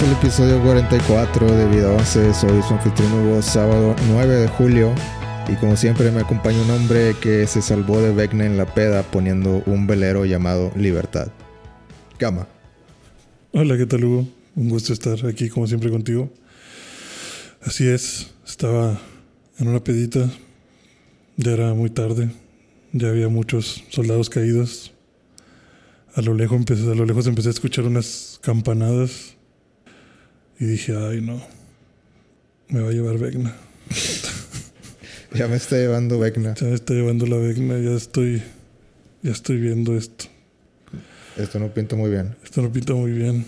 [0.00, 2.32] Bienvenidos al episodio 44 de Vida 11.
[2.32, 4.94] Soy su anfitrión Hugo, sábado 9 de julio.
[5.46, 9.02] Y como siempre me acompaña un hombre que se salvó de Vecna en la peda
[9.02, 11.30] poniendo un velero llamado Libertad.
[12.18, 12.48] Gama.
[13.52, 14.26] Hola, ¿qué tal Hugo?
[14.56, 16.30] Un gusto estar aquí como siempre contigo.
[17.60, 18.98] Así es, estaba
[19.58, 20.30] en una pedita,
[21.36, 22.30] ya era muy tarde,
[22.92, 24.92] ya había muchos soldados caídos.
[26.14, 29.36] A lo lejos empecé, a lo lejos empecé a escuchar unas campanadas
[30.60, 31.42] y dije, ay no,
[32.68, 33.56] me va a llevar Vecna.
[35.32, 36.54] Ya me está llevando Vecna.
[36.54, 38.42] Ya me está llevando la Vecna, ya estoy,
[39.22, 40.24] ya estoy viendo esto.
[41.36, 42.34] Esto no pinta muy bien.
[42.42, 43.46] Esto no pinta muy bien.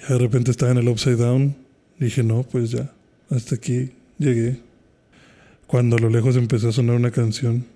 [0.00, 1.56] Ya de repente estaba en el upside down.
[1.98, 2.92] Dije, no, pues ya,
[3.30, 4.60] hasta aquí llegué.
[5.66, 7.66] Cuando a lo lejos empezó a sonar una canción.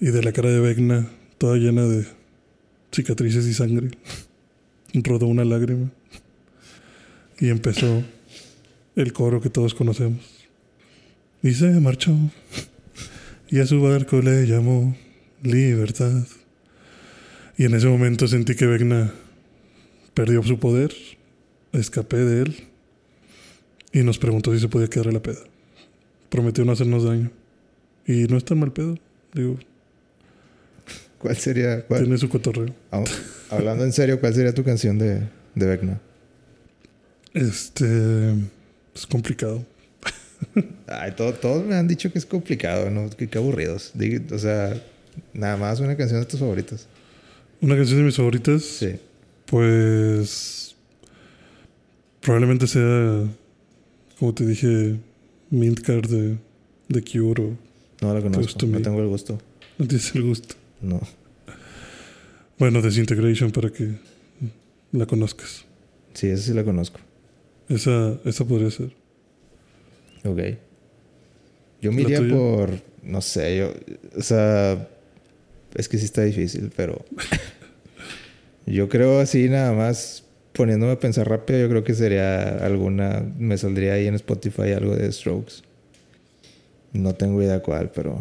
[0.00, 1.08] Y de la cara de Vecna,
[1.38, 2.04] toda llena de
[2.90, 3.90] cicatrices y sangre,
[4.92, 5.92] rodó una lágrima.
[7.42, 8.04] Y empezó
[8.94, 10.20] el coro que todos conocemos.
[11.42, 12.16] Y se marchó.
[13.48, 14.96] Y a su barco le llamó
[15.42, 16.22] Libertad.
[17.58, 19.12] Y en ese momento sentí que Vecna
[20.14, 20.92] perdió su poder,
[21.72, 22.54] escapé de él
[23.92, 25.40] y nos preguntó si se podía quedar en la peda.
[26.30, 27.32] Prometió no hacernos daño.
[28.06, 28.96] Y no es tan mal pedo,
[29.34, 29.58] digo.
[31.18, 31.84] ¿Cuál sería?
[31.86, 32.72] cuál- Tiene su cotorreo.
[33.50, 36.00] Hablando en serio, ¿cuál sería tu canción de, de Vecna?
[37.34, 38.32] Este.
[38.94, 39.64] Es complicado.
[40.86, 43.08] Ay, todo- todos me han dicho que es complicado, ¿no?
[43.10, 43.92] Que qué aburridos.
[44.32, 44.80] O sea,
[45.32, 46.86] nada más una canción de tus favoritas.
[47.60, 48.96] Una canción de mis favoritas, Sí.
[49.46, 50.74] pues.
[52.20, 53.24] Probablemente sea.
[54.18, 54.96] Como te dije,
[55.50, 56.36] Mint Card de,
[56.88, 57.56] de Cure o.
[58.00, 58.66] No la conozco.
[58.66, 59.38] No tengo el gusto.
[59.78, 60.54] No tienes el gusto.
[60.80, 61.00] No.
[62.58, 63.92] Bueno, Desintegration para que
[64.92, 65.64] la conozcas.
[66.14, 67.00] Sí, esa sí la conozco.
[67.74, 68.92] Esa, esa podría ser.
[70.24, 70.40] Ok.
[71.80, 72.70] Yo me por.
[73.02, 73.72] No sé, yo.
[74.16, 74.88] O sea.
[75.74, 77.04] Es que sí está difícil, pero.
[78.66, 80.24] yo creo así nada más.
[80.52, 83.24] Poniéndome a pensar rápido, yo creo que sería alguna.
[83.38, 85.62] Me saldría ahí en Spotify algo de Strokes.
[86.92, 88.20] No tengo idea cuál, pero.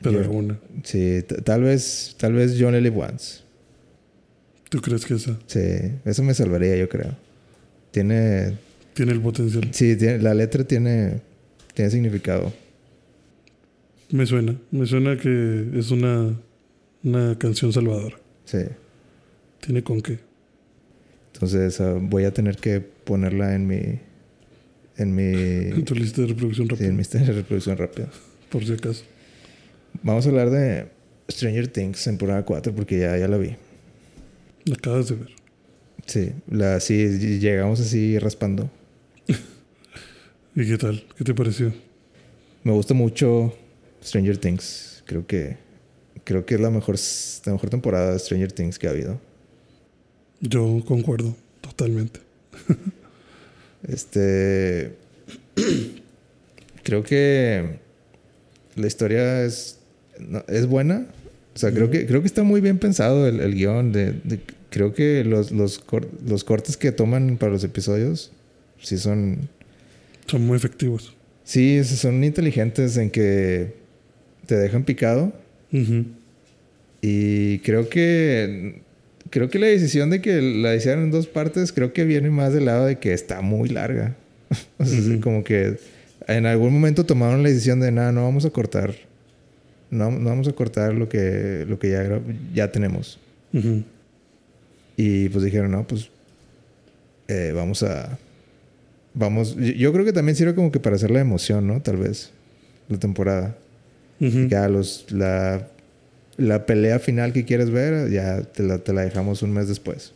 [0.00, 0.60] Pero Yo- alguna.
[0.84, 2.14] Sí, tal vez.
[2.16, 3.40] Tal vez John Only Live Once.
[4.70, 5.60] ¿Tú crees que esa Sí,
[6.04, 7.16] eso me salvaría, yo creo.
[7.90, 8.58] Tiene.
[8.94, 9.68] tiene el potencial?
[9.72, 11.20] Sí, tiene, la letra tiene.
[11.74, 12.52] Tiene significado.
[14.10, 14.56] Me suena.
[14.70, 16.34] Me suena que es una,
[17.04, 18.18] una canción salvadora.
[18.44, 18.58] Sí.
[19.60, 20.18] Tiene con qué.
[21.34, 24.00] Entonces ah, voy a tener que ponerla en mi.
[24.96, 25.22] En mi.
[25.78, 26.88] En tu lista de reproducción sí, rápida.
[26.88, 28.08] en mi lista de reproducción rápida.
[28.48, 29.04] Por si acaso.
[30.02, 30.88] Vamos a hablar de
[31.30, 33.56] Stranger Things, temporada 4, porque ya, ya la vi.
[34.64, 35.37] La acabas de ver.
[36.08, 38.70] Sí, la, sí, llegamos así raspando.
[40.56, 41.04] ¿Y qué tal?
[41.16, 41.72] ¿Qué te pareció?
[42.64, 43.54] Me gusta mucho
[44.02, 45.02] Stranger Things.
[45.06, 45.56] Creo que.
[46.24, 46.96] Creo que es la mejor,
[47.46, 49.20] la mejor temporada de Stranger Things que ha habido.
[50.40, 51.36] Yo concuerdo.
[51.60, 52.20] Totalmente.
[53.86, 54.96] Este.
[56.82, 57.78] creo que
[58.74, 59.78] la historia es,
[60.48, 61.06] es buena.
[61.54, 63.92] O sea, creo, que, creo que está muy bien pensado el, el guion.
[63.92, 68.32] De, de- creo que los, los, cor- los cortes que toman para los episodios
[68.80, 69.48] sí son.
[70.26, 71.14] Son muy efectivos.
[71.44, 73.74] Sí, son inteligentes en que
[74.46, 75.32] te dejan picado.
[77.00, 78.80] Y creo que.
[79.30, 82.54] Creo que la decisión de que la hicieran en dos partes, creo que viene más
[82.54, 84.16] del lado de que está muy larga.
[84.78, 85.76] o sea, como que
[86.26, 88.94] en algún momento tomaron la decisión de nada, no vamos a cortar.
[89.90, 92.20] No, no vamos a cortar lo que, lo que ya,
[92.54, 93.18] ya tenemos.
[93.52, 93.82] Ujú.
[94.98, 96.10] Y pues dijeron, no, pues
[97.28, 98.18] eh, vamos a.
[99.14, 99.56] Vamos.
[99.56, 101.80] Yo, creo que también sirve como que para hacer la emoción, ¿no?
[101.80, 102.32] Tal vez.
[102.88, 103.56] La temporada.
[104.18, 105.68] Ya los, la,
[106.36, 110.12] la pelea final que quieres ver, ya te la, te la dejamos un mes después.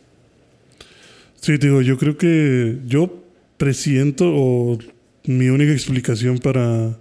[1.39, 3.23] Sí, digo, yo creo que yo
[3.57, 4.77] presiento o
[5.25, 6.97] mi única explicación para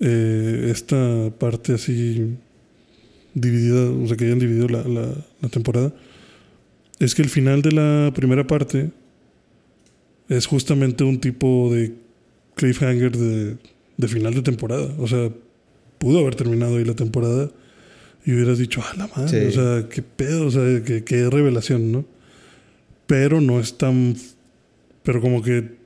[0.00, 2.34] eh, esta parte así
[3.34, 5.92] dividida, o sea, que hayan dividido la, la- la temporada,
[7.00, 8.90] es que el final de la primera parte
[10.28, 11.92] es justamente un tipo de
[12.54, 13.56] cliffhanger de,
[13.96, 14.94] de final de temporada.
[14.98, 15.30] O sea,
[15.98, 17.50] pudo haber terminado ahí la temporada
[18.24, 19.58] y hubieras dicho, ah, la madre, Sí.
[19.58, 22.04] o sea, qué pedo, o sea, qué, qué revelación, ¿no?
[23.06, 24.14] Pero no es tan.
[25.02, 25.80] Pero como que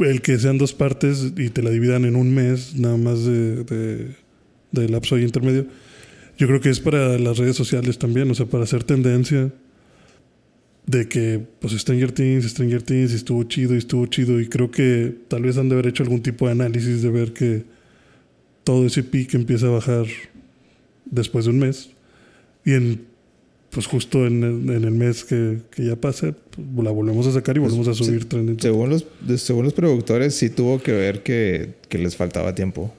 [0.00, 3.64] el que sean dos partes y te la dividan en un mes, nada más de,
[3.64, 4.16] de,
[4.72, 5.66] de lapso ahí intermedio,
[6.36, 9.50] yo creo que es para las redes sociales también, o sea, para hacer tendencia.
[10.88, 14.70] De que pues Stranger Things, Stranger Things y estuvo chido y estuvo chido y creo
[14.70, 17.64] que tal vez han de haber hecho algún tipo de análisis de ver que
[18.64, 20.06] todo ese pic empieza a bajar
[21.04, 21.90] después de un mes
[22.64, 23.06] y en
[23.68, 27.32] pues justo en el, en el mes que, que ya pase pues, la volvemos a
[27.32, 28.58] sacar y volvemos a subir trending.
[28.58, 29.04] Según los,
[29.36, 32.94] según los productores sí tuvo que ver que, que les faltaba tiempo.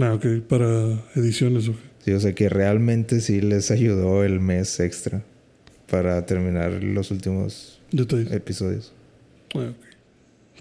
[0.00, 1.68] Ah, ok, para ediciones.
[1.68, 1.76] ok.
[2.02, 5.22] Sí, o sea que realmente sí les ayudó el mes extra
[5.90, 8.32] para terminar los últimos Detalles.
[8.32, 8.92] episodios.
[9.54, 9.72] Ah.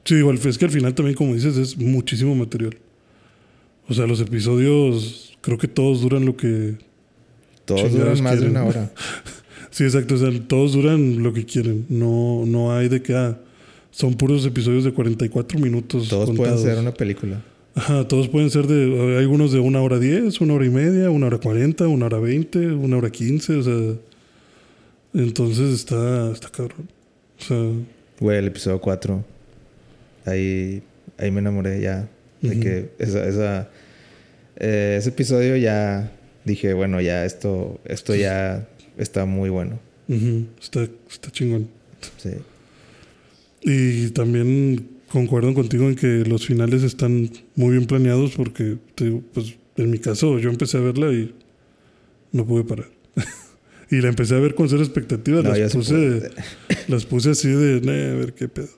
[0.03, 2.75] Sí, igual es que al final también, como dices, es muchísimo material.
[3.87, 6.75] O sea, los episodios creo que todos duran lo que...
[7.65, 8.51] Todos duran más de quieren.
[8.51, 8.91] una hora.
[9.71, 10.15] Sí, exacto.
[10.15, 11.85] O sea, todos duran lo que quieren.
[11.89, 13.13] No, no hay de que...
[13.13, 13.37] ah,
[13.91, 16.07] son puros episodios de 44 minutos.
[16.09, 16.61] Todos pueden contados.
[16.63, 17.43] ser una película.
[17.75, 19.15] Ajá, todos pueden ser de...
[19.15, 22.17] Hay algunos de una hora 10, una hora y media, una hora 40, una hora
[22.17, 23.55] 20, una hora 15.
[23.57, 23.93] O sea...
[25.13, 26.89] Entonces está, está cabrón.
[27.39, 27.57] O sea...
[28.19, 29.23] Güey, el episodio 4.
[30.25, 30.83] Ahí,
[31.17, 32.09] ahí me enamoré ya.
[32.41, 33.69] De que esa, esa,
[34.55, 36.11] eh, ese episodio ya
[36.45, 38.67] dije, bueno, ya esto, esto ya
[38.97, 39.79] está muy bueno.
[40.61, 41.69] está, está chingón.
[42.17, 42.31] Sí.
[43.61, 49.23] Y también concuerdo contigo en que los finales están muy bien planeados porque, te digo,
[49.33, 51.33] pues en mi caso yo empecé a verla y
[52.31, 52.87] no pude parar.
[53.91, 55.43] Y la empecé a ver con cero expectativas.
[55.43, 56.29] No, las, puse,
[56.87, 58.69] las puse así de, "Nah, a ver qué pedo.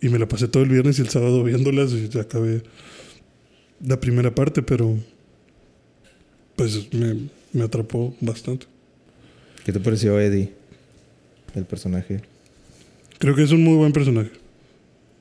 [0.00, 2.62] Y me la pasé todo el viernes y el sábado viéndolas y ya acabé
[3.84, 4.98] la primera parte, pero
[6.56, 8.66] pues me, me atrapó bastante.
[9.64, 10.52] ¿Qué te pareció Eddie?
[11.54, 12.20] El personaje.
[13.18, 14.30] Creo que es un muy buen personaje.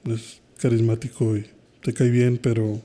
[0.06, 1.46] Es carismático y
[1.82, 2.82] te cae bien, pero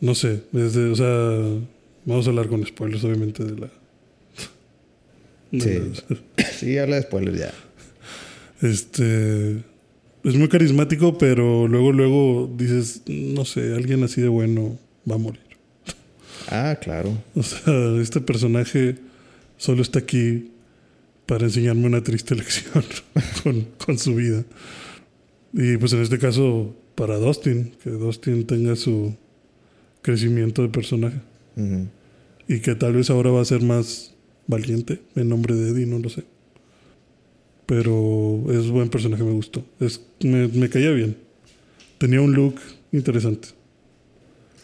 [0.00, 1.60] no sé, desde, o sea,
[2.04, 3.70] vamos a hablar con spoilers obviamente de la
[5.52, 5.92] Sí.
[6.58, 7.52] Sí, habla de spoilers ya.
[8.60, 9.56] este
[10.24, 14.78] es muy carismático, pero luego luego dices, no sé, alguien así de bueno
[15.10, 15.42] va a morir.
[16.48, 17.18] Ah, claro.
[17.34, 18.96] O sea, este personaje
[19.56, 20.50] solo está aquí
[21.26, 22.84] para enseñarme una triste lección
[23.42, 24.44] con, con su vida.
[25.52, 29.14] Y pues en este caso, para Dustin, que Dustin tenga su
[30.02, 31.18] crecimiento de personaje.
[32.48, 34.11] Y que tal vez ahora va a ser más
[34.46, 36.24] valiente en nombre de Eddie, no lo sé.
[37.66, 39.64] Pero es buen personaje, me gustó.
[39.80, 41.16] Es, me, me caía bien.
[41.98, 42.56] Tenía un look
[42.90, 43.48] interesante.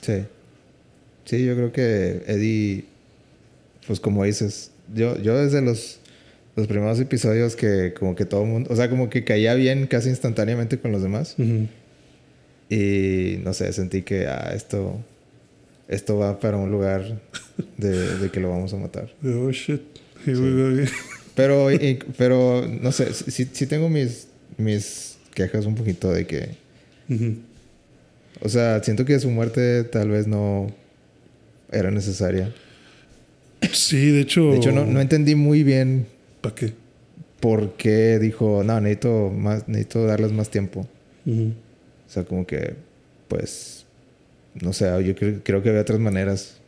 [0.01, 0.25] Sí.
[1.25, 2.85] Sí, yo creo que Eddie,
[3.87, 6.01] pues como dices, yo, yo desde los,
[6.57, 9.87] los primeros episodios que como que todo el mundo, o sea, como que caía bien
[9.87, 11.37] casi instantáneamente con los demás.
[12.71, 14.99] Y no sé, sentí que ah, esto,
[15.89, 17.21] esto va para un lugar
[17.77, 19.11] de, de que lo vamos a matar.
[19.25, 19.81] Oh shit.
[20.27, 20.89] Here we go again.
[21.35, 24.27] Pero, y- pero no sé, sí, sí tengo mis,
[24.57, 26.49] mis quejas un poquito de que,
[28.41, 30.69] o sea, siento que su muerte tal vez no
[31.71, 32.53] era necesaria.
[33.73, 34.51] Sí, de hecho.
[34.51, 36.07] De hecho, no, no entendí muy bien
[36.41, 36.73] ¿Para qué?
[37.41, 40.89] por qué dijo, no, necesito, más, necesito darles más tiempo.
[41.27, 42.75] O sea, como que,
[43.29, 43.78] pues,
[44.61, 46.61] no sé, yo creo, creo que había otras maneras,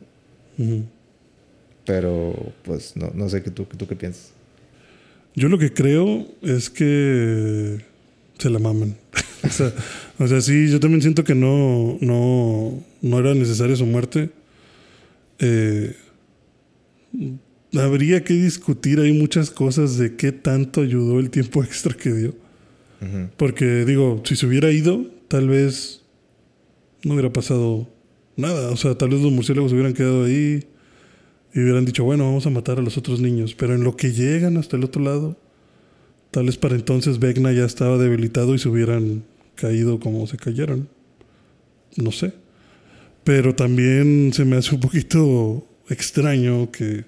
[1.85, 4.33] pero pues no, no sé qué tú, tú qué piensas.
[5.35, 7.79] Yo lo que creo es que
[8.37, 8.97] se la maman.
[9.43, 9.73] o, sea,
[10.19, 14.29] o sea, sí, yo también siento que no, no, no era necesaria su muerte.
[15.39, 15.95] Eh,
[17.73, 22.35] habría que discutir ahí muchas cosas de qué tanto ayudó el tiempo extra que dio.
[23.35, 26.00] Porque digo, si se hubiera ido, tal vez
[27.03, 27.87] no hubiera pasado
[28.35, 28.71] nada.
[28.71, 30.65] O sea, tal vez los murciélagos hubieran quedado ahí
[31.53, 33.55] y hubieran dicho, bueno, vamos a matar a los otros niños.
[33.55, 35.37] Pero en lo que llegan hasta el otro lado,
[36.31, 39.23] tal vez para entonces Vecna ya estaba debilitado y se hubieran
[39.55, 40.89] caído como se cayeron.
[41.97, 42.33] No sé.
[43.23, 47.05] Pero también se me hace un poquito extraño que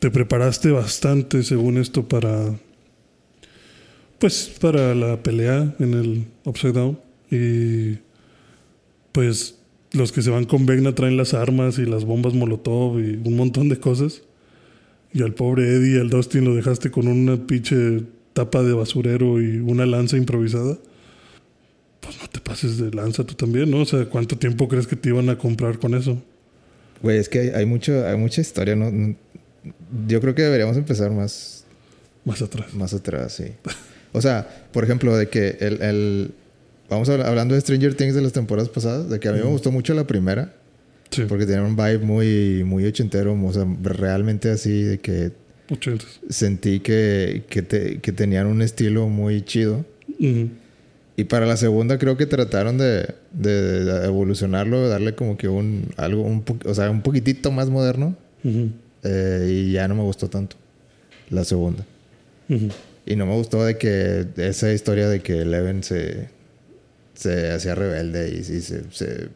[0.00, 2.58] te preparaste bastante, según esto, para
[4.18, 6.98] pues para la pelea en el Upside Down.
[7.30, 7.98] Y
[9.14, 9.54] pues
[9.92, 13.36] los que se van con Vecna traen las armas y las bombas Molotov y un
[13.36, 14.22] montón de cosas.
[15.12, 18.02] Y al pobre Eddie, al Dustin lo dejaste con una pinche
[18.32, 20.76] tapa de basurero y una lanza improvisada.
[22.00, 23.82] Pues no te pases de lanza tú también, ¿no?
[23.82, 26.20] O sea, ¿cuánto tiempo crees que te iban a comprar con eso?
[27.00, 28.90] Güey, es que hay, hay mucho, hay mucha historia, ¿no?
[28.90, 29.14] No-
[30.08, 31.64] Yo creo que deberíamos empezar más,
[32.24, 32.74] Más atrás.
[32.74, 33.44] más atrás, sí.
[34.12, 35.80] O sea, por ejemplo, de que el...
[35.80, 36.30] el-
[36.88, 39.46] vamos a- hablando de Stranger Things de las temporadas pasadas, de que a mí me
[39.46, 40.54] gustó mucho la primera,
[41.10, 41.24] Sí.
[41.28, 45.32] porque tenía un vibe muy, muy ochentero, o sea, realmente así, de que
[46.28, 49.84] sentí que, que, te- que tenían un estilo muy chido.
[51.16, 55.90] Y para la segunda creo que trataron de, de- de evolucionarlo, darle como que un
[55.96, 58.16] algo, un o sea, un poquitito más moderno.
[59.04, 60.56] Eh, y ya no me gustó tanto
[61.30, 61.84] la segunda.
[63.06, 66.28] Y no me gustó de que esa historia de que Eleven se,
[67.14, 69.28] se hacía rebelde y, sí se, se,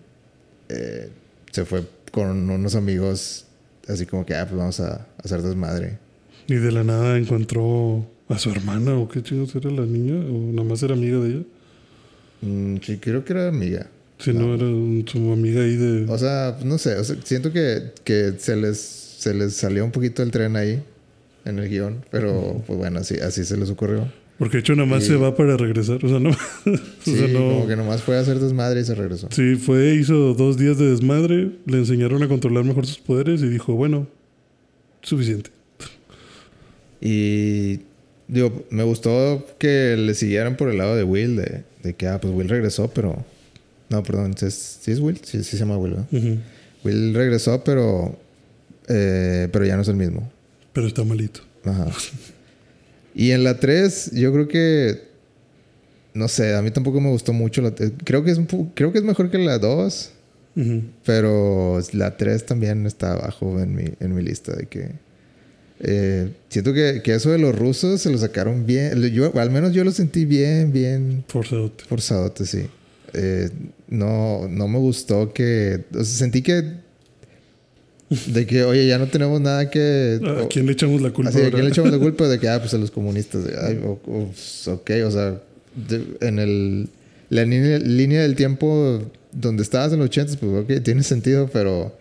[0.68, 1.08] eh,
[1.52, 1.82] se fue
[2.12, 3.46] con unos amigos
[3.88, 5.98] así como que, ah, pues vamos a, a hacer desmadre.
[6.46, 10.52] Y de la nada encontró a su hermana, o qué chingos era la niña, o
[10.52, 11.42] nada más era amiga de ella.
[12.42, 13.86] Mm, sí, creo que era amiga.
[14.18, 16.04] Si no, era un- su amiga ahí de.
[16.12, 19.92] O sea, no sé, o sea, siento que, que se, les, se les salió un
[19.92, 20.82] poquito el tren ahí
[21.44, 24.10] en el guion, pero pues bueno, así, así se les ocurrió.
[24.38, 26.04] Porque de hecho nada más y- se va para regresar.
[26.04, 26.30] O sea, no.
[26.66, 27.38] o Sí, sea, no.
[27.40, 29.28] como que nomás fue a hacer desmadre y se regresó.
[29.32, 33.48] Sí, fue, hizo dos días de desmadre, le enseñaron a controlar mejor sus poderes y
[33.48, 34.06] dijo, bueno,
[35.02, 35.50] suficiente.
[37.00, 37.80] Y
[38.28, 42.20] digo, me gustó que le siguieran por el lado de Will, de, de que, ah,
[42.20, 43.24] pues Will regresó, pero...
[43.88, 45.18] No, perdón, ¿es- ¿sí es Will?
[45.22, 45.96] Sí, sí se llama Will.
[46.84, 48.18] Will regresó, pero...
[48.88, 50.30] eh, pero ya no es el mismo.
[50.72, 51.40] Pero está malito.
[51.64, 51.86] Ajá.
[53.18, 55.08] Y en la 3, yo creo que.
[56.14, 57.60] No sé, a mí tampoco me gustó mucho.
[57.62, 58.38] La, creo, que es
[58.74, 60.10] creo que es mejor que la 2,
[60.56, 60.82] Ujú.
[61.04, 64.54] pero la 3 también está abajo en mi, en mi lista.
[64.56, 64.90] De que.
[65.80, 69.00] eh, siento que, que eso de los rusos se lo sacaron bien.
[69.12, 71.72] Yo, al menos yo lo sentí bien, bien Forzado.
[71.88, 72.66] forzado, sí.
[73.14, 73.48] Eh,
[73.88, 75.84] no, no me gustó que.
[75.92, 76.86] o sea, sentí que.
[78.26, 80.18] De que, oye, ya no tenemos nada que.
[80.44, 81.30] ¿A quién le echamos la culpa?
[81.30, 82.26] Así, ¿a quién le echamos la culpa?
[82.28, 83.42] De que, ah, pues a los comunistas.
[83.62, 85.40] Ay, o- o- pues, ok, o sea,
[85.88, 86.88] de- en el,
[87.30, 91.94] la línea, línea del tiempo donde estabas en los 80, pues ok, tiene sentido, pero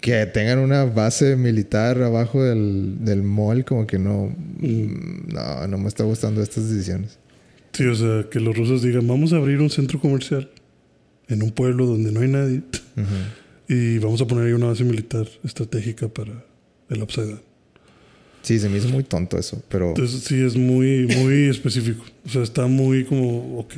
[0.00, 5.78] que tengan una base militar abajo del, del mall, como que no, mm, no, no
[5.78, 7.18] me está gustando estas decisiones.
[7.72, 10.50] Sí, o sea, que los rusos digan, vamos a abrir un centro comercial
[11.28, 12.62] en un pueblo donde no hay nadie
[13.68, 16.44] y vamos a poner ahí una base militar estratégica para
[16.90, 17.54] el Upside Down.
[18.42, 22.04] Sí, se me hizo muy tonto eso, pero Entonces sí es muy, muy específico.
[22.26, 23.74] O sea, está muy como, ok,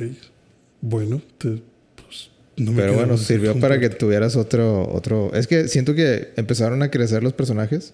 [0.81, 1.61] bueno, te,
[1.95, 5.33] pues no me Pero bueno, sirvió para que tuvieras otro, otro...
[5.33, 7.93] Es que siento que empezaron a crecer los personajes.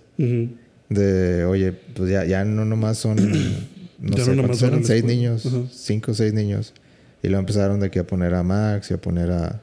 [0.89, 3.17] De, oye, pues ya, ya no nomás son,
[3.99, 4.83] no Ya sé, no nomás ¿cuántos son eran?
[4.83, 6.73] Seis niños, cinco o seis niños.
[7.21, 9.61] Y luego empezaron de que a poner a Max y a poner a,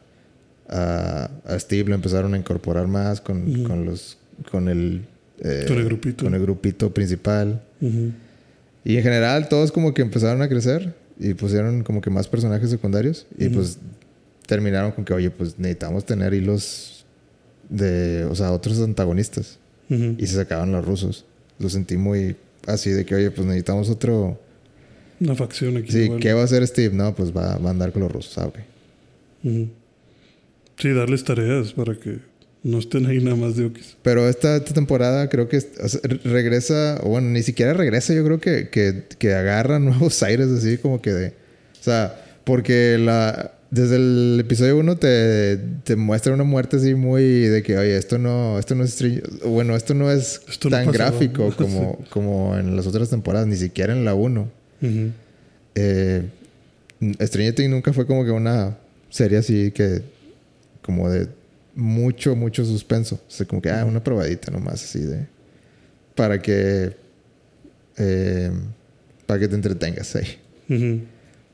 [0.71, 3.65] a, a Steve, lo empezaron a incorporar más con, Ujú.
[3.65, 4.17] con los,
[4.51, 5.03] con el,
[5.41, 6.25] eh, Con el grupito.
[6.25, 7.61] con el grupito principal.
[8.85, 12.71] Y en general todos como que empezaron a crecer y pusieron como que más personajes
[12.71, 13.27] secundarios.
[13.39, 13.57] Y Ujú.
[13.57, 13.79] pues
[14.47, 17.05] terminaron con que, oye, pues necesitamos tener hilos
[17.69, 19.59] de, o sea, otros antagonistas
[19.89, 21.25] y se sacaban los rusos.
[21.59, 22.37] Lo sentí muy
[22.67, 24.39] así de que, oye, pues necesitamos otro.
[25.21, 25.91] Una facción aquí.
[25.93, 26.21] Sí, igual.
[26.21, 26.95] ¿qué va a hacer Steve?
[26.95, 28.59] No, pues va, va a andar con los rusos, ah, ok.
[30.81, 32.19] Sí, darles tareas para que
[32.63, 33.97] no estén ahí nada más de okis.
[34.03, 38.25] Pero esta, esta temporada creo que o sea, regresa, o bueno, ni siquiera regresa, yo
[38.25, 41.29] creo que, que, que agarra nuevos aires así como que de...
[41.29, 47.23] O sea, porque la, desde el episodio 1 te, te muestra una muerte así muy
[47.23, 48.99] de que, oye, esto no, esto no es...
[49.47, 53.93] Bueno, esto no es Esto tan gráfico como, como en las otras temporadas, ni siquiera
[53.93, 54.51] en la 1.
[54.83, 55.11] Ujú.
[55.75, 56.23] eh,
[57.21, 58.79] Stranger Things nunca fue como que una
[59.11, 60.03] serie así que
[60.83, 61.29] como de
[61.75, 63.17] mucho mucho suspenso.
[63.17, 65.27] O sea como que ah una probadita nomás así de
[66.15, 66.97] para que
[67.97, 68.51] eh,
[69.27, 70.39] para que te entretengas ahí.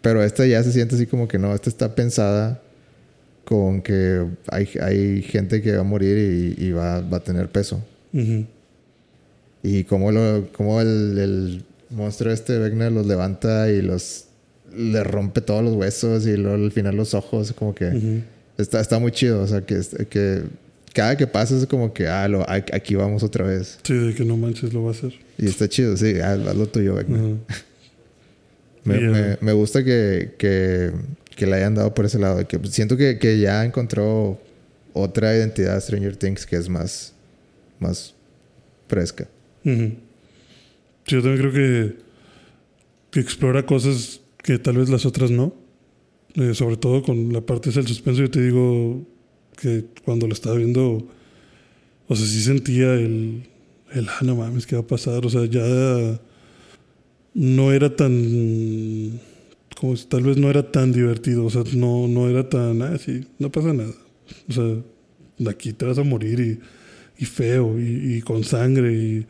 [0.02, 2.62] Pero esta ya se siente así como que no esta está pensada
[3.44, 7.48] con que hay, hay gente que va a morir y, y va, va a tener
[7.48, 7.82] peso.
[9.62, 14.26] Y cómo, lo, cómo el, el monstruo este Vecna los levanta y los
[14.76, 18.22] le rompe todos los huesos y luego al final los ojos, como que.
[18.58, 19.42] Está, está muy chido.
[19.42, 20.42] O sea, que, que
[20.94, 23.78] cada que pasa es como que, ah, lo, aquí vamos otra vez.
[23.82, 25.14] Sí, de que no manches lo va a hacer.
[25.38, 26.94] Y está chido, sí, haz, haz lo tuyo.
[28.84, 30.92] Me, me- me gusta que, que,
[31.34, 32.46] que le hayan dado por ese lado.
[32.46, 34.40] Que siento que, que ya encontró
[34.92, 37.12] otra identidad Stranger Things que es más,
[37.80, 38.14] más
[38.88, 39.26] fresca.
[39.64, 39.98] Sí,
[41.06, 41.96] yo también creo que,
[43.10, 45.52] que explora cosas que tal vez las otras no.
[46.36, 49.06] Eh, sobre todo con la parte del suspenso, yo te digo
[49.56, 51.08] que cuando lo estaba viendo,
[52.08, 53.44] o sea, sí sentía el,
[53.92, 55.24] el ah, no mames, ¿qué va a pasar?
[55.24, 56.20] O sea, ya
[57.32, 59.18] no era tan,
[59.80, 63.26] como tal vez no era tan divertido, o sea, no, no era tan, ah, sí,
[63.38, 63.94] no pasa nada.
[64.48, 64.64] O sea,
[65.38, 69.26] de aquí te vas a morir y, y feo y con sangre y,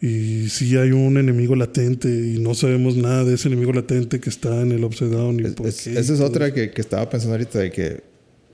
[0.00, 4.30] Y sí hay un enemigo latente y no sabemos nada de ese enemigo latente que
[4.30, 5.40] está en el Upside Down.
[5.40, 8.02] Y Es- por es- qué esa es otra que, que estaba pensando ahorita de que,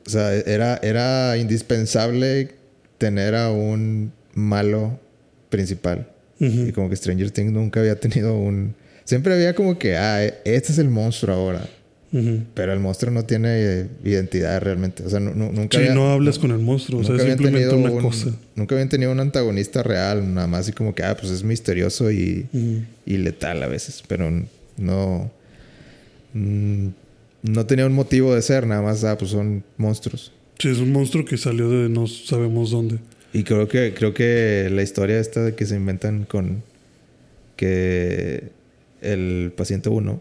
[0.07, 2.51] o sea, era, era indispensable
[2.99, 4.99] tener a un malo
[5.51, 6.09] principal.
[6.41, 6.67] Ujú.
[6.69, 8.75] Y como que Stranger Things nunca había tenido un...
[9.05, 11.69] Siempre había como que, ah, este es el monstruo ahora.
[12.55, 13.49] Pero el monstruo no tiene
[13.81, 15.03] eh, identidad realmente.
[15.03, 17.23] O sea, nu- nu- nunca Sí, había- no hablas con el monstruo, o sea, es
[17.25, 18.31] simplemente una un- cosa.
[18.55, 20.33] Nunca habían tenido un antagonista real.
[20.33, 22.47] Nada más así como que, ah, pues es misterioso y,
[23.05, 24.05] y letal a veces.
[24.07, 24.31] Pero
[24.77, 25.31] no...
[26.35, 26.87] mm,
[27.43, 28.65] no tenía un motivo de ser.
[28.67, 30.31] Nada más, ah, pues son monstruos.
[30.61, 32.99] Sí, es un monstruo que salió de no sabemos dónde.
[33.33, 36.63] Y creo que, creo que la historia esta de que se inventan con
[37.57, 38.51] que
[39.03, 40.21] el paciente 1,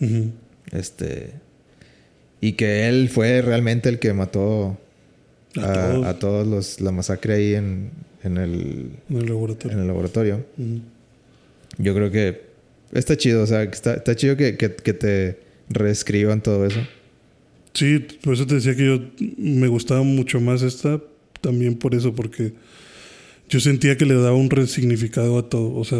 [0.00, 0.30] Ujú.
[0.72, 1.30] Este,
[2.40, 4.78] y que él fue realmente el que mató
[5.56, 6.06] A a, todos.
[6.06, 7.90] a todos los, la masacre ahí en,
[8.22, 9.72] en, el, En el laboratorio.
[9.76, 10.46] en el laboratorio.
[11.78, 12.42] Yo creo que
[12.92, 16.80] está chido, o sea, está, está chido que, que, que te reescriban todo eso.
[17.72, 19.00] Sí, por eso te decía que yo
[19.36, 21.00] me gustaba mucho más esta,
[21.40, 22.52] también por eso, porque
[23.48, 25.74] yo sentía que le daba un resignificado a todo.
[25.74, 25.98] O sea,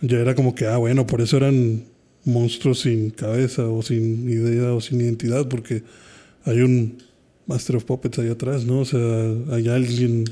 [0.00, 1.84] ya era como que, ah, bueno, por eso eran
[2.24, 5.82] monstruos sin cabeza o sin idea o sin identidad, porque
[6.44, 6.98] hay un
[7.46, 8.80] Master of Puppets ahí atrás, ¿no?
[8.80, 9.00] O sea,
[9.50, 10.24] hay alguien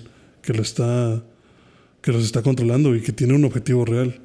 [0.43, 1.23] que lo está,
[2.01, 4.21] que los está controlando y que tiene un objetivo real.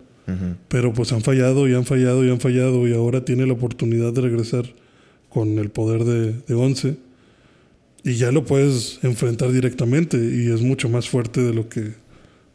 [0.69, 4.11] Pero pues han fallado y han fallado y han fallado y ahora tiene la oportunidad
[4.11, 4.65] de regresar
[5.29, 6.97] con el poder de, de Once.
[8.03, 11.91] Y ya lo puedes enfrentar directamente y es mucho más fuerte de lo que,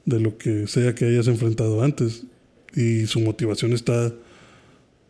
[0.05, 2.25] de lo que sea que hayas enfrentado antes.
[2.75, 4.13] Y su motivación está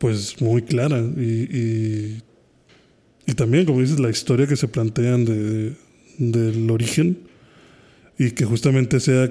[0.00, 0.98] pues muy clara.
[0.98, 2.22] Y,
[3.26, 5.74] y, también, como dices, la historia que se plantean de,
[6.18, 7.18] del origen
[8.18, 9.30] y que justamente sea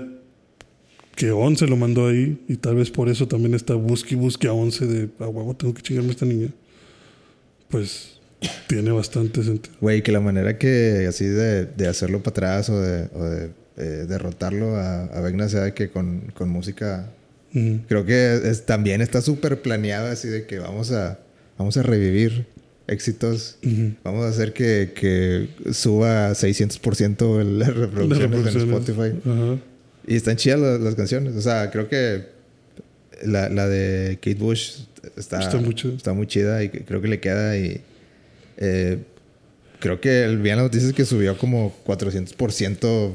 [1.16, 4.48] que Once lo mandó ahí y tal vez por eso también está busque y busque
[4.48, 6.50] a Once de a huevo tengo que chingarme a esta niña.
[7.68, 8.20] Pues
[8.68, 9.76] tiene bastante sentido.
[9.82, 13.52] Güey, que la manera que así de, de hacerlo para atrás o de, o de
[13.78, 17.12] eh, derrotarlo a, a Vecna sea que con, con música
[17.88, 21.20] Creo que es, también está súper planeada así de que vamos a,
[21.58, 22.46] vamos a revivir
[22.88, 23.58] éxitos.
[24.04, 28.62] Vamos a hacer que, que suba 600% el- las reproducciones, en.
[28.74, 29.62] Spotify.
[30.08, 31.36] Y están chidas las, las canciones.
[31.36, 32.26] O sea, creo que
[33.26, 34.82] la, la de Kate Bush
[35.18, 35.94] está, Está muy chida.
[35.96, 37.58] está muy chida y creo que le queda.
[37.58, 37.82] Y
[38.58, 38.98] eh,
[39.80, 43.12] creo que el bien la noticia es que subió como 400%.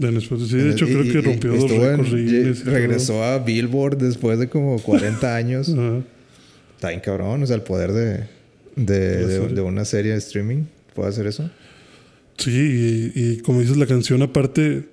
[0.00, 2.62] De sí, de hecho, Y- creo y- que rompió dos récords.
[2.62, 2.72] Todo.
[2.72, 5.68] regresó a Billboard después de como 40 años.
[5.68, 6.02] Ajá.
[6.76, 8.24] Está bien cabrón, o sea, el poder de,
[8.76, 10.64] de, de- una serie de streaming.
[10.94, 11.50] ¿Puede hacer eso?
[12.38, 12.50] Sí,
[13.14, 14.88] y, y como dices, la canción, aparte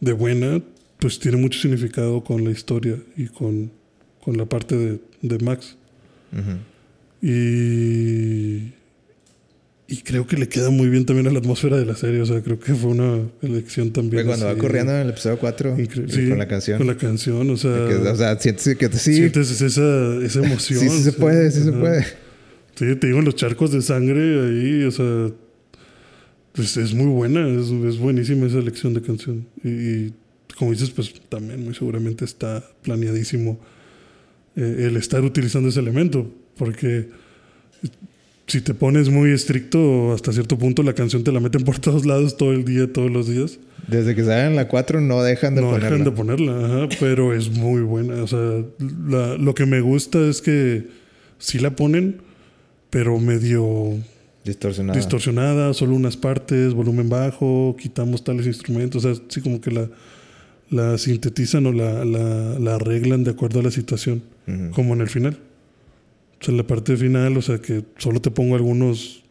[0.00, 0.62] de buena,
[0.98, 3.70] pues tiene mucho significado con la historia y con,
[4.24, 5.76] con la parte de, de Max.
[7.20, 8.72] Y,
[9.90, 12.20] y creo que le queda muy bien también a la atmósfera de la serie.
[12.20, 14.16] O sea, creo que fue una elección también.
[14.24, 16.76] Güey, cuando va así, corriendo en el episodio 4 incre- y sí, con la canción.
[16.78, 17.88] Con la canción, o sea.
[17.88, 20.80] que, o sea, sientes que sí, sientes esa, esa emoción.
[20.80, 21.80] sí, sí se puede, sí se Ajá.
[21.80, 22.04] puede.
[22.74, 25.30] Sí, te digo, los charcos de sangre ahí, o sea,
[26.52, 29.46] pues es muy buena, es, es buenísima esa elección de canción.
[29.64, 30.14] Y, y
[30.58, 33.58] como dices, pues también muy seguramente está planeadísimo
[34.54, 37.08] eh, el estar utilizando ese elemento, porque
[38.48, 42.04] si te pones muy estricto, hasta cierto punto la canción te la meten por todos
[42.04, 43.58] lados todo el día, todos los días.
[43.86, 45.88] Desde que salen en la 4 no dejan de no ponerla.
[45.90, 48.22] dejan de ponerla, ajá, pero es muy buena.
[48.22, 48.64] O sea,
[49.08, 50.88] la- lo que me gusta es que
[51.38, 52.16] sí la ponen,
[52.90, 53.94] pero medio
[54.44, 54.98] Distorsionada.
[54.98, 59.88] distorsionada, solo unas partes, volumen bajo, quitamos tales instrumentos, o sea, sí como que la,
[60.70, 64.22] la sintetizan o la, la, la arreglan de acuerdo a la situación,
[64.72, 65.38] como en el final.
[66.40, 69.24] O sea, en la parte final, o sea, que solo te pongo algunos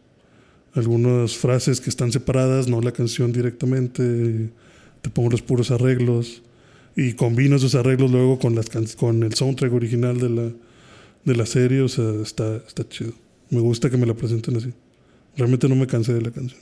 [0.74, 4.50] algunas frases que están separadas, no la canción directamente,
[5.00, 6.42] te pongo los puros arreglos
[6.94, 10.52] y combino esos arreglos luego con las can- con el soundtrack original de la
[11.24, 13.12] de la serie, o sea, está está chido.
[13.50, 14.72] Me gusta que me la presenten así.
[15.36, 16.60] Realmente no me cansé de la canción.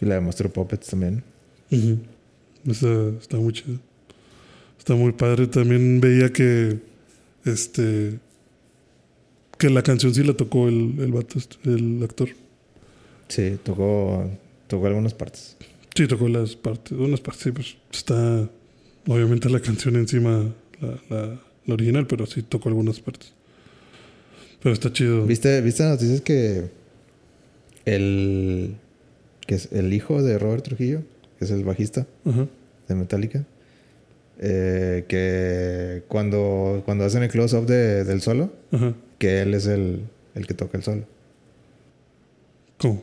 [0.00, 1.22] Y la de Monster Puppets también.
[1.70, 1.98] Ujú.
[2.66, 3.78] Está, está muy chido.
[4.78, 5.46] Está muy padre.
[5.46, 6.78] También veía que
[7.44, 8.18] este
[9.62, 12.28] que la canción sí la tocó el, el vato, este, el actor.
[13.28, 14.28] Sí, tocó,
[14.66, 15.56] tocó algunas partes.
[15.94, 18.48] Sí, tocó las partes, unas partes, sí, pues está
[19.06, 23.32] obviamente la canción encima, la, la, la original, pero sí tocó algunas partes.
[24.62, 25.26] Pero está chido.
[25.26, 26.64] ¿Viste, ¿Viste noticias que
[27.84, 28.74] el,
[29.46, 31.02] que es el hijo de Robert Trujillo,
[31.38, 32.46] que es el bajista Ajá.
[32.88, 33.44] de Metallica,
[34.40, 38.94] eh, que cuando, cuando hacen el close-up de- del solo, Ajá.
[39.22, 40.00] Que él es el,
[40.34, 41.04] el que toca el solo.
[42.78, 43.02] ¿Cómo?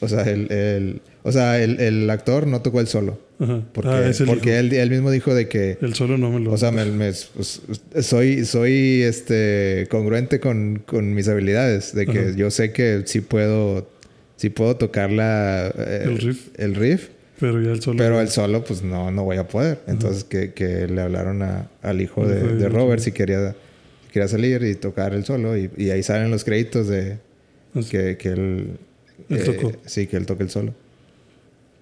[0.00, 3.18] O sea, el, el- o sea, el, el actor no tocó el solo.
[3.38, 3.62] Ajá.
[3.72, 5.78] Porque, ah, porque él, él mismo dijo de que...
[5.80, 6.52] El solo no me lo...
[6.52, 7.62] O sea, me, me- pues,
[8.02, 11.94] soy, soy este, congruente con, con mis habilidades.
[11.94, 12.36] De que Ajá.
[12.36, 13.88] yo sé que sí puedo,
[14.36, 16.48] sí puedo tocar la, eh, El riff.
[16.58, 17.96] el riff, pero ya el solo...
[17.98, 19.80] pero el solo, pues no, no voy a poder.
[19.86, 22.68] Entonces, que, que le hablaron a- al hijo de, de.
[22.68, 23.54] Robert si quería,
[24.10, 25.56] quería salir y tocar el solo.
[25.56, 27.18] Y, y ahí salen los créditos de
[27.90, 28.78] que, que él.
[29.28, 29.72] Él eh, tocó.
[29.86, 30.74] Sí, que él toca el solo.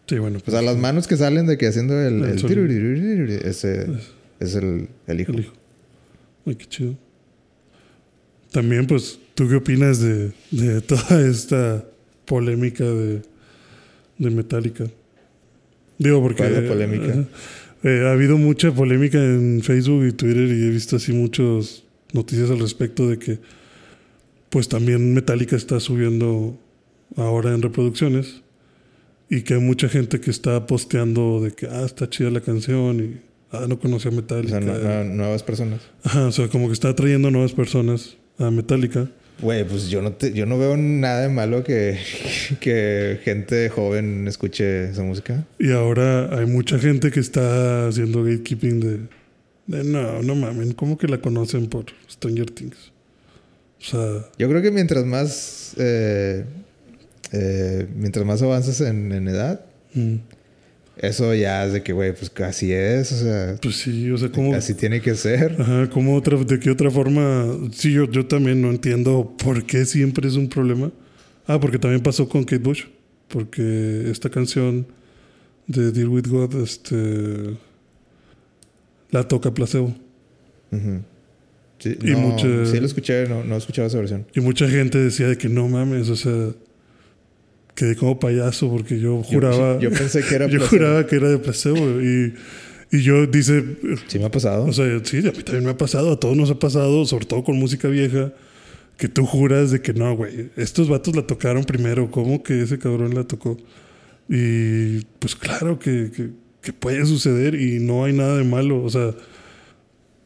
[0.07, 0.41] Sí, bueno.
[0.45, 2.23] Pues a las manos que salen de que haciendo el.
[2.25, 3.87] El el ese
[4.41, 5.33] es el, el hijo.
[5.33, 5.53] El hijo.
[6.47, 6.95] Ay, qué chido.
[8.53, 11.85] También, pues, ¿tú qué opinas de, de toda esta
[12.25, 13.21] polémica de,
[14.17, 14.87] de Metallica?
[15.99, 16.45] Digo, porque...
[16.45, 17.13] ¿Cuál es la polémica?
[17.13, 17.25] ajá,
[17.85, 22.51] eh, ha habido mucha polémica en Facebook y Twitter y he visto así muchas noticias
[22.51, 23.39] al respecto de que,
[24.51, 26.59] pues, también Metallica está subiendo
[27.17, 28.43] ahora en reproducciones
[29.31, 33.01] y que hay mucha gente que está posteando de que, ah, está chida la canción
[33.01, 33.21] y,
[33.53, 34.61] ah, no conocía O Metallica.
[34.61, 35.81] sea, no- no- nuevas personas.
[36.03, 39.11] Ajá, o sea, como que está atrayendo nuevas personas a Metallica.
[39.41, 41.97] Güey, pues yo no, te- yo no veo nada de malo que,
[42.61, 45.47] que gente joven escuche esa música.
[45.61, 48.99] Y ahora hay mucha gente que está haciendo gatekeeping de
[49.69, 52.93] no, no mamen, ¿cómo que la conocen por Stranger Things?
[53.81, 55.75] O sea, Yo creo que mientras más.
[55.79, 56.45] eh,
[57.33, 59.61] eh, mientras más avanzas en, en edad,
[59.95, 60.15] mm,
[60.97, 63.13] eso ya es de que, güey, pues así es.
[63.13, 65.55] O sea, pues sí, o sea, ¿cómo, así tiene que ser.
[65.61, 67.47] ajá, ¿cómo otra, de qué otra forma?
[67.73, 70.91] Sí, yo, yo también no entiendo por qué siempre es un problema.
[71.47, 72.85] Ah, porque también pasó con Kate Bush.
[73.29, 74.87] Porque esta canción
[75.67, 76.97] de Deal With God, este,
[79.11, 79.95] la toca placebo.
[80.71, 81.03] Ujú.
[81.79, 84.27] Sí, Y no, mucha- sí lo escuché, no, no he escuchado esa versión.
[84.35, 86.51] Y mucha gente decía de que no mames, o sea,
[87.75, 90.69] quedé como payaso porque yo juraba, Yo, pensé que era yo placebo.
[90.79, 92.35] juraba que era de placebo y,
[92.91, 93.63] y yo dice,
[94.09, 94.65] Sí me ha pasado.
[94.65, 97.27] o sea, sí, a mí también me ha pasado, a todos nos ha pasado, sobre
[97.27, 98.33] todo con música vieja,
[98.97, 102.79] que tú juras de que no, güey, estos vatos la tocaron primero, ¿cómo que ese
[102.81, 103.57] cabrón la tocó?
[104.29, 106.31] Y pues claro que, que,
[106.63, 109.15] que puede suceder y no hay nada de malo, o sea,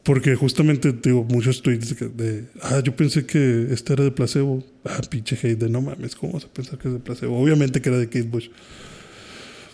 [0.03, 4.64] porque justamente digo muchos tweets de, de, ah, yo pensé que esta era de placebo.
[4.85, 7.40] Ah, pinche hate de no mames, ¿cómo vas a pensar que es de placebo?
[7.40, 8.49] Obviamente que era de Kate Bush.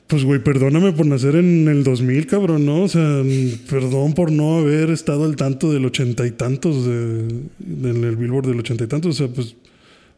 [0.07, 2.83] Pues, güey, perdóname por nacer en el 2000, cabrón, ¿no?
[2.83, 3.23] O sea,
[3.69, 7.29] perdón por no haber estado al tanto del ochenta y tantos, de,
[7.61, 9.21] en el Billboard del ochenta y tantos.
[9.21, 9.55] O sea, pues,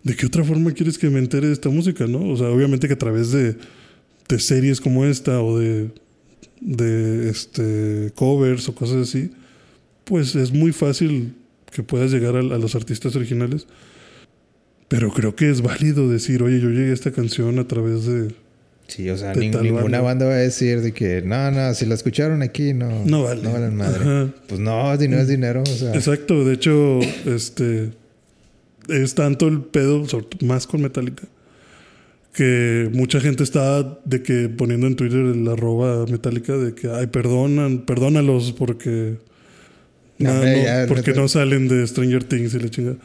[0.04, 2.24] ¿de qué otra forma quieres que me entere de esta música, no?
[2.30, 3.56] O sea, obviamente que a través de,
[4.28, 5.90] de series como esta o de,
[6.60, 9.30] de este, covers o cosas así,
[10.04, 11.34] pues es muy fácil
[11.70, 13.66] que puedas llegar a, a los artistas originales.
[14.88, 18.34] Pero creo que es válido decir, oye, yo llegué a esta canción a través de...
[18.88, 20.00] Sí, o sea, ninguna banda.
[20.00, 23.40] banda va a decir de que no, no, si la escucharon aquí, no, No vale.
[23.40, 24.00] no valen madre.
[24.02, 24.34] Ajá.
[24.48, 25.62] Pues no, dinero es dinero.
[25.62, 27.92] O sea, Exacto, de hecho, este
[28.88, 30.04] es tanto el pedo,
[30.40, 31.22] más con Metallica,
[32.32, 37.08] que mucha gente está de que poniendo en Twitter el arroba Metallica de que ay
[37.08, 39.16] perdonan, perdónalos porque
[40.18, 42.96] No, ya, porque no salen de Stranger Things y la chingada.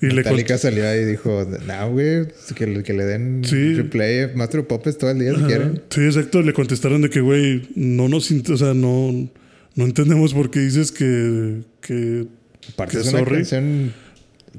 [0.00, 3.42] Y le Metallica cont- salió ahí y dijo, no, güey, que, le- que le den
[3.44, 3.74] Sí.
[3.74, 5.46] replay Master of Puppets todo el día si Ajá.
[5.46, 5.82] quieren.
[5.90, 6.40] Sí, exacto.
[6.42, 8.30] Le contestaron de que, güey, no nos...
[8.30, 9.28] O sea, no,
[9.76, 11.60] no entendemos por qué dices que...
[11.82, 12.26] que
[12.72, 13.36] Aparte Que es una sorry.
[13.36, 13.92] canción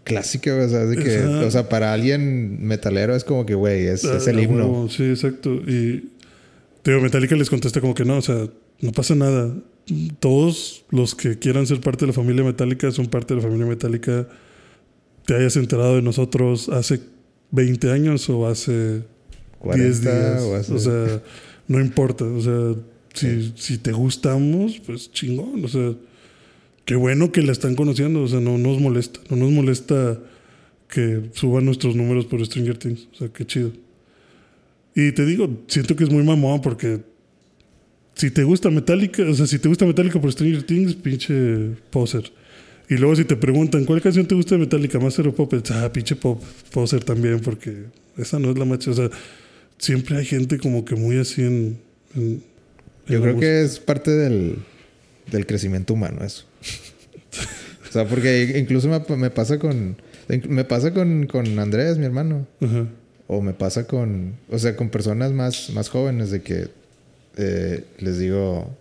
[0.04, 1.46] clásica, o sea, de que, Ajá.
[1.46, 4.88] o sea, para alguien metalero es como que, güey, es, es Ah, el a himno.
[4.90, 5.54] Sí, exacto.
[5.54, 6.10] Y
[6.84, 8.48] digo, Metallica les contesta como que no, o sea,
[8.82, 9.54] no pasa nada.
[10.20, 13.68] Todos los que quieran ser parte de la familia Metallica son parte de la familia
[13.68, 14.28] Metallica.
[15.26, 17.00] Te hayas enterado de nosotros hace
[17.52, 19.02] 20 años o hace
[19.74, 20.42] 10 días.
[20.42, 21.22] o hace- O sea,
[21.68, 22.26] no importa.
[22.26, 22.76] O sea,
[23.14, 25.64] si, si te gustamos, pues chingón.
[25.64, 25.94] O sea,
[26.86, 28.22] qué bueno que la están conociendo.
[28.24, 29.20] O sea, no nos molesta.
[29.30, 30.20] No nos molesta
[30.88, 33.08] que suban nuestros números por Stranger Things.
[33.14, 33.72] O sea, qué chido.
[34.96, 37.02] Y te digo, siento que es muy mamón porque
[38.16, 42.32] si te gusta Metallica, o sea, si te gusta Metallica por Stranger Things, pinche poser.
[42.88, 45.00] Y luego si te preguntan, ¿cuál canción te gusta de Metallica?
[45.00, 45.72] Master of Puppets.
[45.72, 48.92] Ah, pinche pop, poser también, porque esa no es la macha.
[48.92, 49.10] O sea,
[49.80, 51.78] siempre hay gente como que muy así en...
[52.16, 52.44] en-
[53.08, 54.58] Yo creo que es parte del,
[55.32, 56.46] del crecimiento humano eso.
[57.90, 59.98] O sea, porque incluso me, me pasa con...
[60.50, 62.48] Me pasa con, con Andrés, mi hermano.
[63.28, 64.34] O me pasa con...
[64.50, 66.68] O sea, con personas más, más jóvenes de que...
[67.38, 68.76] eh, les digo...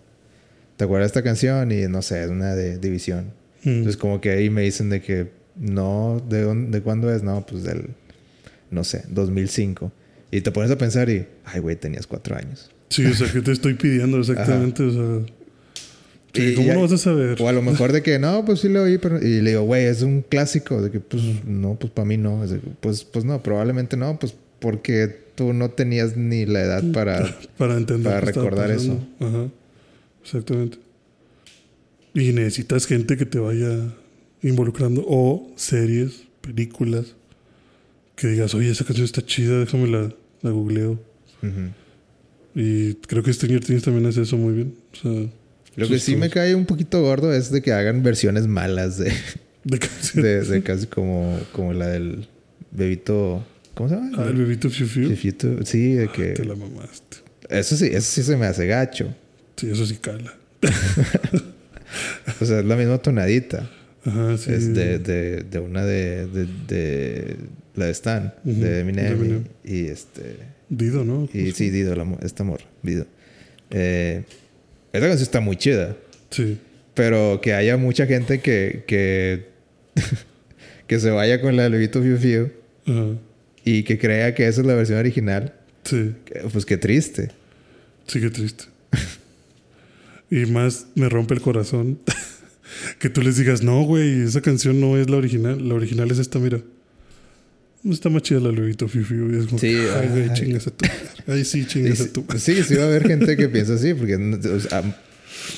[0.77, 1.71] ¿te acuerdas de esta canción?
[1.71, 3.31] Y no sé, es una de División.
[3.63, 3.69] Mm.
[3.69, 7.23] Entonces como que ahí me dicen de que no, ¿de, dónde- de cuándo es?
[7.23, 7.91] No, pues del,
[8.71, 9.89] no sé, 2005.
[10.31, 12.69] Y te pones a pensar y, ay, güey, tenías cuatro años.
[12.89, 14.83] Sí, o sea, ¿qué te estoy pidiendo exactamente?
[14.83, 15.33] O sea,
[16.35, 17.41] sí, ¿cómo y- no vas a saber?
[17.41, 19.17] O a lo mejor de que, no, pues sí lo oí, pero...
[19.25, 20.81] Y le digo, güey, es un clásico.
[20.81, 22.45] De que, pues, no, pues para mí no.
[22.45, 24.17] De pues, pues no, probablemente no.
[24.19, 27.37] Pues porque tú no tenías ni la edad para...
[27.57, 28.11] Para entender.
[28.13, 28.99] para recordar eso.
[29.19, 29.47] Ajá.
[30.23, 30.77] Exactamente.
[32.13, 33.93] Y necesitas gente que te vaya
[34.41, 35.03] involucrando.
[35.07, 37.15] O series, películas.
[38.15, 40.99] Que digas, oye, esa canción está chida, déjame la, la googleo.
[42.55, 44.73] Y creo que Stranger Things también hace eso muy bien.
[44.93, 45.29] O sea,
[45.75, 49.11] Lo que sí me cae un poquito gordo es de que hagan versiones malas de,
[49.63, 50.47] De canciones.
[50.47, 52.27] de, de casi como, como la del
[52.71, 53.45] bebito...
[53.73, 54.11] ¿Cómo se llama?
[54.17, 55.09] Ah, el bebito Fiu Fiu.
[55.09, 55.65] Fifito.
[55.65, 56.27] Sí, de que...
[56.29, 57.17] Te la mamaste.
[57.49, 59.13] Eso sí, eso sí se me hace gacho.
[59.57, 60.33] Sí, eso sí cala.
[62.41, 63.69] O sea, es la misma tonadita.
[64.03, 64.51] Ajá, sí.
[64.51, 67.37] Es de, de, de una de, de,
[67.75, 69.05] la de Stan, de Eminem.
[69.05, 69.43] de Eminem.
[69.63, 70.37] Y, y este.
[70.69, 71.29] Dido, ¿no?
[71.33, 73.05] Y sí, Dido, la, esta morra, Dido.
[73.69, 74.23] Eh,
[74.95, 75.95] esta canción está muy chida.
[76.29, 76.57] Sí.
[76.93, 78.83] Pero que haya mucha gente que.
[78.87, 79.49] que,
[80.87, 82.51] que se vaya con la de Levito Fiu Fiu
[83.63, 85.53] y que crea que esa es la versión original.
[85.83, 86.13] Sí.
[86.51, 87.31] Pues qué triste.
[88.07, 88.65] Sí, qué triste.
[90.29, 91.99] y más me rompe el corazón
[92.99, 95.67] que tú les digas, no, güey, esa canción no es la original.
[95.67, 96.61] La original es esta, mira.
[97.89, 100.85] Está más chida la Luisito Fiu Y es como, Sí, ay, güey, chingas a tu.
[101.27, 102.25] Ay, sí, chingas sí, a tu.
[102.37, 104.83] sí, sí va a haber gente que piensa así, porque o sea,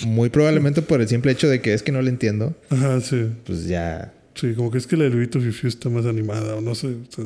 [0.06, 3.28] muy probablemente por el simple hecho de que es que no le entiendo, Ajá, sí.
[3.46, 4.14] pues ya.
[4.36, 6.88] Sí, como que es que la Luisito Fiu está más animada o no sé.
[6.88, 7.26] o sea.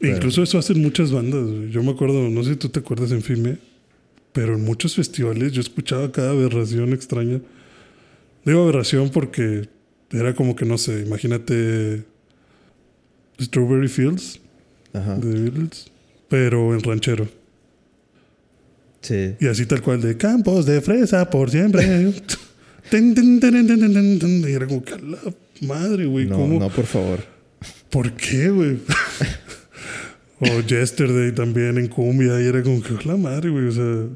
[0.00, 1.42] Pero- Incluso eso hacen muchas bandas.
[1.46, 1.70] güey.
[1.70, 3.58] Yo me acuerdo, no sé si tú te acuerdas en Filme,
[4.32, 7.40] pero en muchos festivales yo escuchaba cada aberración extraña.
[8.44, 9.68] Digo aberración porque
[10.10, 12.02] era como que, no sé, imagínate
[13.40, 14.40] Strawberry Fields
[14.92, 15.16] Ajá.
[15.16, 15.90] de Beatles,
[16.28, 17.28] pero en ranchero.
[19.00, 19.34] Sí.
[19.40, 22.12] Y así tal cual de campos de fresa por siempre.
[22.90, 24.50] Ten, ten, ten, ten, ten, ten, ten.
[24.50, 25.18] Y era como que la
[25.60, 26.26] madre, güey.
[26.26, 26.58] No, ¿Cómo?
[26.58, 27.20] no, por favor.
[27.88, 28.78] ¿Por qué, güey?
[30.40, 32.40] o Yesterday también en cumbia.
[32.40, 33.66] Y era como que la madre, güey.
[33.68, 34.06] O sea,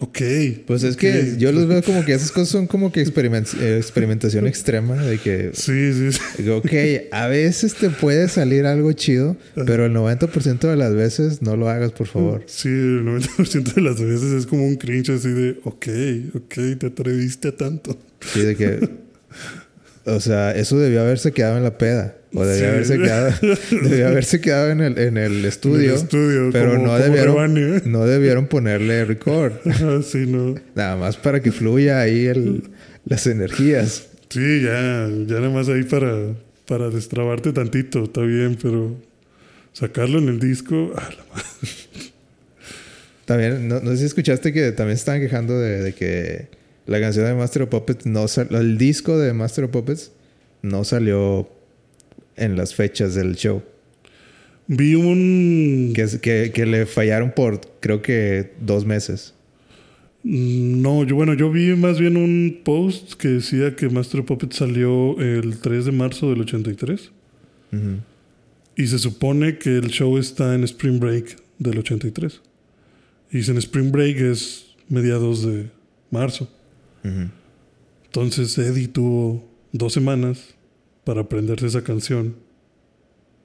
[0.00, 0.18] ok.
[0.66, 3.76] Pues es que yo los veo como que esas cosas son como que experiment- eh,
[3.78, 6.48] experimentación extrema, de que, Sí, sí, sí.
[6.48, 6.72] ok,
[7.12, 9.36] a veces te puede salir algo chido,
[9.66, 12.42] pero el 90% de las veces no lo hagas, por favor.
[12.46, 15.86] Sí, el 90% de las veces es como un cringe así de, ok,
[16.34, 17.96] ok, te atreviste a tanto.
[18.32, 18.88] Sí, de que,
[20.04, 22.16] o sea, eso debió haberse quedado en la peda.
[22.32, 22.62] O Sí.
[22.64, 23.32] haberse quedado,
[23.82, 25.84] debió haberse quedado en el, en el estudio.
[25.84, 29.54] En el estudio, pero como- no, como debieron, no debieron ponerle record.
[30.04, 30.54] Sí, no.
[30.76, 32.62] Nada más para que fluya ahí el,
[33.04, 34.06] las energías.
[34.28, 36.14] Sí, ya, ya nada más ahí para,
[36.66, 38.94] para destrabarte tantito, está bien, pero
[39.72, 41.44] sacarlo en el disco, ah, la madre.
[43.24, 46.48] También, no, no sé si escuchaste que también estaban quejando de, de que
[46.86, 50.10] la canción de Master of Puppets no sal- el disco de Master of Puppets
[50.62, 51.48] no salió
[52.40, 53.62] en las fechas del show.
[54.66, 55.92] vi un...
[55.94, 59.34] Que, es- que, que le fallaron por creo que dos meses.
[60.22, 64.56] No, yo bueno, yo vi más bien un post que decía que Master of Puppets
[64.56, 67.10] salió el 3 de marzo del 83
[67.72, 67.80] Ujú.
[68.76, 72.40] y se supone que el show está en Spring Break del 83.
[73.32, 75.70] Y dice en Spring Break es mediados de
[76.10, 76.50] marzo.
[78.04, 80.54] Entonces Eddie tuvo dos semanas
[81.04, 82.34] para aprenderse esa canción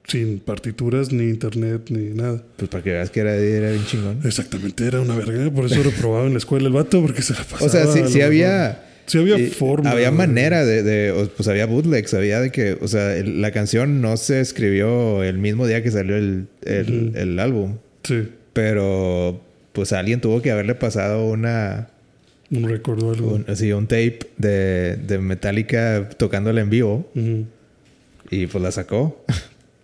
[0.08, 2.42] sin partituras, ni internet, ni nada.
[2.56, 4.20] Pues para que veas que era, era bien chingón.
[4.24, 5.50] Exactamente, era una verga.
[5.50, 7.60] Por eso reprobaba en la escuela el vato, porque se la pasaba.
[7.66, 8.82] O sea, sí, lo sí había...
[9.06, 9.90] Sí había y forma.
[9.92, 12.12] Había manera de, Pues había bootlegs.
[12.14, 12.76] Había de que...
[12.80, 17.12] O sea, el- la canción no se escribió el mismo día que salió el, el,
[17.16, 17.78] el álbum.
[18.04, 19.40] Sí, Pero...
[19.72, 21.88] Pues alguien tuvo que haberle pasado una...
[22.50, 23.34] un récord o algo.
[23.34, 27.10] Un, así, un tape de, de Metallica tocándola en vivo.
[28.30, 29.24] Y pues la sacó.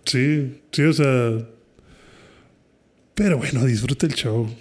[0.04, 1.46] Sí, sí, o sea.
[3.14, 4.52] Pero bueno, disfruta el show.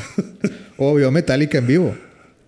[0.78, 1.94] o vio Metallica en vivo.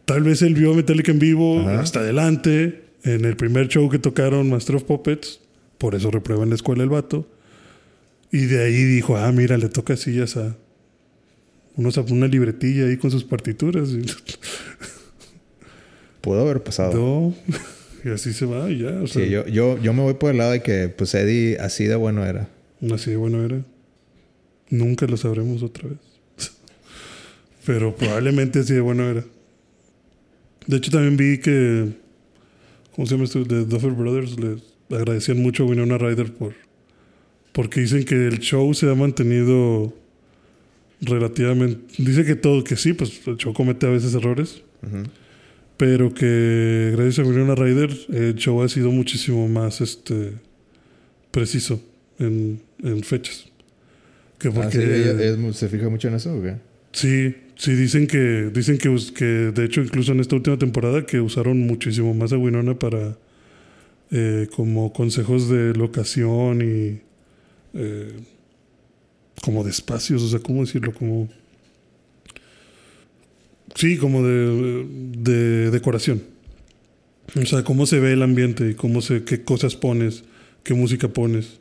[0.06, 1.80] Tal vez él vio Metallica en vivo Ajá.
[1.80, 2.84] hasta adelante.
[3.04, 5.40] En el primer show que tocaron Master of Puppets.
[5.76, 7.28] Por eso reprueba en la escuela el vato.
[8.30, 10.56] Y de ahí dijo, ah, mira, le toca ya a
[11.76, 13.90] unos, una libretilla ahí con sus partituras.
[13.90, 14.02] Y,
[16.20, 16.94] Pudo haber pasado.
[16.94, 17.34] no,
[18.04, 18.90] y así se va y ya.
[19.02, 21.58] O sea, Sí, yo, yo, yo me voy por el lado de que pues Eddie
[21.58, 22.48] así de bueno era.
[22.92, 23.62] Así de bueno era.
[24.70, 25.98] Nunca lo sabremos otra vez.
[27.66, 29.24] Pero probablemente así de bueno era.
[30.66, 31.88] De hecho, también vi que.
[32.94, 33.44] ¿Cómo se llama esto?
[33.44, 34.58] De Duffer Brothers le
[34.96, 36.54] agradecían mucho a Winona Ryder por.
[37.52, 39.92] Porque dicen que el show se ha mantenido
[41.02, 41.78] relativamente.
[42.02, 44.62] Dice que todo, que sí, pues el show comete a veces errores.
[45.76, 50.32] Pero que gracias a Winona Ryder el show ha sido muchísimo más este
[51.30, 51.82] preciso
[52.18, 53.46] en, en fechas.
[54.38, 56.56] Que Ah, porque sí, ella- ¿Se fija mucho en eso o qué?
[56.92, 61.20] Sí, sí, dicen que, dicen que, que de hecho incluso en esta última temporada que
[61.20, 63.16] usaron muchísimo más a Winona para
[64.10, 67.00] eh, como consejos de locación y
[67.74, 68.12] eh,
[69.40, 70.92] como de espacios, o sea, ¿cómo decirlo?
[70.92, 71.28] Como...
[73.74, 74.86] Sí, como de,
[75.18, 76.22] de decoración.
[77.40, 80.24] O sea, cómo se ve el ambiente y cómo se, qué cosas pones,
[80.62, 81.60] qué música pones.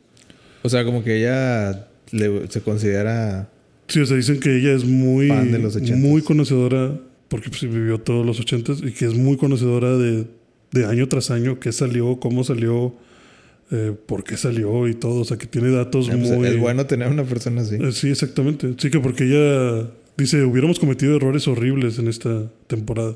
[0.64, 3.50] O sea, como que ella le- se considera...
[3.88, 7.62] Sí, o sea, dicen que ella es muy, Fan de los muy conocedora, porque pues,
[7.62, 10.28] vivió todos los ochentas, y que es muy conocedora de,
[10.72, 12.96] de año tras año, qué salió, cómo salió,
[13.72, 15.22] eh, por qué salió y todo.
[15.22, 16.48] O sea, que tiene datos Ah, pues, muy...
[16.48, 17.76] Es bueno tener una persona así.
[17.76, 18.74] Eh, Sí, exactamente.
[18.78, 23.16] Sí, que porque ella dice, hubiéramos cometido errores horribles en esta temporada.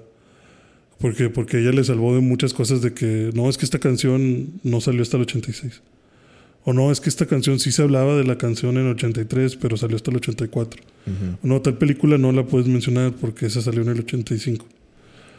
[0.99, 4.47] Porque, porque ella le salvó de muchas cosas de que, no, es que esta canción
[4.63, 5.81] no salió hasta el 86.
[6.63, 9.57] O no, es que esta canción sí se hablaba de la canción en el 83,
[9.57, 10.81] pero salió hasta el 84.
[11.05, 11.37] Ujú.
[11.43, 14.65] O no, tal película no la puedes mencionar porque esa salió en el 85.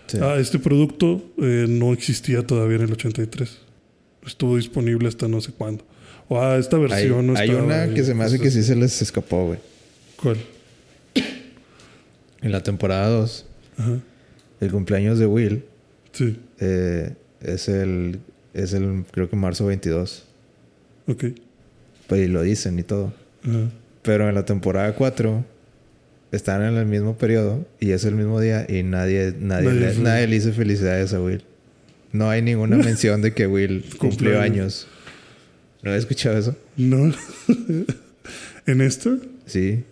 [0.07, 0.19] Sí.
[0.23, 3.59] Ah, este producto eh, no existía todavía en el 83.
[4.27, 5.85] Estuvo disponible hasta no sé cuándo.
[6.29, 7.95] O ah, esta hay, versión no hay una ahí.
[7.95, 9.59] que se me hace que sí se les escapó, güey.
[10.21, 10.37] ¿Cuál?
[12.43, 13.45] En la temporada 2,
[13.79, 13.99] Ajá.
[14.61, 15.65] el cumpleaños de Will
[16.13, 18.21] Sí, eh, es el...
[18.55, 20.25] Es el, creo que marzo 22.
[21.09, 21.25] ok.
[22.07, 23.13] Pues y lo dicen y todo.
[23.45, 23.71] Ajá.
[24.03, 25.45] Pero en la temporada 4
[26.33, 29.95] están en el mismo periodo y es el mismo día y nadie, nadie, Nadie le,
[29.99, 31.43] nadie le hizo felicidades a Will.
[32.17, 34.87] No hay ninguna mención de que Will cumplió años.
[35.83, 36.57] ¿No he escuchado eso?
[36.77, 37.13] No.
[38.67, 39.17] ¿En esta?
[39.47, 39.85] Sí.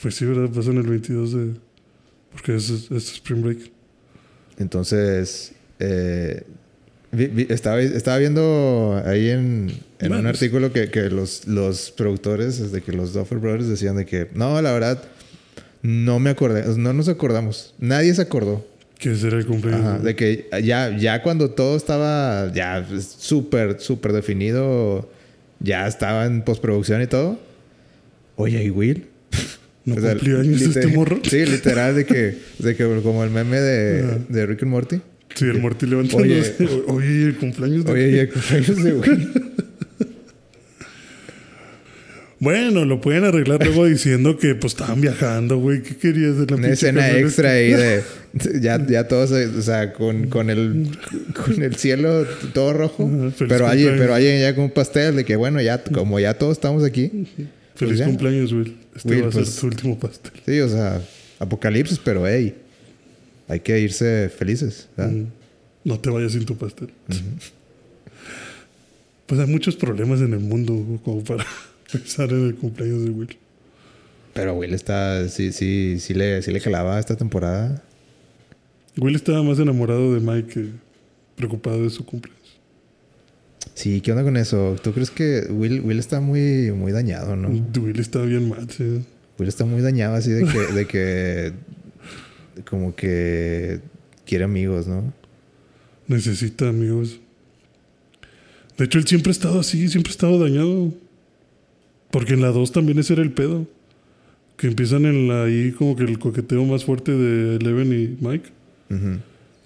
[0.00, 0.48] Pues sí, ¿verdad?
[0.54, 1.54] Pasa en el 22 de...
[2.32, 3.70] Porque es, es Spring Break.
[4.58, 6.42] Entonces, eh,
[7.10, 11.46] vi- vi- estaba, estaba viendo ahí en, en Bueno, un pues- artículo que, que los,
[11.46, 15.02] los productores, desde que los Duffer Brothers decían de que, no, la verdad,
[15.82, 17.74] no me acordé, no nos acordamos.
[17.78, 18.66] Nadie se acordó.
[19.02, 19.84] Que será el cumpleaños.
[19.84, 25.10] Ajá, de que ya, ya cuando todo estaba ya súper, súper definido,
[25.58, 27.40] ya estaba en postproducción y todo.
[28.36, 29.06] Oye, ¿y Will?
[29.84, 31.18] ¿No O sea, cumplió años este morro?
[31.28, 34.18] Sí, literal, de que, de que como el meme de, Ajá.
[34.28, 35.00] de Rick and Morty.
[35.34, 36.54] Sí, el Morty levantándose.
[36.60, 37.92] Oye, Oye, el cumpleaños de...
[37.92, 39.32] Oye, ¿y el cumpleaños de Will?
[42.42, 45.80] Bueno, lo pueden arreglar luego diciendo que pues estaban viajando, güey.
[45.80, 48.02] ¿Qué querías de la Una escena extra ahí de...
[48.60, 50.88] Ya, ya todos, o sea, con, con, el,
[51.36, 53.06] con el cielo todo rojo.
[53.08, 54.18] Feliz pero, alguien, cumpleaños.
[54.18, 57.10] pero ya con un pastel de que, bueno, ya como ya todos estamos aquí.
[57.10, 57.28] Feliz
[57.78, 58.06] Pues ya.
[58.06, 58.76] cumpleaños, Will.
[58.96, 60.32] Este Will, va a ser pues- tu último pastel.
[60.44, 61.00] Sí, o sea,
[61.38, 62.56] apocalipsis, pero hey,
[63.46, 64.88] hay que irse felices.
[64.96, 65.12] ¿verdad?
[65.84, 66.88] No te vayas sin tu pastel.
[69.26, 71.44] Pues hay muchos problemas en el mundo como para
[71.92, 73.36] pensar en el cumpleaños de Will.
[74.34, 77.82] Pero Will está, sí, sí, sí le, sí le calaba esta temporada.
[78.96, 80.68] Will estaba más enamorado de Mike que
[81.36, 82.40] preocupado de su cumpleaños.
[83.74, 84.76] Sí, ¿qué onda con eso?
[84.82, 87.48] ¿Tú crees que Will, Will está muy, muy dañado, no?
[87.48, 89.04] Will estaba bien mal, sí.
[89.38, 91.52] Will está muy dañado así de que, de que
[92.68, 93.80] como que
[94.26, 95.12] quiere amigos, ¿no?
[96.06, 97.18] Necesita amigos.
[98.76, 100.92] De hecho, él siempre ha estado así, siempre ha estado dañado.
[102.12, 103.66] Porque en la 2 también ese era el pedo.
[104.56, 108.50] Que empiezan en la ahí como que el coqueteo más fuerte de Eleven y Mike.
[108.90, 109.18] Ujú.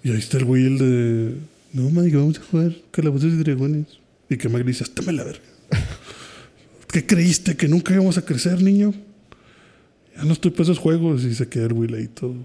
[0.03, 1.33] Y ahí está el Will de...
[1.73, 3.85] No, Mike, vamos a jugar calabozos y dragones.
[4.29, 5.41] Y que Mike dice, hasta la verga.
[6.91, 7.57] ¿Qué creíste?
[7.57, 8.93] ¿Que nunca íbamos a crecer, niño?
[10.15, 11.25] Ya no estoy para esos juegos.
[11.25, 12.35] Y se queda el Will ahí todo.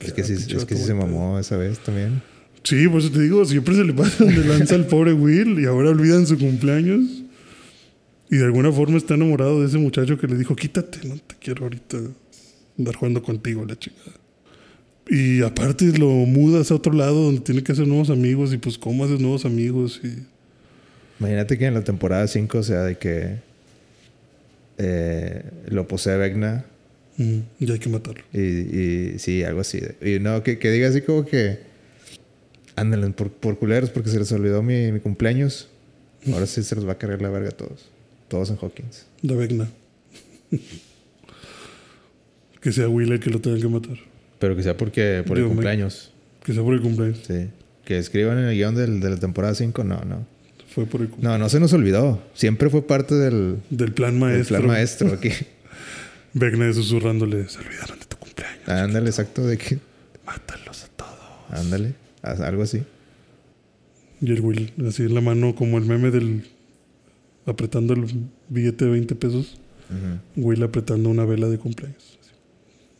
[0.00, 2.22] Es que sí, es que sí se mamó esa vez también.
[2.62, 5.66] Sí, por eso te digo, siempre se le pasa donde lanza al pobre Will y
[5.66, 7.02] ahora olvidan su cumpleaños.
[8.30, 11.34] Y de alguna forma está enamorado de ese muchacho que le dijo, quítate, no te
[11.40, 11.98] quiero ahorita
[12.78, 14.12] andar jugando contigo, la chingada.
[15.08, 18.76] Y aparte lo mudas a otro lado donde tiene que hacer nuevos amigos y pues
[18.76, 20.24] cómo haces nuevos amigos y...
[21.20, 23.38] Imagínate que en la temporada 5, o sea, de que
[24.76, 26.64] eh, lo posee Vecna
[27.16, 28.22] mm, y hay que matarlo.
[28.32, 29.80] y, y sí, algo así.
[30.00, 31.58] Y no, que, que diga así como que
[32.78, 35.68] ándale por, por culeros porque se les olvidó mi, mi cumpleaños.
[36.32, 37.88] Ahora sí se los va a cargar la verga a todos.
[38.28, 39.06] Todos en Hawkins.
[39.22, 39.68] La Vecna.
[42.60, 43.98] que sea Will el que lo tengan que matar.
[44.38, 46.12] Pero que sea porque por el me- cumpleaños.
[46.44, 47.20] Que sea por el cumpleaños.
[47.26, 47.48] Sí.
[47.84, 50.26] Que escriban en el guion del- de la temporada 5, no, no.
[50.74, 51.38] Fue por el cumpleaños.
[51.38, 52.22] No, no se nos olvidó.
[52.34, 54.56] Siempre fue parte del, Del plan del maestro.
[54.58, 55.30] plan maestro aquí.
[56.34, 58.68] Vecna susurrándole, se olvidaron de tu cumpleaños.
[58.68, 59.78] Ándale, exacto, de que.
[60.26, 61.10] Mátalos a todos.
[61.50, 62.82] Ándale, haz algo así.
[64.20, 66.46] Y el Will, así en la mano, como el meme del.
[67.48, 68.04] Apretando el
[68.48, 69.58] billete de 20 pesos.
[70.36, 72.18] Will apretando una vela de cumpleaños.
[72.20, 72.30] así,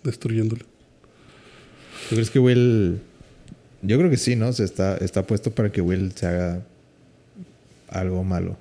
[0.05, 0.63] destruyéndola.
[2.09, 2.99] ¿Tú crees que Will.?
[3.83, 4.49] Yo creo que sí, ¿no?
[4.49, 6.67] Está, está puesto para que Will se haga
[7.89, 8.57] algo malo.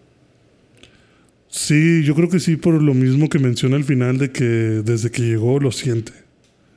[1.50, 5.10] Sí, yo creo que sí, por lo mismo que menciona al final de que desde
[5.10, 6.12] que llegó lo siente.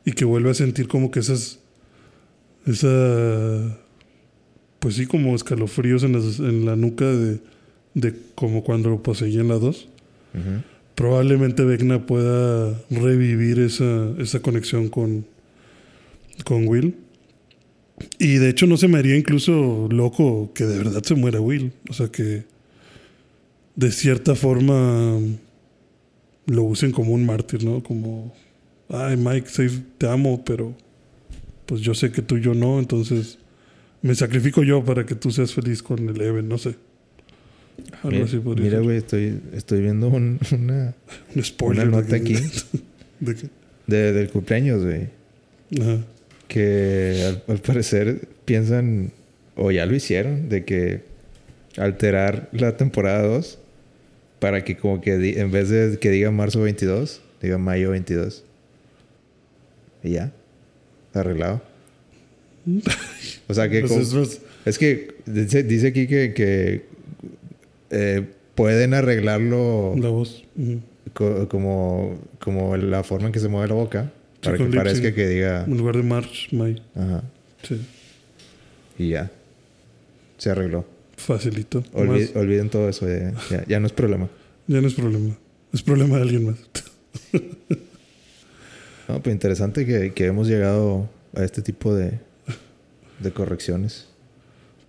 [0.04, 1.58] Y que vuelve a sentir como que esas.
[2.66, 3.76] Esa.
[4.78, 7.40] Pues sí, como escalofríos en, las- en la nuca de,
[7.94, 9.88] de como cuando lo poseía en la 2.
[10.34, 10.42] Ujú.
[10.94, 15.24] Probablemente Vecna pueda revivir esa, esa conexión con,
[16.44, 16.94] con Will.
[18.18, 21.72] Y de hecho no se me haría incluso loco que de verdad se muera Will.
[21.88, 22.44] O sea que
[23.76, 25.18] de cierta forma
[26.46, 27.82] lo usen como un mártir, ¿no?
[27.82, 28.34] Como,
[28.88, 30.74] ay Mike, sí, te amo, pero
[31.66, 33.38] pues yo sé que tú y yo no, entonces
[34.02, 36.74] me sacrifico yo para que tú seas feliz con el Even, no sé.
[38.02, 38.84] Algo Mira, así podría mira, ser.
[38.84, 40.94] güey, estoy, estoy viendo un- una
[41.34, 41.88] Un spoiler.
[41.88, 42.34] Una nota aquí.
[43.20, 43.36] de
[43.86, 45.08] de- del cumpleaños, güey.
[45.80, 45.98] Ajá.
[46.48, 49.12] Que al, al parecer piensan,
[49.56, 51.00] o ya lo hicieron, de que
[51.76, 53.58] alterar la temporada 2
[54.40, 58.44] para que como que di- en vez de que diga marzo 22, diga mayo 22.
[60.02, 60.32] Y ya.
[61.14, 61.62] Arreglado.
[63.48, 66.82] O sea que Pues como- es es que dice, dice aquí que, que,
[67.90, 68.24] eh,
[68.54, 70.44] pueden arreglarlo la voz.
[71.14, 74.12] Co- como, como la forma en que se mueve la boca
[74.42, 76.80] para con que parezca que diga En lugar de March, May.
[76.94, 77.22] ajá,
[77.62, 77.80] Sí.
[78.98, 79.30] y ya
[80.38, 80.84] se arregló
[81.16, 81.82] Facilito.
[81.92, 84.28] Olvi- Más- olviden todo eso ya, ya, ya no es problema
[84.66, 85.36] ya no es problema.
[85.72, 86.56] Es problema de alguien más.
[89.08, 92.18] no, pues interesante que, que hemos llegado a este tipo de,
[93.20, 94.06] de correcciones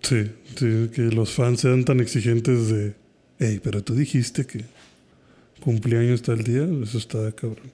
[0.02, 2.96] Sí, sí, que los fans sean tan exigentes de,
[3.40, 4.66] hey, pero tú dijiste que
[5.60, 7.72] cumpleaños tal día, eso está cabrón.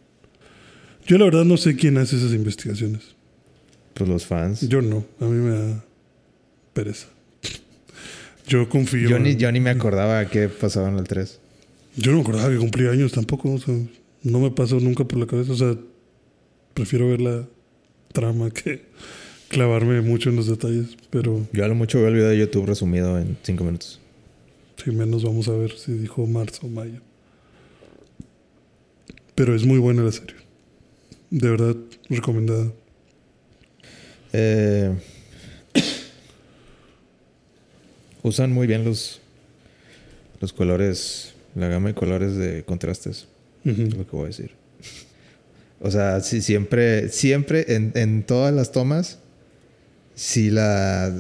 [1.07, 3.15] Yo la verdad no sé quién hace esas investigaciones.
[3.93, 5.85] pues los fans Yo no, a mí me da
[6.73, 7.07] pereza.
[8.45, 9.09] Yo confío.
[9.09, 11.39] yo ni, yo ni me acordaba qué pasaba en el 3
[11.97, 13.51] Yo no me acordaba que cumplía años tampoco.
[13.53, 13.75] O sea,
[14.23, 15.51] no me pasó nunca por la cabeza.
[15.51, 15.75] O sea,
[16.73, 17.47] prefiero ver la
[18.13, 18.85] trama que
[19.49, 20.97] clavarme mucho en los detalles.
[21.09, 23.99] Pero yo a lo mucho veo el video de YouTube resumido en 5 minutos
[24.83, 27.01] si menos vamos a ver si dijo marzo o mayo.
[29.35, 30.35] Pero es muy buena la serie.
[31.29, 31.75] De verdad,
[32.09, 32.71] recomendada.
[34.33, 34.93] Eh,
[38.23, 39.19] usan muy bien los,
[40.39, 43.27] los colores, la gama de colores de contrastes,
[43.63, 44.51] es lo que voy a decir.
[45.79, 49.19] O sea, si siempre, siempre en, en todas las tomas,
[50.17, 51.13] si la,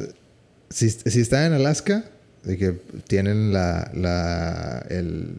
[0.69, 2.03] si, si está en Alaska,
[2.43, 2.73] de que
[3.07, 5.35] tienen la, la, el,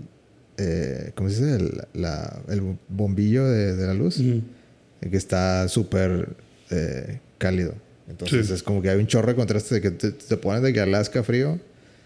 [0.59, 1.57] eh, ¿cómo se dice?
[1.57, 6.29] El, la- el bombillo de, de la luz de que está súper
[6.71, 7.75] eh, cálido.
[8.09, 8.53] Entonces Sí.
[8.55, 10.81] es como que hay un chorro de contraste de que te, te pones de que
[10.81, 11.59] Alaska frío.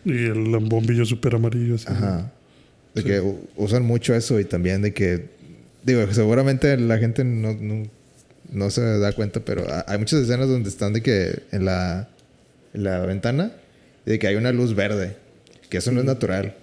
[0.05, 1.75] Y el bombillo súper amarillo.
[1.77, 1.87] así.
[1.89, 2.33] Ajá.
[2.95, 3.07] De Sí.
[3.09, 3.23] que
[3.57, 5.27] usan mucho eso y también de que,
[5.85, 7.85] digo, seguramente la gente no, no,
[8.53, 12.09] no se da cuenta, pero ha- hay muchas escenas donde están de que en la,
[12.75, 13.53] en la ventana,
[14.07, 15.17] de que hay una luz verde,
[15.69, 16.55] que eso no es natural.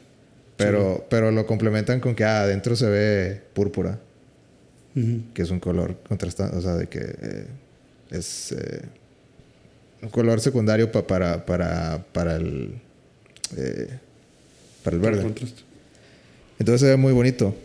[0.58, 4.00] Pero, pero lo complementan con que ah, adentro se ve púrpura.
[5.34, 7.46] Que es un color contrastante, o sea, de que eh,
[8.12, 8.82] es eh,
[10.02, 12.74] un color secundario pa- para, para, para el
[13.56, 13.88] eh,
[14.84, 15.22] para el verde.
[16.60, 17.56] Entonces se ve muy bonito.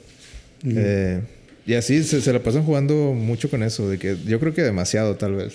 [0.65, 1.21] Eh,
[1.67, 4.63] y así se, se la pasan jugando mucho con eso, de que yo creo que
[4.63, 5.55] demasiado tal vez.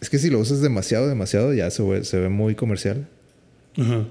[0.00, 3.06] Es que si lo usas demasiado, demasiado, ya se ve, se ve muy comercial.
[3.78, 4.04] Ajá.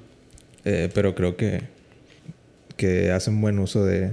[0.64, 1.62] Eh, pero creo que,
[2.76, 4.12] que hacen buen uso de...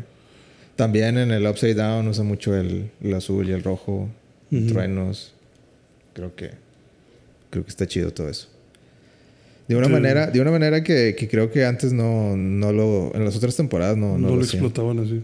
[0.76, 4.08] También en el Upside Down usa mucho el, el azul y el rojo,
[4.50, 5.32] truenos.
[6.12, 6.50] Creo que,
[7.50, 8.48] creo que está chido todo eso.
[9.68, 9.92] De una Sí.
[9.92, 13.12] manera, de una manera que, que creo que antes no, no lo...
[13.14, 15.22] En las otras temporadas no, No, no, lo explotaban así.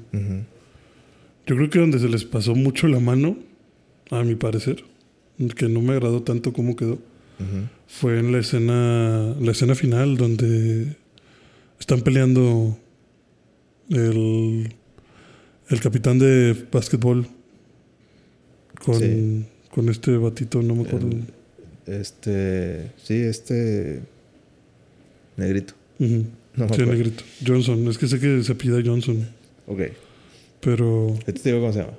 [1.49, 3.37] Yo creo que donde se les pasó mucho la mano,
[4.11, 4.85] a mi parecer,
[5.57, 6.99] que no me agradó tanto cómo quedó,
[7.87, 10.97] fue en la escena, la escena final donde
[11.81, 12.77] están peleando
[13.91, 14.75] el,
[15.69, 17.27] el capitán de básquetbol
[18.85, 19.45] con, Sí.
[19.71, 21.09] con este batito, no me acuerdo.
[21.09, 21.25] El-
[21.87, 22.91] Este.
[23.03, 24.03] Sí, este.
[25.39, 25.73] Negrito.
[25.99, 27.25] No Sí, negrito.
[27.47, 27.89] Johnson.
[27.89, 29.27] Es que sé que se pida Johnson.
[29.67, 29.81] Ok.
[30.61, 31.15] Pero.
[31.27, 31.93] Este te digo cómo se llama.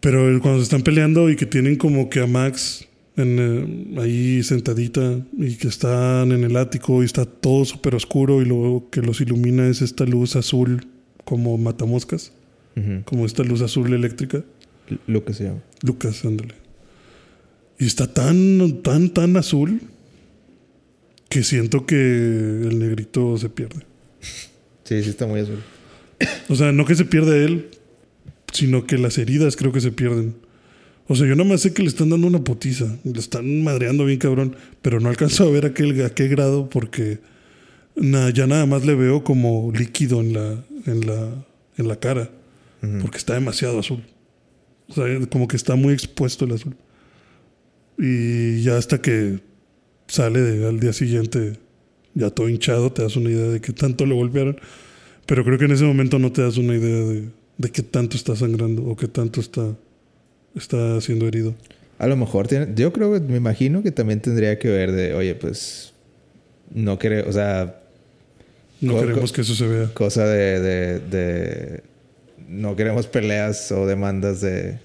[0.00, 2.86] Pero cuando se están peleando y que tienen como que a Max
[3.16, 8.40] en, eh, ahí sentadita y que están en el ático y está todo súper oscuro
[8.40, 10.86] y luego que los ilumina es esta luz azul
[11.24, 12.32] como matamoscas,
[12.76, 13.02] Ujú.
[13.04, 14.44] como esta luz azul eléctrica.
[14.88, 15.62] Lu- Lucas se llama.
[15.82, 16.54] Lucas, ándale.
[17.78, 19.80] Y está tan, tan, tan azul
[21.28, 23.80] que siento que el negrito se pierde.
[24.84, 25.58] Sí, sí, está muy azul.
[26.48, 27.68] O sea, no que se pierde él,
[28.52, 30.34] sino que las heridas creo que se pierden.
[31.06, 34.04] O sea, yo nada más sé que le están dando una potiza, le están madreando
[34.04, 37.18] bien cabrón, pero no alcanzo a ver a qué, a qué grado porque
[37.96, 41.30] na- ya nada más le veo como líquido en la, en la,
[41.78, 42.30] en la cara,
[43.00, 44.02] porque está demasiado azul.
[44.88, 46.76] O sea, como que está muy expuesto el azul.
[47.98, 49.40] Y ya hasta que
[50.06, 51.54] sale de- al día siguiente,
[52.14, 54.58] ya todo hinchado, te das una idea de qué tanto lo golpearon.
[55.28, 57.24] Pero creo que en ese momento no te das una idea de,
[57.58, 59.76] de qué tanto está sangrando o qué tanto está,
[60.56, 61.54] está siendo herido.
[61.98, 62.68] A lo mejor tiene.
[62.74, 65.92] Yo creo que me imagino que también tendría que ver de, oye, pues.
[66.74, 67.80] No creo, o sea,
[68.80, 69.90] No queremos que eso se vea.
[69.94, 71.82] cosa de, de, de-
[72.48, 74.78] No queremos peleas o demandas de.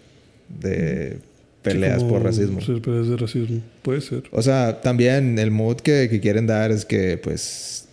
[0.62, 1.20] de
[1.62, 2.60] peleas Sí, por racismo.
[2.62, 3.62] Sí, peleas de racismo.
[3.82, 4.24] Puede ser.
[4.32, 7.88] O sea, también el mood que, que quieren dar es que, pues,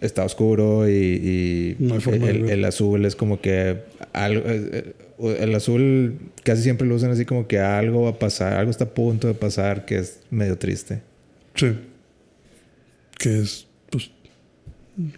[0.00, 3.82] está oscuro y, y No el, el azul es como que
[4.12, 8.18] algo, eh, eh, el azul casi siempre lo usan así como que algo va a
[8.18, 11.02] pasar, algo está a punto de pasar que es medio triste.
[11.54, 11.72] Sí.
[13.18, 14.10] Que es, pues,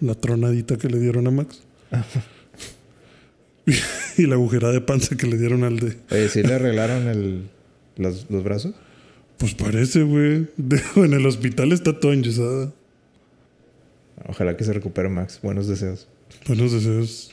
[0.01, 1.63] la tronadita que le dieron a Max.
[4.17, 5.97] y la agujerada de panza que le dieron al de.
[6.11, 7.43] Oye, ¿sí le arreglaron el,
[7.97, 8.75] los, los brazos?
[9.39, 10.47] Pues parece, güey.
[10.97, 12.73] En el hospital está todo enyesada.
[14.27, 15.39] Ojalá que se recupere Max.
[15.43, 16.09] Buenos deseos.
[16.47, 17.33] Buenos deseos.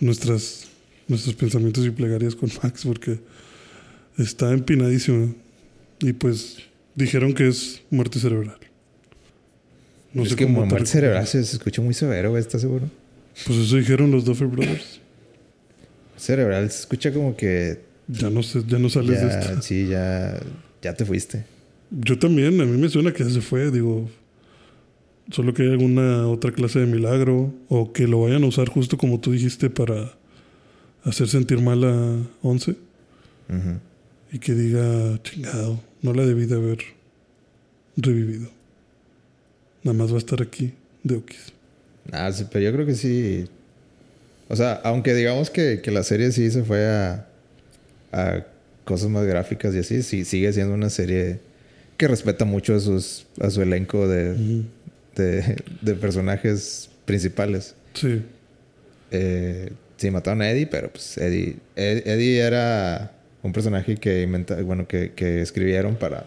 [0.00, 0.68] Nuestras,
[1.08, 3.18] nuestros pensamientos y plegarias con Max porque
[4.18, 5.34] está empinadísimo.
[6.00, 6.56] Y pues
[6.94, 8.56] dijeron que es muerte cerebral.
[10.12, 12.36] No es sé que cómo muerte te cerebral se, se escucha muy severo.
[12.38, 12.90] ¿Estás seguro?
[13.46, 15.00] Pues eso dijeron los Duffer Brothers.
[16.16, 19.62] Cerebral se escucha como que Ya no sé, ya no sales de ya, esto.
[19.62, 20.40] sí, ya,
[20.82, 21.44] ya te fuiste.
[21.90, 24.10] Yo también, a mí me suena que ya se fue, digo.
[25.30, 28.98] Solo que hay alguna otra clase de milagro o que lo vayan a usar justo
[28.98, 30.12] como tú dijiste para
[31.04, 32.72] hacer sentir mal a Once
[33.48, 33.78] Ujú.
[34.32, 36.78] y que diga, chingado, no la debí de haber
[37.96, 38.48] revivido.
[39.82, 40.72] Nada más va a estar aquí
[41.04, 41.52] de Okis.
[42.12, 43.46] Ah, sí, pero yo creo que sí.
[44.48, 47.28] O sea, aunque digamos que, que la serie sí se fue a,
[48.12, 48.46] a
[48.84, 51.38] cosas más gráficas y así, sí sigue siendo una serie
[51.96, 54.64] que respeta mucho a, sus, a su elenco de.
[55.20, 57.74] De, de personajes principales.
[57.94, 58.22] Sí,
[59.12, 63.12] Eh, sí, mataron a Eddie, pero pues Eddie, Ed- Eddie era
[63.42, 66.26] un personaje que inventa, bueno, que, que escribieron para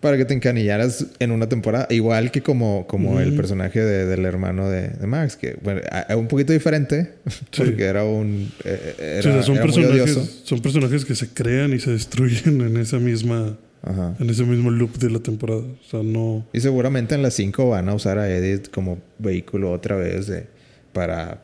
[0.00, 4.24] para que te encanillaras en una temporada, igual que como, como el personaje de- del
[4.24, 7.12] hermano de, de Max, que bueno, a- a un poquito diferente,
[7.52, 7.62] Sí.
[7.62, 10.04] porque era un eh, era, Sí, o sea, son, era muy odioso.
[10.04, 14.16] personajes, son personajes que se crean y se destruyen en esa misma, Ajá.
[14.20, 15.60] en ese mismo loop de la temporada.
[15.62, 16.46] O sea, no.
[16.52, 20.46] Y seguramente en las 5 van a usar a Eddie como vehículo otra vez de,
[20.92, 21.42] para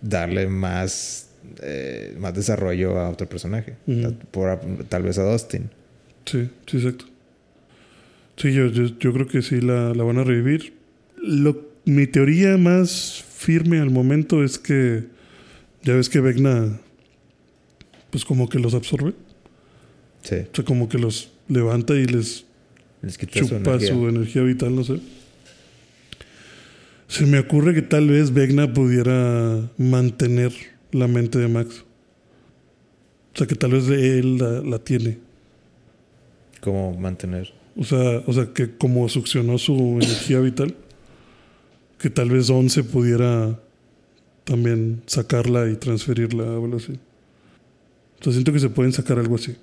[0.00, 1.28] darle más,
[1.62, 3.74] eh, más desarrollo a otro personaje.
[3.86, 4.14] Ujú.
[4.30, 4.58] Por-
[4.88, 5.68] tal vez a Dustin.
[6.24, 7.04] Sí, sí, exacto.
[8.36, 10.72] Sí, yo, yo, yo creo que sí la, la van a revivir.
[11.18, 15.04] Lo, mi teoría más firme al momento es que
[15.82, 16.80] ya ves que Vecna
[18.10, 19.12] pues como que los absorbe.
[20.22, 20.36] Sí.
[20.50, 22.44] O sea, como que los levanta y les
[23.02, 23.88] Les quita su chupa energía.
[23.88, 25.00] su energía vital, no sé.
[27.08, 30.52] Se me ocurre que tal vez Vecna pudiera mantener
[30.90, 31.84] la mente de Max.
[33.34, 35.18] O sea, que tal vez él la, la tiene.
[36.60, 37.52] Como mantener.
[37.76, 40.74] O sea, o sea, que como succionó su energía vital,
[41.98, 43.58] que tal vez Once pudiera
[44.44, 46.92] también sacarla y transferirla o algo así.
[48.20, 49.56] O sea, siento que se pueden sacar algo así.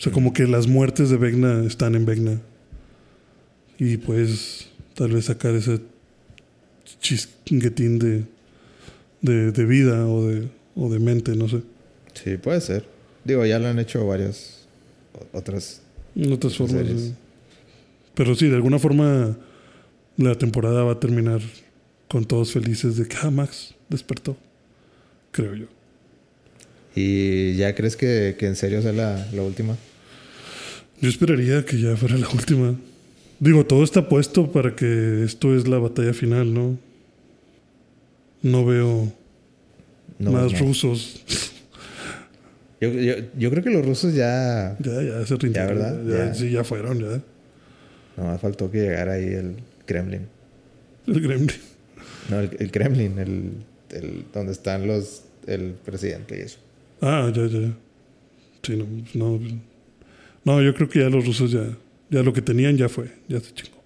[0.00, 2.40] O sea, como que las muertes de Vecna están en Vecna.
[3.78, 5.80] Y pues tal vez sacar ese
[7.02, 8.24] chisguetín de,
[9.20, 11.60] de, de vida o de, o de mente, no sé.
[12.14, 12.86] Sí, puede ser.
[13.24, 14.66] Digo, ya lo han hecho varias
[15.34, 15.82] otras.
[16.32, 16.78] Otras formas.
[16.78, 17.12] series.
[18.14, 19.36] Pero sí, de alguna forma
[20.16, 21.42] la temporada va a terminar
[22.08, 24.34] con todos felices de que ah, Max despertó.
[25.30, 25.66] Creo yo.
[26.94, 29.76] ¿Y ya crees que, que en serio sea la, la última?
[31.00, 32.74] Yo esperaría que ya fuera la última.
[33.38, 36.78] Digo, todo está puesto para que esto es la batalla final, ¿no?
[38.42, 39.12] No veo
[40.18, 40.58] No, más no.
[40.58, 41.22] rusos.
[42.80, 44.76] Yo, yo, yo creo que los rusos ya.
[44.80, 45.68] Ya, ya se rindieron.
[45.78, 46.02] ¿verdad?
[46.06, 46.34] Ya, Ya.
[46.34, 47.22] Sí, ya fueron, ya.
[48.16, 50.26] Nomás faltó que llegara ahí el Kremlin.
[51.06, 51.56] El Gremlin.
[52.28, 53.50] No, el, el Kremlin, el,
[53.90, 56.58] el donde están los el presidente y eso.
[57.00, 57.72] Ah, ya, ya.
[58.62, 59.40] Sí, no, no.
[60.44, 61.66] No, yo creo que ya los rusos ya,
[62.08, 63.78] ya lo que tenían ya fue, ya se chingó.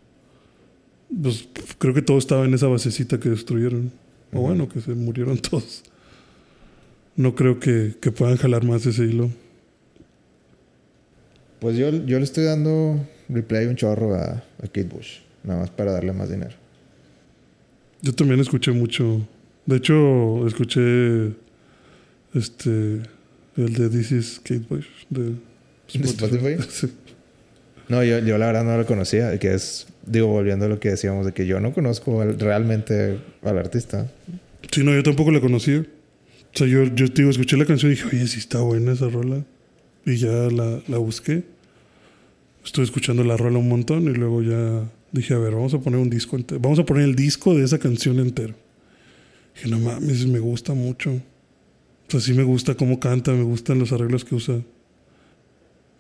[1.22, 1.48] Pues
[1.78, 3.92] creo que todo estaba en esa basecita que destruyeron.
[4.32, 5.84] O bueno, que se murieron todos.
[7.16, 9.30] No creo que, que puedan jalar más ese hilo.
[11.60, 15.20] Pues yo, yo le estoy dando replay un chorro a, a Kate Bush.
[15.44, 16.54] Nada más para darle más dinero.
[18.02, 19.26] Yo también escuché mucho.
[19.66, 21.28] De hecho, escuché
[22.34, 23.00] este
[23.56, 25.34] el de This is Kate Bush de
[25.92, 26.56] ¿De Spotify?
[26.70, 26.88] Sí.
[27.88, 29.38] No, yo, yo la verdad no lo conocía.
[29.38, 33.18] Que es, digo, volviendo a lo que decíamos, de que yo no conozco al- realmente
[33.42, 34.10] al artista.
[34.72, 35.80] Sí, no, yo tampoco la conocía.
[35.80, 39.08] O sea, yo, yo digo, escuché la canción y dije, oye, sí está buena esa
[39.08, 39.44] rola.
[40.06, 41.42] Y ya la, la busqué.
[42.64, 46.00] Estuve escuchando la rola un montón y luego ya dije, a ver, vamos a poner
[46.00, 46.60] un disco entero.
[46.60, 48.54] Vamos a poner el disco de esa canción entero.
[49.54, 51.10] Dije, no mames, me gusta mucho.
[51.12, 54.60] O sea, sí me gusta cómo canta, me gustan los arreglos que usa.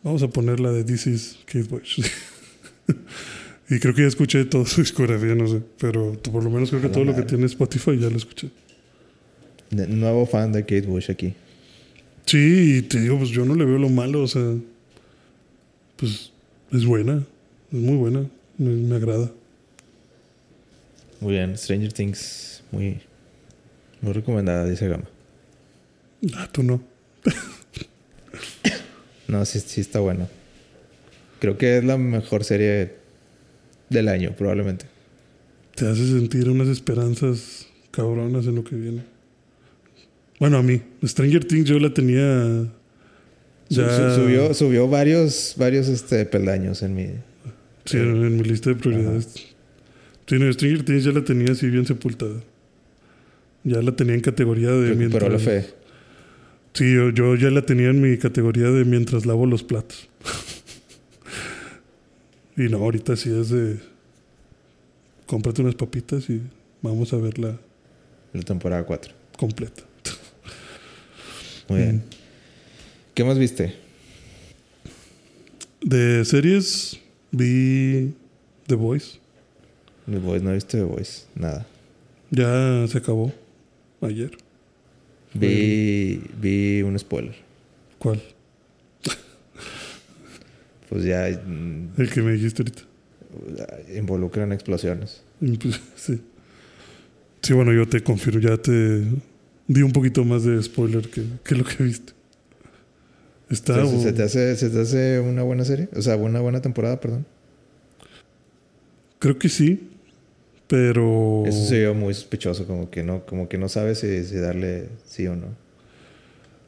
[0.04, 2.00] Vamos a poner la de This is Kate Bush.
[3.70, 5.62] y creo que ya escuché toda su discografía, no sé.
[5.78, 8.50] Pero por lo menos creo que todo lo que tiene Spotify ya lo escuché.
[9.70, 11.32] Nuevo fan de Kate Bush aquí.
[12.26, 14.54] Sí, y te digo, pues yo no le veo lo malo, o sea,
[15.96, 16.32] pues
[16.70, 17.24] es buena,
[17.72, 18.26] es muy buena,
[18.58, 19.30] me, me agrada.
[21.20, 21.56] Muy bien.
[21.56, 23.00] Stranger Things, muy,
[24.02, 25.04] muy recomendada, dice Gama.
[26.34, 26.82] Ah, tú no.
[29.28, 30.28] No, sí, sí está bueno.
[31.40, 32.94] Creo que es la mejor serie
[33.90, 34.86] del año, probablemente.
[35.74, 39.02] Te hace sentir unas esperanzas cabronas en lo que viene.
[40.38, 42.66] Bueno, a mí, Stranger Things yo la tenía
[43.68, 47.06] ya su- subió, subió varios, varios este, peldaños en mi.
[47.84, 49.28] sí, en, en mi lista de prioridades.
[50.26, 52.40] Sí, no, Stranger Things ya la tenía así bien sepultada.
[53.64, 55.74] Ya la tenía en categoría de Recuperó la mientras- fe.
[56.74, 60.08] Sí, yo, yo ya la tenía en mi categoría de mientras lavo los platos.
[62.56, 63.78] y no, ahorita sí es de.
[65.26, 66.42] Cómprate unas papitas y
[66.82, 67.58] vamos a verla
[68.32, 69.12] La temporada 4.
[69.38, 69.82] completa.
[71.68, 71.96] Muy bien.
[71.96, 72.02] Mm.
[73.14, 73.74] ¿Qué más viste?
[75.80, 76.98] De series
[77.30, 78.12] vi
[78.66, 79.18] The Voice.
[80.10, 81.22] The Voice, no viste The Voice.
[81.36, 81.66] Nada.
[82.30, 83.32] Ya se acabó
[84.00, 84.36] ayer.
[85.34, 87.34] Vi, vi un spoiler.
[87.98, 88.22] ¿Cuál?
[90.88, 92.82] Pues ya mm, El que me dijiste ahorita.
[93.96, 95.22] involucran explosiones.
[95.40, 96.20] Y pues, Sí.
[97.42, 99.02] Sí, bueno, yo te confirmo, ya te
[99.66, 102.12] di un poquito más de spoiler que, que lo que viste.
[103.50, 103.74] Está.
[103.74, 105.88] Entonces, ¿se, te hace, ¿Se te hace una buena serie?
[105.94, 107.26] O sea, una buena temporada, perdón.
[109.18, 109.90] Creo que sí,
[110.74, 111.44] pero.
[111.46, 114.88] Eso se vio muy sospechoso, como que no, como que no sabes si, si darle
[115.06, 115.46] sí o no.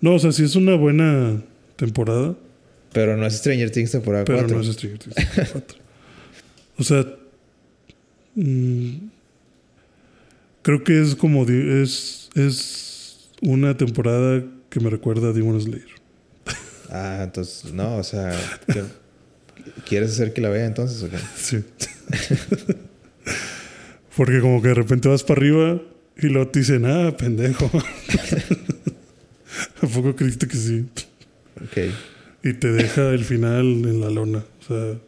[0.00, 1.42] No, o sea, sí es una buena
[1.74, 2.36] temporada,
[2.92, 4.56] Pero no es Stranger Things temporada pero 4.
[4.56, 5.16] no es Stranger Things
[5.52, 5.78] 4.
[6.78, 7.04] O sea,
[8.36, 8.90] mm,
[10.62, 11.44] creo que es como.
[11.46, 15.88] Es, es una temporada que me recuerda a Demon Slayer.
[16.90, 18.38] Ah, entonces, no, o sea,
[18.72, 18.84] ¿qué-
[19.88, 21.16] ¿quieres hacer que la vea entonces o qué?
[21.36, 21.64] Sí.
[24.16, 25.80] Porque como que de repente vas para arriba
[26.16, 27.66] y luego te dicen, ah, pendejo.
[29.82, 30.86] ¿A poco creíste que sí?
[31.62, 31.92] Ok.
[32.42, 34.38] Y te deja el final en la lona.
[34.38, 34.98] O sea,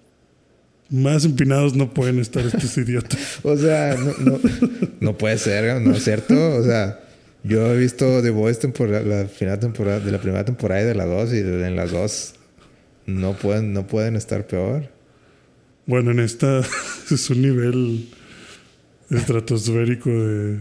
[0.90, 3.40] más empinados no pueden estar estos idiotas.
[3.42, 4.38] O sea, no, no,
[5.00, 6.34] no puede ser, ¿no es cierto?
[6.56, 7.00] O sea,
[7.44, 10.94] yo he visto The Voice temporada, la final temporada, de la primera temporada y de
[10.94, 12.34] la dos, y en las dos
[13.06, 14.90] no pueden, no pueden estar peor.
[15.86, 16.60] Bueno, en esta
[17.10, 18.08] es un nivel
[19.10, 20.58] estratosférico de,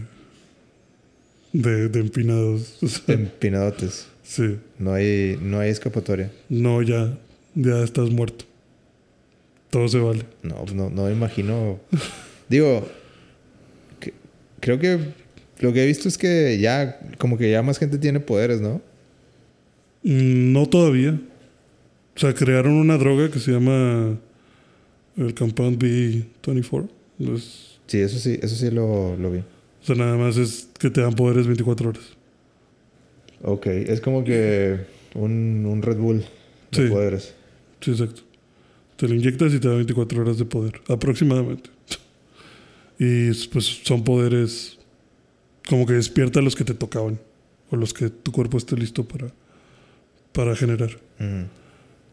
[1.52, 2.78] de, de empinados.
[2.82, 4.06] O sea, Empinadotes.
[4.22, 4.56] sí.
[4.78, 6.30] No hay, no hay escapatoria.
[6.48, 7.18] No, ya,
[7.54, 8.44] ya estás muerto.
[9.70, 10.24] Todo se vale.
[10.42, 11.78] No, no, no me imagino.
[12.48, 12.88] Digo,
[14.00, 14.14] que-
[14.60, 14.98] creo que
[15.60, 18.80] lo que he visto es que ya, como que ya más gente tiene poderes, ¿no?
[20.04, 21.20] Mm, No todavía.
[22.16, 24.16] O sea, crearon una droga que se llama
[25.16, 26.88] el Compound B24.
[27.18, 29.38] Entonces, Sí, eso sí, eso sí lo, lo vi.
[29.40, 29.44] o
[29.84, 32.04] sea, nada más es que te dan poderes 24 horas.
[33.42, 34.78] Ok, es como que
[35.14, 36.18] un, un Red Bull
[36.70, 36.88] de Sí.
[36.88, 37.34] poderes.
[37.80, 38.22] Sí, exacto.
[38.96, 41.70] Te lo inyectas y te da 24 horas de poder, aproximadamente.
[43.00, 44.76] Y pues son poderes
[45.68, 47.20] como que despierta los que te tocaban
[47.70, 49.30] o los que tu cuerpo esté listo para,
[50.32, 50.98] para generar.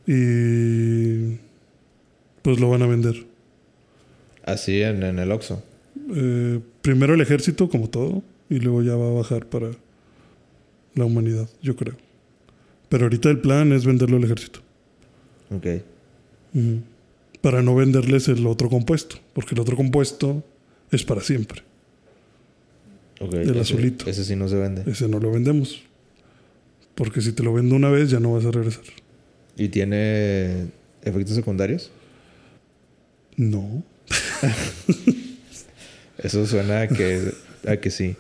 [0.06, 1.38] Y
[2.44, 3.26] pues lo van a vender.
[4.46, 5.62] Así en, en el Oxxo.
[6.16, 9.72] Eh, primero el ejército, como todo, y luego ya va a bajar para
[10.94, 11.96] la humanidad, yo creo.
[12.90, 14.60] Pero ahorita el plan es venderlo al ejército.
[15.50, 15.66] Ok.
[17.42, 20.44] Para no venderles el otro compuesto, porque el otro compuesto
[20.92, 21.64] es para siempre.
[23.20, 23.34] Ok.
[23.34, 24.10] El ese- azulito.
[24.10, 24.84] Ese sí no se vende.
[24.90, 25.82] Ese no lo vendemos.
[26.94, 28.84] Porque si te lo vendo una vez ya no vas a regresar.
[29.58, 30.68] ¿Y tiene
[31.04, 31.92] efectos secundarios?
[33.38, 33.84] No.
[36.18, 37.34] Eso suena a que,
[37.68, 38.16] a que sí.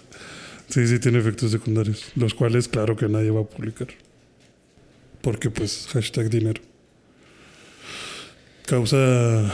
[0.69, 2.05] Sí, sí tiene efectos secundarios.
[2.15, 3.87] Los cuales claro que nadie va a publicar.
[5.21, 6.61] Porque pues hashtag dinero.
[8.65, 9.53] Causa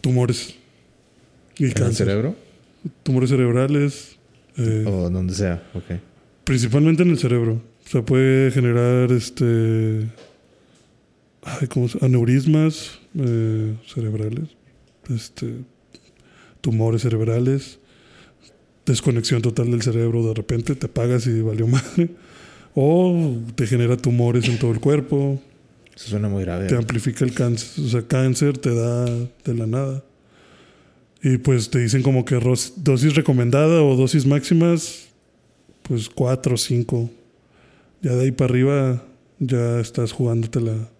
[0.00, 0.54] tumores.
[1.58, 2.06] Y ¿En el cáncer.
[2.06, 2.36] cerebro?
[3.02, 4.16] Tumores cerebrales.
[4.56, 5.62] eh, O donde sea.
[5.74, 5.98] Ok.
[6.44, 7.62] Principalmente en el cerebro.
[7.86, 10.06] O sea, puede generar este.
[11.42, 14.48] Ay, ¿cómo se- Aneurismas eh, cerebrales.
[15.10, 15.54] Este.
[16.60, 17.78] Tumores cerebrales.
[18.86, 20.26] Desconexión total del cerebro.
[20.26, 22.10] De repente te apagas y valió madre.
[22.74, 25.40] O te genera tumores en todo el cuerpo.
[25.94, 26.66] Eso suena muy grave.
[26.66, 27.84] Te amplifica el cáncer.
[27.84, 30.04] O sea, cáncer te da de la nada.
[31.22, 32.38] Y pues te dicen como que
[32.76, 35.06] dosis recomendada o dosis máximas,
[35.82, 37.08] pues cuatro o cinco.
[38.02, 39.04] Ya de ahí para arriba
[39.38, 40.90] ya estás jugándotela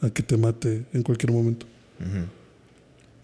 [0.00, 1.66] a que te mate en cualquier momento.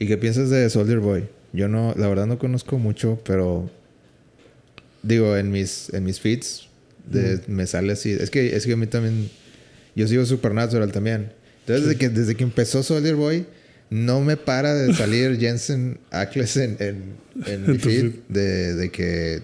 [0.00, 1.28] ¿Y qué piensas de Soldier Boy?
[1.52, 3.70] Yo no, la verdad no conozco mucho, pero
[5.02, 6.68] digo, en mis, en mis feeds
[7.06, 8.10] de- me sale así.
[8.12, 9.30] Es que, es que a mí también,
[9.94, 11.32] yo sigo Supernatural también.
[11.60, 13.46] Entonces, desde, que, desde que empezó Soldier Boy,
[13.90, 17.02] no me para de salir Jensen Ackles en, en,
[17.46, 18.12] en mi feed.
[18.28, 19.42] de, de que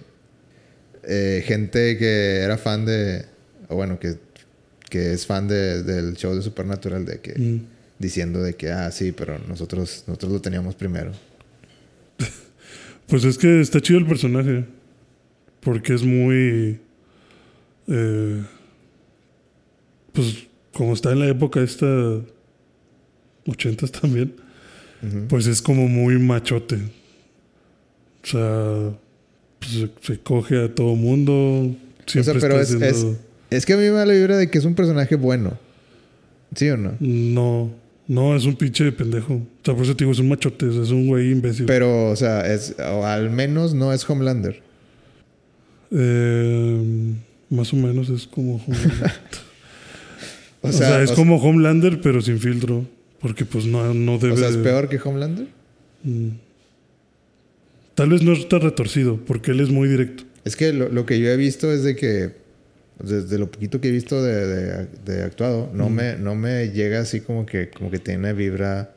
[1.05, 3.25] eh, gente que era fan de,
[3.69, 4.15] o bueno, que,
[4.89, 7.61] que es fan de- del show de Supernatural, de que Mm.
[7.99, 11.13] Diciendo de que, ah, sí, pero nosotros, nosotros lo teníamos primero.
[13.07, 14.65] Pues es que está chido el personaje.
[15.61, 16.81] Porque es muy.
[17.87, 18.43] eh,
[20.13, 21.87] pues como está en la época esta.
[23.47, 24.35] 80 también.
[25.29, 26.77] Pues es como muy machote.
[28.25, 28.93] O sea,
[29.61, 31.77] pues se, se coge a todo mundo.
[32.07, 33.19] Siempre o sea, pero está es, haciendo-
[33.51, 35.57] es que a mí me da la vibra de que es un personaje bueno.
[36.57, 36.97] ¿Sí o no?
[36.99, 37.71] No,
[38.09, 39.35] no, es un pinche pendejo.
[39.35, 41.67] O sea, por eso te digo, es un machote, es un güey imbécil.
[41.67, 44.63] Pero, o sea, es, o al menos no es Homelander.
[45.91, 47.15] Eh,
[47.51, 49.13] más o menos es como Homelander.
[50.63, 52.87] O o, sea, es o- como Homelander, pero sin filtro.
[53.21, 55.49] Porque pues no, no debe O sea, es peor que Homelander.
[56.05, 56.29] Mm.
[57.95, 60.25] Tal vez no está retorcido, porque él es muy directo.
[60.45, 62.37] Es que lo, lo que yo he visto es de que,
[63.03, 65.93] desde lo poquito que he visto de, de- de actuado, no, Mm.
[65.95, 68.95] me, no me llega así como que, como que tiene vibra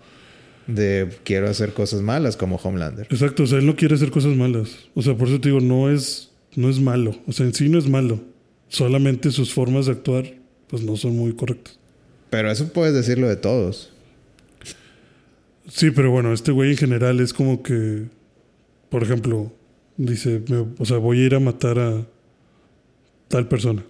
[0.68, 3.08] de quiero hacer cosas malas como Homelander.
[3.10, 4.70] Exacto, o sea, él no quiere hacer cosas malas.
[4.94, 7.16] O sea, por eso te digo, no es, no es malo.
[7.28, 8.20] O sea, en sí no es malo.
[8.68, 10.26] Solamente sus formas de actuar,
[10.68, 11.80] pues no son muy correctas.
[12.30, 13.92] Pero eso puedes decirlo de todos.
[15.68, 18.04] Sí, pero bueno, este güey en general es como que,
[18.90, 19.52] por ejemplo,
[19.98, 22.06] dice, me- o sea, voy a ir a matar a
[23.30, 23.84] tal persona.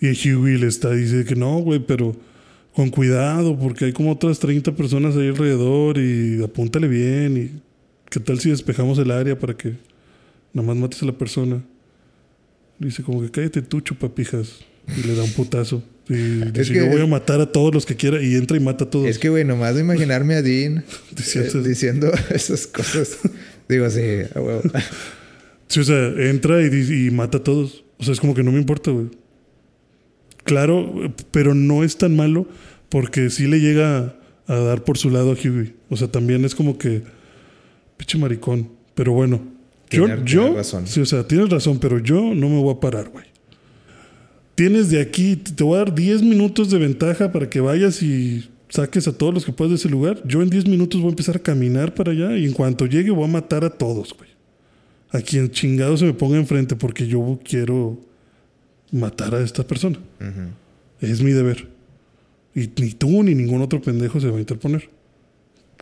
[0.00, 2.14] Y Huey le está, dice que no, güey, pero
[2.74, 7.36] con cuidado, porque hay como otras 30 personas ahí alrededor y apúntale bien.
[7.36, 7.60] Y
[8.10, 9.74] qué tal si despejamos el área para que
[10.52, 11.62] nada más mates a la persona.
[12.78, 14.58] Dice como que cállate tú, chupapijas.
[14.96, 15.82] Y le da un putazo.
[16.08, 16.14] Y
[16.52, 18.22] dice, que yo voy es- a matar a todos los que quiera.
[18.22, 19.08] Y entra y mata a todos.
[19.08, 20.84] Es que, güey, nomás de imaginarme a Dean
[21.16, 23.18] Diciendo- eh, diciendo esas cosas.
[23.68, 24.00] Digo, sí,
[24.34, 24.62] a huevo.
[25.68, 27.82] Sí, o sea, entra y, y mata a todos.
[27.98, 29.08] O sea, es como que no me importa, güey.
[30.44, 32.46] Claro, pero no es tan malo
[32.88, 34.16] porque sí le llega
[34.46, 35.74] a dar por su lado a Huey.
[35.90, 37.02] O sea, también es como que.
[37.96, 38.70] Pinche maricón.
[38.94, 39.40] Pero bueno.
[39.90, 40.54] Yo, yo.
[40.54, 40.86] razón.
[40.86, 43.24] Sí, o sea, tienes razón, pero yo no me voy a parar, güey.
[44.54, 48.48] Tienes de aquí, te voy a dar 10 minutos de ventaja para que vayas y
[48.68, 50.22] saques a todos los que puedas de ese lugar.
[50.24, 53.10] Yo en 10 minutos voy a empezar a caminar para allá y en cuanto llegue
[53.10, 54.30] voy a matar a todos, güey.
[55.10, 58.00] A quien chingado se me ponga enfrente porque yo quiero
[58.92, 59.98] matar a esta persona.
[60.20, 60.50] Ujú.
[61.00, 61.68] Es mi deber.
[62.54, 64.88] Y ni tú ni ningún otro pendejo se va a interponer.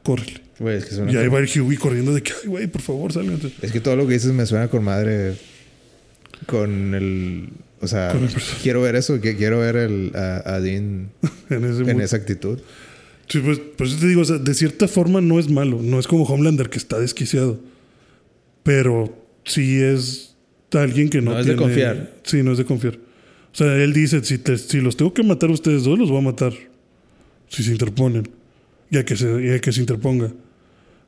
[0.03, 0.43] Córrele.
[0.59, 2.83] Güey, es que suena Y ahí va el Huey corriendo de que, ay, güey, por
[2.83, 3.53] favor, sálganse.
[3.63, 5.37] Es que todo lo que dices me suena con madre.
[6.47, 7.49] Con el.
[7.81, 8.29] O sea, el
[8.63, 9.21] quiero ver eso.
[9.21, 11.11] Que quiero ver el, a, a Dean
[11.51, 12.59] En ese en esa actitud.
[13.29, 15.81] Sí, pues, por eso te digo, o sea, de cierta forma no es malo.
[15.83, 17.59] No es como Homelander que está desquiciado.
[18.65, 20.35] Pero sí es
[20.73, 22.15] alguien que no, No es de tiene- confiar.
[22.25, 22.97] Sí, no es de confiar.
[22.97, 26.11] O sea, él dice, si, te- si los tengo que matar a ustedes dos, los
[26.11, 26.53] voy a matar.
[27.49, 28.29] Si se interponen.
[28.91, 30.33] Y a que se, y a que se interponga.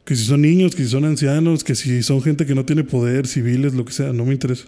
[0.04, 2.84] Que si son niños, que si son ancianos, que si son gente que no tiene
[2.84, 4.66] poder, civiles, lo que sea, no me interesa.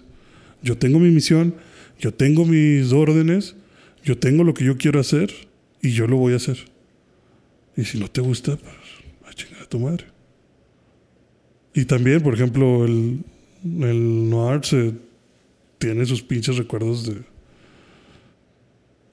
[0.61, 1.55] Yo tengo mi misión,
[1.97, 3.55] yo tengo mis órdenes,
[4.03, 5.31] yo tengo lo que yo quiero hacer
[5.81, 6.57] y yo lo voy a hacer.
[7.77, 8.75] Y si no te gusta, pues
[9.29, 10.03] a chingar a tu madre.
[11.79, 13.23] Y también, por ejemplo, el,
[13.63, 14.93] el Noir se
[15.77, 17.21] tiene sus pinches recuerdos de,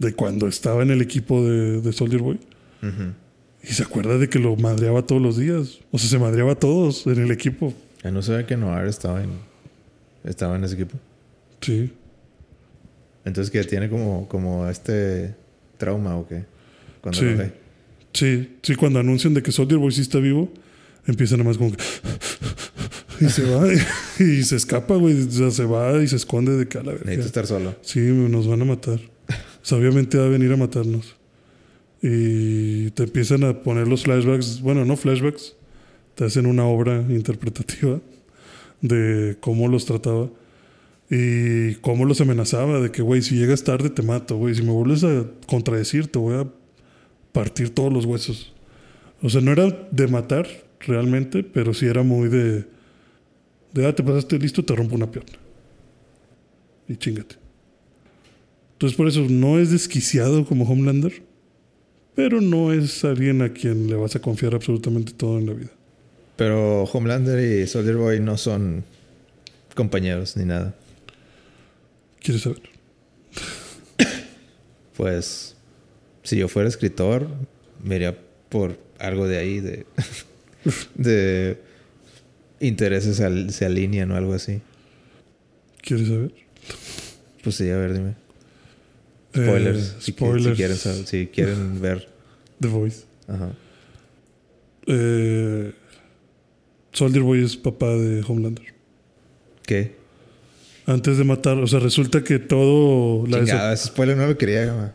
[0.00, 2.40] de cuando estaba en el equipo de, de Soldier Boy.
[3.62, 5.78] Y se acuerda de que lo madreaba todos los días.
[5.92, 7.72] O sea, se madreaba a todos en el equipo.
[8.02, 9.30] Ya no sabía que Noir estaba en,
[10.24, 10.98] estaba en ese equipo.
[11.60, 11.92] Sí.
[13.24, 15.36] Entonces que tiene como, como este
[15.78, 16.44] trauma o qué.
[17.00, 17.28] Cuando Sí.
[18.12, 20.50] Sí, sí, cuando anuncian de que Soldier Boy sí está vivo,
[21.07, 21.82] empieza nada más como que...
[23.20, 23.66] y se va
[24.18, 25.22] y, se escapa, güey.
[25.22, 27.07] O sea, se va y se esconde de que a la verga.
[27.07, 27.76] Necesito estar solo.
[27.82, 29.00] Sí, nos van a matar.
[29.28, 31.16] O sea, obviamente va a venir a matarnos.
[32.02, 35.57] Y te empiezan a poner los flashbacks, bueno, no flashbacks,
[36.14, 38.00] te hacen una obra interpretativa
[38.80, 40.28] de cómo los trataba
[41.11, 44.72] y cómo los amenazaba, de que, güey, si llegas tarde te mato, güey, si me
[44.72, 46.46] vuelves a contradecir te voy a
[47.32, 48.52] partir todos los huesos.
[49.22, 50.46] O sea, no era de matar
[50.87, 52.64] realmente, pero sí era muy de,
[53.72, 55.39] de, ah, te pasaste listo, te rompo una pierna.
[56.89, 57.37] Y chingate.
[58.74, 61.22] Entonces por eso no es desquiciado como Homelander,
[62.14, 65.70] pero no es alguien a quien le vas a confiar absolutamente todo en la vida.
[66.37, 68.84] Pero Homelander y Soldier Boy no son
[69.74, 70.74] compañeros ni nada.
[72.20, 72.62] ¿Quieres saber?
[74.97, 75.57] Pues
[76.22, 77.28] si yo fuera escritor,
[77.84, 78.18] me iría
[78.49, 79.84] por algo de ahí, de,
[80.94, 81.58] de
[82.60, 84.60] intereses al- se alinean o algo así.
[85.82, 86.32] ¿Quieres saber?
[87.42, 88.14] Pues sí, a ver, dime.
[89.34, 89.96] Eh, Spoilers.
[90.00, 90.44] si, spoilers.
[90.44, 92.08] Si, quieren, si quieren ver.
[92.60, 93.04] The Voice.
[93.28, 93.52] Ajá.
[94.86, 95.72] Eh,
[96.92, 98.64] Soldier Boy es papá de Homelander.
[99.64, 99.96] ¿Qué?
[100.86, 103.26] Antes de matar, o sea, resulta que todo...
[103.26, 104.92] La Chingada, ese spoiler no lo quería.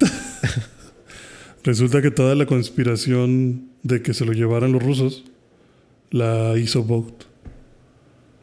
[1.63, 5.26] Resulta que toda la conspiración de que se lo llevaran los rusos
[6.12, 7.24] la hizo Vogt.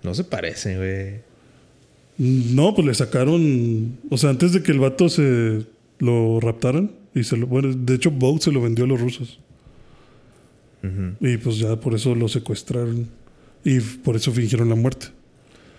[0.02, 1.28] No se parece, güey.
[2.18, 3.98] No, pues le sacaron.
[4.10, 5.64] O sea, antes de que el vato se
[5.98, 6.90] lo raptaran.
[7.14, 9.38] Y se lo, bueno, de hecho, Vogt se lo vendió a los rusos.
[11.20, 13.08] Y pues ya por eso lo secuestraron.
[13.64, 15.08] Y por eso fingieron la muerte.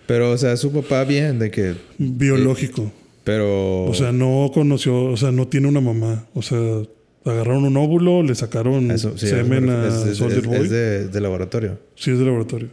[0.06, 1.74] Pero, o sea, su papá bien de que...
[1.98, 2.92] Biológico.
[3.24, 3.84] Pero...
[3.84, 6.26] O sea, no conoció, o sea, no tiene una mamá.
[6.34, 6.82] O sea,
[7.24, 10.56] agarraron un óvulo, le sacaron eso, sí, semen es- a es, Soldier es- Boy.
[10.58, 11.78] es de, de laboratorio.
[11.94, 12.68] Sí, es de laboratorio.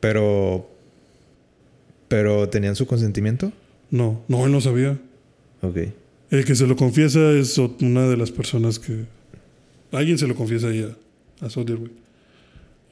[0.00, 0.68] Pero...
[2.08, 3.50] Pero, ¿tenían su consentimiento?
[3.90, 4.98] No, no, él no sabía.
[5.62, 5.78] Ok.
[6.30, 9.04] El que se lo confiesa es una de las personas que.
[9.90, 10.82] Alguien se lo confiesa ahí
[11.40, 11.90] a, a Soldier, güey.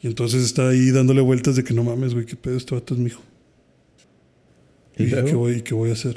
[0.00, 2.94] Y entonces está ahí dándole vueltas de que no mames, güey, qué pedo, este vato
[2.94, 3.22] es mi hijo.
[4.96, 6.16] ¿Y ¿Y, qué voy, qué voy a hacer?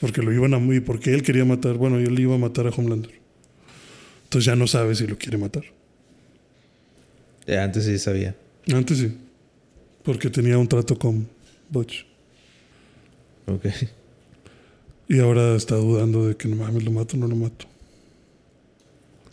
[0.00, 0.74] Porque lo iban a.
[0.74, 1.74] Y porque él quería matar.
[1.76, 3.12] Bueno, él iba a matar a Homelander.
[4.34, 5.62] Entonces ya no sabe si lo quiere matar.
[7.46, 8.34] Ya, antes sí sabía.
[8.72, 9.16] Antes sí.
[10.02, 11.28] Porque tenía un trato con
[11.70, 12.04] Butch.
[13.46, 13.64] Ok.
[15.08, 17.66] Y ahora está dudando de que no mames, lo mato o no lo mato.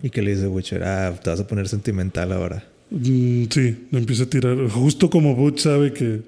[0.03, 0.83] ¿Y qué le dice Witcher?
[0.83, 2.63] Ah, te vas a poner sentimental ahora.
[2.91, 4.69] Mm, sí, le empieza a tirar.
[4.69, 6.21] Justo como Butch sabe que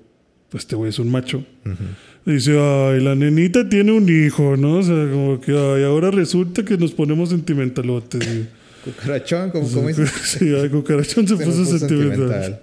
[0.49, 1.45] pues, este güey es un macho.
[1.63, 2.31] Ujú.
[2.33, 4.77] Dice, ay, la nenita tiene un hijo, ¿no?
[4.77, 8.47] O sea, como que, ay, ahora resulta que nos ponemos sentimentalotes.
[8.83, 10.05] Cucarachón, como, como dice.
[10.23, 12.17] sí, ay, cucarachón se, Se puso puso sentimental.
[12.17, 12.61] sentimental.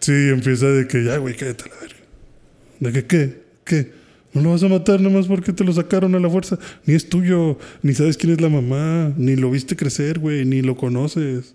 [0.00, 1.96] Sí, empieza de que, ya, güey, cállate la verga.
[2.80, 3.42] ¿De que qué?
[3.64, 3.90] ¿Qué?
[4.32, 6.58] ¿No lo vas a matar nomás porque te lo sacaron a la fuerza?
[6.84, 10.60] Ni es tuyo, ni sabes quién es la mamá, ni lo viste crecer, güey, ni
[10.60, 11.54] lo conoces.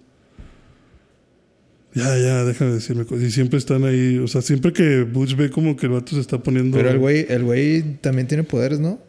[1.93, 3.24] Ya, ya, déjame decirme cosas.
[3.26, 6.22] Y siempre están ahí, o sea, siempre que Butch ve como que el vato se
[6.22, 6.76] está poniendo...
[6.76, 8.99] Pero el güey, el güey también tiene poderes, ¿no?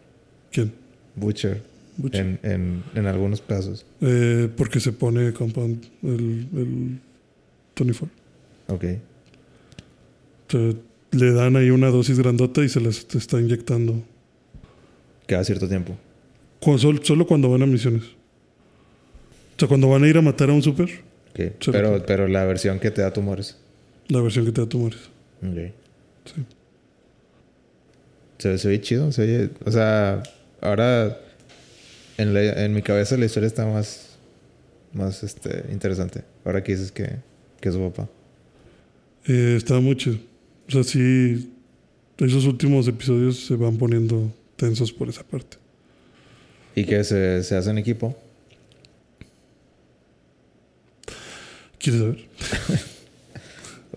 [0.50, 0.72] ¿Quién?
[1.14, 1.62] Butcher.
[2.12, 3.84] En, en, en algunos casos.
[4.00, 7.00] Eh, porque se pone compound el, el
[7.74, 8.08] Tony Ford.
[8.68, 8.84] Ok.
[10.46, 10.76] Te-
[11.12, 14.02] le dan ahí una dosis grandota y se les te está inyectando.
[15.26, 15.94] Cada cierto tiempo.
[16.60, 18.04] Cu- sol- solo cuando van a misiones.
[18.04, 20.88] O sea, cuando van a ir a matar a un super,
[21.34, 23.58] Pero, pero la versión que te da tumores.
[24.08, 24.98] la versión que te da tumores.
[25.42, 25.72] Ok.
[26.24, 26.44] Sí.
[28.58, 29.12] Se, chido.
[29.12, 29.50] Se oye...
[29.64, 30.22] O sea,
[30.60, 31.18] ahora...
[32.22, 34.16] En, la- en mi cabeza la historia está más...
[34.92, 36.22] más este, interesante.
[36.44, 37.16] Ahora que dices que,
[37.60, 38.08] que es su papá.
[39.26, 40.16] Eh, estaba muy chido.
[40.68, 41.50] O sea, sí,
[42.18, 45.56] esos últimos episodios se van poniendo tensos por esa parte.
[46.74, 48.16] ¿Y que se, se hace en equipo?
[51.78, 52.18] ¿Quieres saber?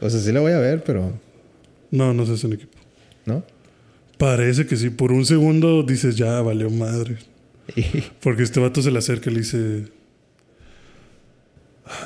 [0.02, 1.14] O sea, sí la voy a ver, pero...
[1.90, 2.78] No, no se hace en equipo.
[3.26, 3.44] ¿No?
[4.18, 4.90] Parece que sí.
[4.90, 7.16] Por un segundo dices, ya, valió madre.
[8.22, 9.86] Porque este vato se le acerca y le dice...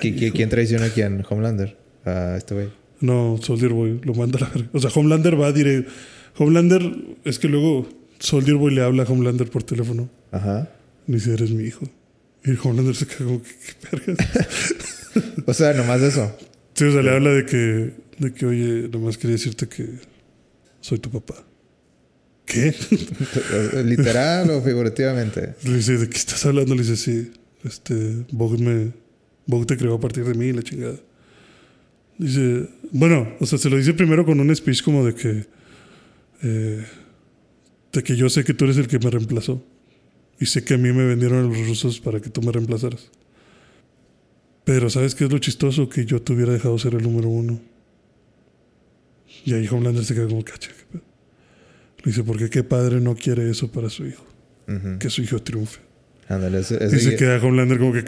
[0.01, 1.23] ¿Qui- qui- ¿Quién traiciona a quién?
[1.27, 1.77] Homelander.
[2.05, 2.69] A este güey.
[3.01, 4.69] No, Soldier Boy lo manda a la verga.
[4.73, 5.89] O sea, Homelander va directo.
[6.37, 7.87] Homelander, es que luego
[8.19, 10.09] Soldier Boy le habla a Homelander por teléfono.
[10.31, 10.69] Ajá.
[11.07, 11.87] Y dice, eres mi hijo.
[12.43, 13.49] Y Homelander se como, ¿qué,
[13.89, 14.27] qué vergas?
[15.47, 16.31] O sea, nomás eso.
[16.75, 19.87] Sí, o sea, le habla de que, de que, oye, nomás quería decirte que
[20.81, 21.43] soy tu papá.
[22.49, 22.73] ¿Qué?
[23.85, 25.53] Literal o figurativamente.
[25.63, 26.73] Le dice, ¿de qué estás hablando?
[26.73, 27.31] Le dice, sí,
[27.63, 28.91] este, Vogue me,
[29.45, 30.95] Vogue te creó a partir de mí, la chingada.
[32.17, 35.45] Dice, bueno, o sea, se lo dice primero con un speech como de que,
[36.41, 36.85] eh,
[37.93, 39.63] de que yo sé que tú eres el que me reemplazó.
[40.39, 43.11] Y sé que a mí me vendieron a los rusos para que tú me reemplazaras.
[44.63, 45.87] Pero ¿sabes qué es lo chistoso?
[45.87, 47.61] Que yo te hubiera dejado ser el número uno.
[49.45, 50.71] Y ahí Homelander se queda como, cacha.
[50.71, 51.08] ¿qué pedo?".
[52.03, 54.25] Le dice, porque qué padre no quiere eso para su hijo?
[54.99, 55.79] Que su hijo triunfe.
[56.27, 58.03] Ándale, ese, Y ese, se gui- queda Homelander como que,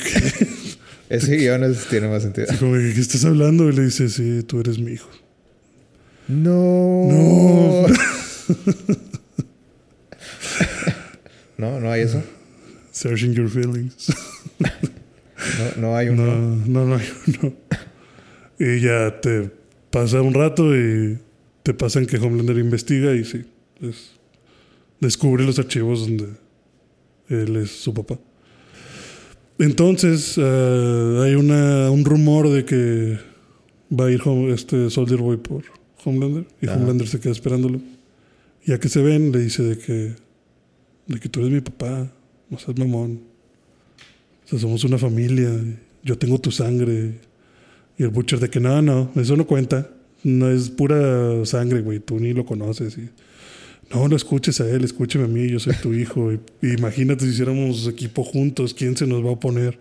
[1.09, 2.47] ese guion es- tiene más sentido.
[2.59, 3.67] Como que, ¿qué estás hablando?
[3.69, 5.09] Y le dice, sí, tú eres mi hijo.
[6.27, 7.07] No.
[7.09, 7.87] No.
[11.57, 12.23] no, no hay eso.
[12.91, 14.13] Searching your feelings.
[14.59, 16.55] No, no hay un No, no.
[16.65, 17.01] no, no,
[17.41, 17.53] no.
[18.59, 19.49] Y ya te
[19.89, 21.17] pasa un rato y
[21.63, 23.45] te pasan que Homelander investiga y sí,
[23.81, 24.11] es-
[24.99, 26.27] descubre los archivos donde
[27.29, 28.19] él es su papá.
[29.59, 33.19] Entonces eh, hay una, un rumor de que
[33.91, 35.63] va a ir Hom- este Soldier Boy por
[36.03, 36.77] Homelander y Ajá.
[36.77, 37.79] Homelander se queda esperándolo.
[38.65, 40.13] Ya que se ven, le dice de que,
[41.07, 42.11] de que tú eres mi papá,
[42.49, 43.21] no seas mamón.
[44.45, 45.49] O sea, somos una familia,
[46.03, 47.19] yo tengo tu sangre.
[47.97, 49.89] Y el Butcher de que no, no, eso no cuenta.
[50.23, 52.97] No es pura sangre, güey, tú ni lo conoces.
[52.97, 53.09] Y,
[53.93, 56.31] no, no escuches a él, escúcheme a mí, yo soy tu hijo.
[56.61, 59.79] Imagínate si hiciéramos equipo juntos, ¿quién se nos va a oponer?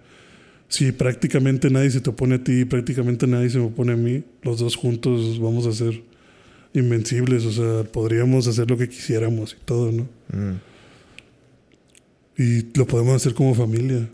[0.68, 4.22] Si prácticamente nadie se te opone a ti, prácticamente nadie se me opone a mí,
[4.42, 6.02] los dos juntos vamos a ser
[6.72, 10.08] invencibles, o sea, podríamos hacer lo que quisiéramos y todo, ¿no?
[10.32, 10.60] Mm.
[12.38, 14.08] Y lo podemos hacer como familia.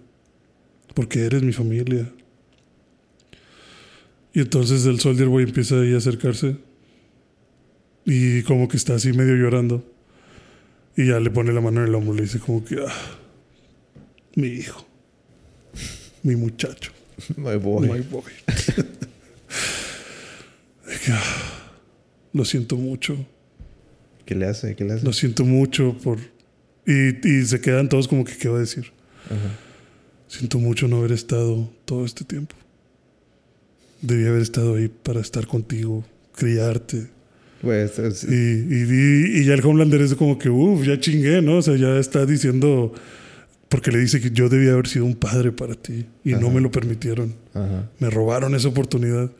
[0.94, 2.10] Porque eres mi familia.
[4.32, 6.56] Y entonces el Soldier Boy empieza ahí a acercarse.
[8.06, 9.84] Y como que está así medio llorando.
[10.96, 12.14] Y ya le pone la mano en el hombro.
[12.14, 12.76] Le dice como que...
[12.86, 12.94] "Ah,
[14.36, 14.86] mi hijo.
[16.22, 16.92] Mi muchacho.
[17.36, 17.88] My boy.
[17.88, 18.22] My boy.
[20.86, 21.22] De que, "Ah,
[22.32, 23.16] lo siento mucho.
[24.24, 24.74] ¿Qué le hace?
[24.76, 25.04] ¿Qué le hace?
[25.04, 26.18] Lo siento mucho por...
[26.86, 28.92] Y, y se quedan todos como que, ¿qué va a decir?
[29.26, 29.58] Ajá.
[30.28, 32.54] Siento mucho no haber estado todo este tiempo.
[34.02, 36.04] Debí haber estado ahí para estar contigo,
[36.34, 37.08] criarte.
[37.62, 41.40] Pues, es- Y, y, y- y ya el Homelander es como que, uff, ya chingué,
[41.42, 41.58] ¿no?
[41.58, 42.92] O sea, ya está diciendo,
[43.68, 46.60] porque le dice que yo debía haber sido un padre para ti y no me
[46.60, 47.34] lo permitieron.
[47.54, 47.90] Ajá.
[47.98, 49.30] Me robaron esa oportunidad.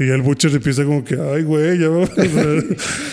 [0.00, 2.10] Y ya el Butcher empieza como que, ay, güey, ya vamos.
[2.10, 2.62] o sea,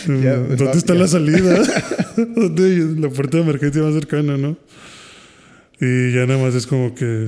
[0.23, 1.61] Ya, ¿Dónde está la salida?
[2.17, 3.01] ¿Dónde?
[3.01, 4.55] La puerta de emergencia más cercana, ¿no?
[5.81, 7.27] Y ya nada más es como que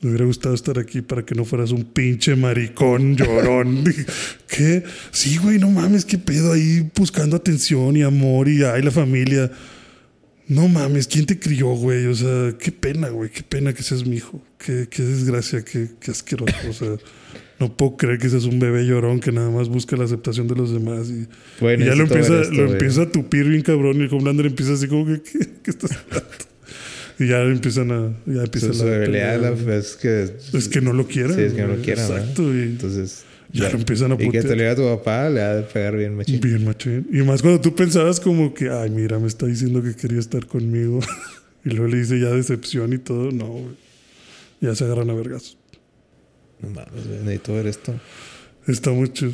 [0.00, 3.84] me hubiera gustado estar aquí para que no fueras un pinche maricón llorón.
[4.46, 4.84] ¿Qué?
[5.10, 9.50] Sí, güey, no mames, qué pedo ahí buscando atención y amor y ay, la familia.
[10.46, 12.06] No mames, ¿quién te crió, güey?
[12.06, 14.42] O sea, qué pena, güey, qué pena que seas mi hijo.
[14.56, 16.54] Qué, qué desgracia, qué, qué asqueroso.
[16.70, 16.96] O sea,
[17.58, 20.54] no puedo creer que seas un bebé llorón que nada más busca la aceptación de
[20.54, 21.10] los demás.
[21.10, 21.26] Y,
[21.60, 22.72] ya lo empieza, esto, lo güey.
[22.74, 25.90] empieza a tupir bien cabrón y el Homelander empieza así como que, ¿qué, qué estás
[25.90, 26.28] hablando?
[27.18, 28.14] Y ya empiezan a...
[28.26, 29.36] Ya empieza Su, la pelea,
[29.76, 30.36] es que...
[30.52, 31.34] Es que no lo quieren.
[31.34, 32.18] Sí, es que no lo ¿verdad?
[32.18, 32.54] Exacto.
[32.54, 33.24] Y Entonces...
[33.52, 34.44] ya lo empiezan a Y que putear.
[34.44, 36.40] te lo diga tu papá, le ha de pegar bien machín.
[36.40, 37.08] Bien machín.
[37.12, 40.46] Y más cuando tú pensabas como que, ay, mira, me está diciendo que quería estar
[40.46, 41.00] conmigo.
[41.64, 43.32] y luego le dice ya decepción y todo.
[43.32, 43.74] No, güey.
[44.60, 45.56] Ya se agarran a vergas.
[46.60, 47.94] No mames, güey, necesito ver esto.
[48.68, 49.32] Está mucho.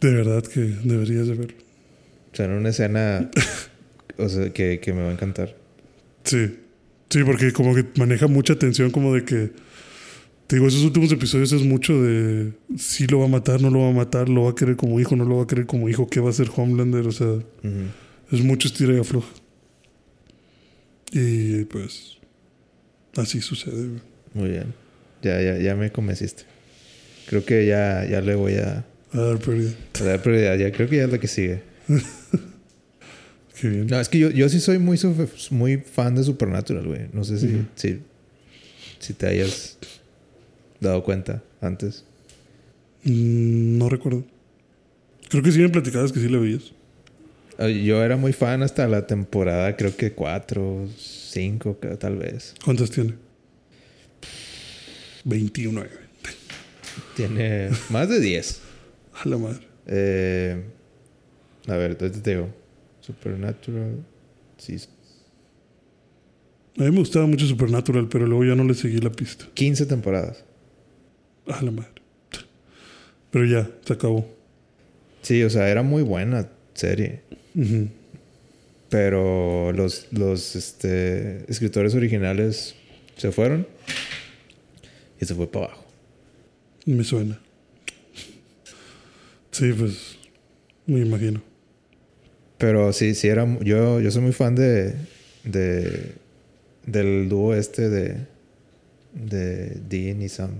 [0.00, 1.56] De verdad que deberías de verlo.
[2.32, 3.28] O sea, en una escena...
[4.18, 5.56] o sea, que, que me va a encantar.
[6.24, 6.58] Sí.
[7.10, 9.52] Sí, porque como que maneja mucha tensión como de que...
[10.46, 13.80] Te digo, esos últimos episodios es mucho de si lo va a matar, no lo
[13.80, 15.88] va a matar, lo va a querer como hijo, no lo va a querer como
[15.88, 17.42] hijo, qué va a hacer Homelander, o sea, Ujú.
[18.30, 19.28] es mucho estira y afloja.
[21.12, 22.18] Y pues
[23.16, 23.88] así sucede.
[23.88, 24.00] güey.
[24.34, 24.74] Muy bien.
[25.22, 26.44] Ya, ya, ya me convenciste.
[27.28, 29.74] Creo que ya, ya le voy a, A dar prioridad.
[30.00, 30.56] a dar prioridad.
[30.58, 31.62] Ya creo que ya es la que sigue.
[33.60, 33.86] Qué bien.
[33.86, 34.98] No, es que yo, yo sí soy muy,
[35.50, 37.08] muy fan de Supernatural, güey.
[37.12, 38.00] No sé si, si,
[38.98, 39.78] si te hayas
[40.80, 42.04] dado cuenta antes.
[43.04, 44.24] Mm, no recuerdo.
[45.28, 46.72] Creo que sí me platicabas que sí la veías.
[47.58, 52.54] Yo era muy fan hasta la temporada, creo que cuatro, cinco, tal vez.
[52.62, 53.14] ¿Cuántas tiene?
[55.24, 55.80] 21.
[55.80, 55.90] güey.
[57.16, 58.60] Tiene más de 10.
[59.24, 59.66] A la madre.
[59.86, 60.62] Eh,
[61.66, 62.65] a ver, entonces te digo.
[63.06, 64.04] Supernatural.
[64.58, 64.76] Sí.
[66.76, 69.46] A mí me gustaba mucho Supernatural, pero luego ya no le seguí la pista.
[69.54, 70.44] 15 temporadas.
[71.46, 71.90] A la madre.
[73.30, 74.26] Pero ya, se acabó.
[75.22, 77.22] Sí, o sea, era muy buena serie.
[78.88, 82.74] Pero los, los este, escritores originales
[83.16, 83.66] se fueron.
[85.20, 85.84] Y se fue para abajo.
[86.84, 87.40] Me suena.
[89.52, 90.18] Sí, pues
[90.86, 91.40] me imagino.
[92.58, 93.46] Pero sí, sí era...
[93.60, 94.94] Yo, yo soy muy fan de...
[95.44, 96.12] de
[96.86, 98.16] del dúo este de...
[99.12, 100.50] De Dean y Sam.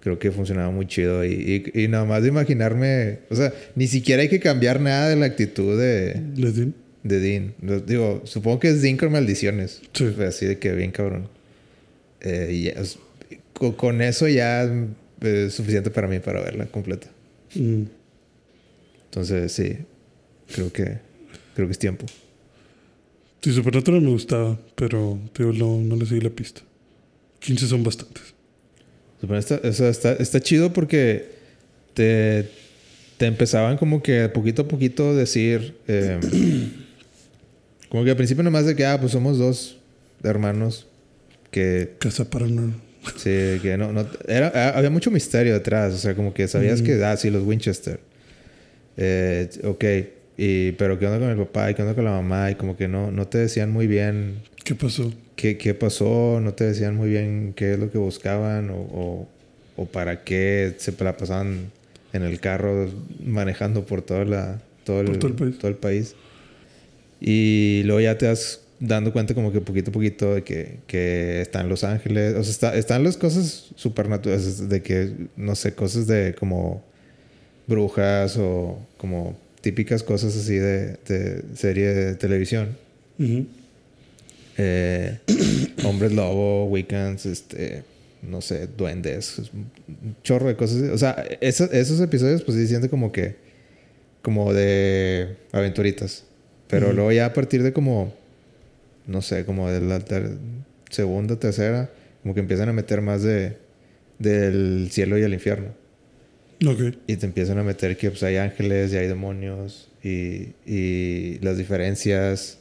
[0.00, 1.24] Creo que funcionaba muy chido.
[1.24, 3.20] Y, y, y nada más de imaginarme...
[3.30, 6.72] O sea, ni siquiera hay que cambiar nada de la actitud de, ¿Le di?
[7.02, 7.54] de Dean.
[7.86, 9.82] Digo, supongo que es Dean con maldiciones.
[9.92, 10.14] Sí.
[10.26, 11.28] Así de que bien cabrón.
[12.20, 12.74] Eh, y ya,
[13.52, 14.64] con, con eso ya
[15.20, 17.08] es suficiente para mí para verla completa.
[17.54, 17.84] Mm.
[19.06, 19.78] Entonces, sí.
[20.52, 20.98] Creo que...
[21.54, 22.06] Creo que es tiempo.
[23.40, 26.62] Sí, Supernatural me gustaba, pero digo, no, no le seguí la pista.
[27.40, 28.34] 15 son bastantes.
[29.32, 31.30] Está, o sea, está, está chido porque
[31.94, 32.48] te,
[33.16, 36.20] te empezaban como que poquito a poquito decir, eh,
[37.88, 39.78] como que al principio nomás de que, ah, pues somos dos
[40.22, 40.86] hermanos
[41.50, 42.74] que, Casa Paranormal.
[43.16, 46.80] sí, que no, no, era, ah, había mucho misterio detrás, o sea, como que sabías
[46.80, 46.86] Ujú.
[46.86, 48.00] que, ah, sí, los Winchester.
[48.96, 49.84] Eh, ok,
[50.36, 52.50] y, pero ¿qué onda con el papá y qué onda con la mamá?
[52.50, 55.12] Y como que no, no te decían muy bien ¿Qué pasó?
[55.36, 59.28] qué, qué pasó, no te decían muy bien qué es lo que buscaban o, o,
[59.76, 61.70] o para qué se la pasaban
[62.12, 62.88] en el carro
[63.24, 65.58] manejando por toda la, todo, el, Por todo el país.
[65.58, 66.14] todo el país.
[67.20, 71.40] Y luego ya te vas dando cuenta como que poquito a poquito de que, que
[71.40, 76.06] están Los Ángeles, o sea, está- están las cosas supernaturales, de que, no sé, cosas
[76.06, 76.82] de como
[77.66, 82.76] brujas o como típicas cosas así de, de serie de televisión
[84.58, 85.18] eh,
[85.84, 87.82] hombres lobo, weekends, este,
[88.22, 90.82] no sé, duendes, un chorro de cosas.
[90.90, 93.36] O sea, esos, esos episodios, pues sí sienten como que,
[94.22, 96.24] como de aventuritas.
[96.68, 98.14] Pero luego ya a partir de como,
[99.06, 100.36] no sé, como de la ter-
[100.90, 101.90] segunda, tercera,
[102.22, 103.56] como que empiezan a meter más de,
[104.18, 105.68] del cielo y el infierno.
[107.06, 111.56] Y te empiezan a meter que pues, hay ángeles y hay demonios y, y las
[111.58, 112.58] diferencias.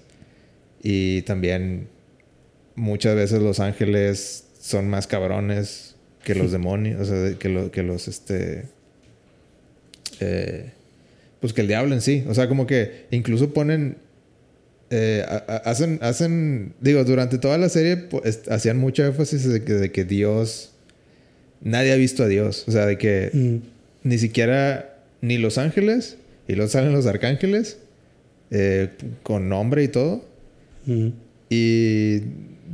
[0.82, 1.88] Y también
[2.76, 7.84] muchas veces los ángeles son más cabrones que los demonios, o sea, que, lo- que
[7.84, 8.66] los, este...
[10.20, 10.72] eh,
[11.40, 12.24] pues que el diablo en sí.
[12.28, 13.98] O sea, como que incluso ponen...
[14.90, 19.64] eh, ha- ha- hacen, hacen, digo, durante toda la serie pues, hacían mucho énfasis de
[19.64, 20.72] que, de que Dios,
[21.62, 22.64] nadie ha visto a Dios.
[22.68, 23.58] O sea, de que Mm.
[24.04, 26.18] Ni siquiera ni los ángeles
[26.48, 27.78] y luego salen los arcángeles
[28.52, 28.90] eh,
[29.24, 30.26] con nombre y todo.
[31.50, 32.20] Y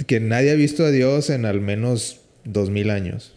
[0.07, 3.33] que nadie ha visto a Dios en al menos dos mil años.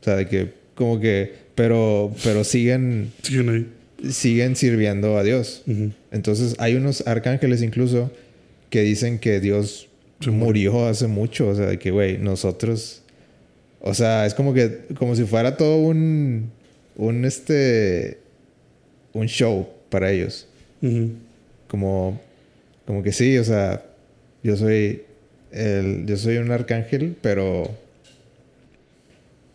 [0.00, 4.10] O sea de que como que pero pero siguen Siguen ahí.
[4.12, 5.62] siguen sirviendo a Dios.
[6.12, 8.12] Entonces hay unos arcángeles incluso
[8.70, 9.88] que dicen que Dios
[10.20, 10.72] Se murió.
[10.72, 11.48] murió hace mucho.
[11.48, 13.02] O sea de que güey nosotros
[13.80, 16.50] o sea es como que como si fuera todo un
[16.98, 18.18] un este
[19.14, 20.46] un show para ellos.
[21.68, 22.20] Como
[22.86, 23.82] como que sí o sea
[24.42, 25.02] yo soy
[25.50, 27.70] el yo soy un arcángel pero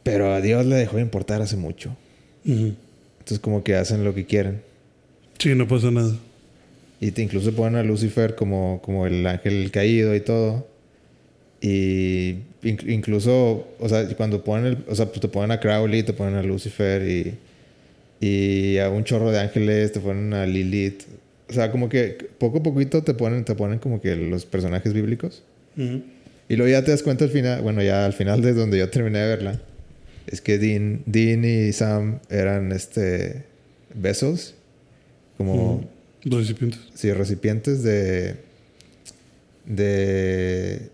[0.01, 1.95] pero a Dios le dejó de importar hace mucho.
[2.45, 4.61] Entonces como que hacen lo que quieren.
[5.37, 6.15] Sí, no pasa nada.
[6.99, 10.67] y te incluso ponen a Lucifer como como el ángel caído y todo
[11.65, 16.03] y in- incluso o sea cuando ponen el, o sea pues te ponen a Crowley
[16.03, 17.37] te ponen a Lucifer y
[18.19, 21.03] y a un chorro de ángeles te ponen a Lilith
[21.49, 24.91] o sea como que poco a poquito te ponen te ponen como que los personajes
[24.93, 25.41] bíblicos
[25.77, 26.03] Ujú.
[26.49, 28.89] y luego ya te das cuenta al final bueno ya al final de donde yo
[28.89, 29.61] terminé de verla
[30.27, 33.43] es que Dean Dean y Sam eran este
[33.95, 34.53] vessels
[35.37, 35.83] como
[36.25, 36.79] recipientes.
[36.93, 38.35] Sí, recipientes de.
[39.65, 40.92] de.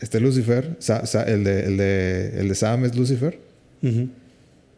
[0.00, 3.38] Este Lucifer, Sa- Sa- el, de, el, de, el de Sam es Lucifer.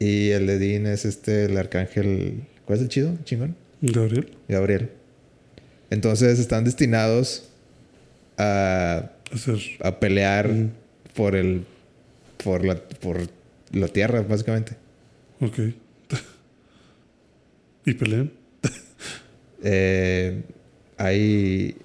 [0.00, 2.42] Y el de Dean es este, el arcángel.
[2.66, 3.16] ¿Cuál es el chido?
[3.24, 3.56] ¿Chingón?
[3.80, 4.30] Gabriel.
[4.48, 4.90] Gabriel.
[5.90, 7.48] Entonces están destinados
[8.36, 9.10] a,
[9.80, 10.50] a pelear
[11.14, 11.64] por el.
[12.44, 12.76] por la.
[12.76, 13.18] por
[13.72, 14.72] la tierra, básicamente.
[15.40, 15.58] Ok.
[17.86, 18.30] ¿Y pelean?
[19.62, 20.42] Eh,
[20.96, 21.76] hay.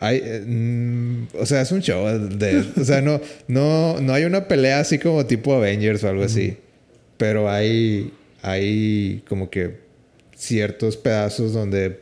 [0.00, 0.20] Hay.
[0.22, 2.64] eh, mm, o sea, es un show de.
[2.80, 6.56] o sea, no, no, no hay una pelea así como tipo Avengers o algo así.
[7.16, 8.12] Pero hay.
[8.42, 9.78] Hay como que
[10.36, 11.98] ciertos pedazos donde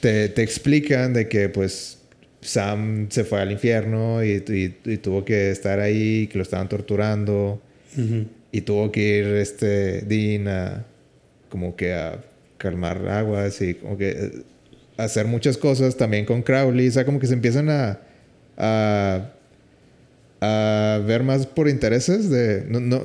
[0.00, 1.98] te, te explican de que pues
[2.40, 6.68] Sam se fue al infierno y, y- y tuvo que estar ahí, que lo estaban
[6.68, 7.60] torturando.
[8.50, 10.84] Y tuvo que ir este Dean a
[11.48, 12.20] como que a
[12.58, 14.30] calmar aguas y como que eh,
[14.96, 16.88] hacer muchas cosas también con Crowley.
[16.88, 17.98] O sea, como que se empiezan a,
[18.56, 19.30] a,
[20.40, 22.64] a ver más por intereses de...
[22.68, 23.02] No, no,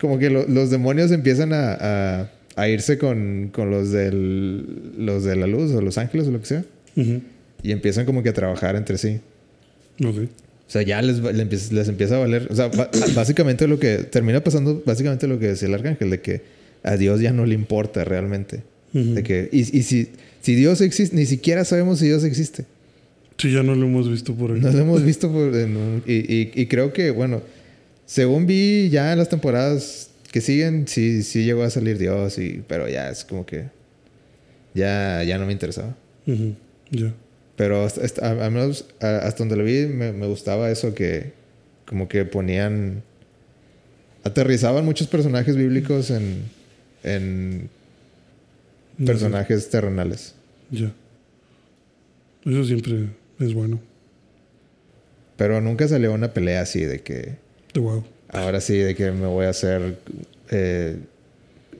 [0.00, 4.66] como que lo- los demonios empiezan a, a, a irse con, con los, del,
[4.98, 6.64] los de la luz o los ángeles o lo que sea.
[7.62, 9.20] Y empiezan como que a trabajar entre sí.
[10.66, 12.48] O sea, ya les, va- le empieza- les empieza a valer.
[12.50, 12.70] O sea,
[13.14, 16.42] básicamente lo que termina pasando, básicamente lo que decía el arcángel, de que
[16.82, 18.62] a Dios ya no le importa realmente.
[19.14, 20.08] De que, y, y si,
[20.40, 22.64] si Dios existe, ni siquiera sabemos si Dios existe.
[23.38, 24.60] Sí, ya no lo hemos visto por ahí.
[24.60, 25.54] No lo hemos visto por-
[26.06, 27.42] y, y- y creo que, bueno,
[28.06, 32.62] según vi ya en las temporadas que siguen, sí, sí llegó a salir Dios, y,
[32.68, 33.64] pero ya es como que
[34.74, 35.96] ya, ya no me interesaba.
[36.90, 37.12] Ya.
[37.56, 41.32] Pero hasta, hasta- al menos hasta donde lo vi me, me gustaba eso que
[41.86, 43.02] como que ponían...
[44.22, 46.42] Aterrizaban muchos personajes bíblicos en,
[47.02, 47.70] en
[49.04, 50.34] Personajes terrenales.
[50.70, 50.92] Ya.
[52.44, 53.08] Eso siempre
[53.38, 53.80] es bueno.
[55.36, 57.36] Pero nunca salió una pelea así de que...
[57.72, 58.04] De wow.
[58.28, 59.98] Ahora sí, de que me voy a hacer
[60.50, 60.98] eh,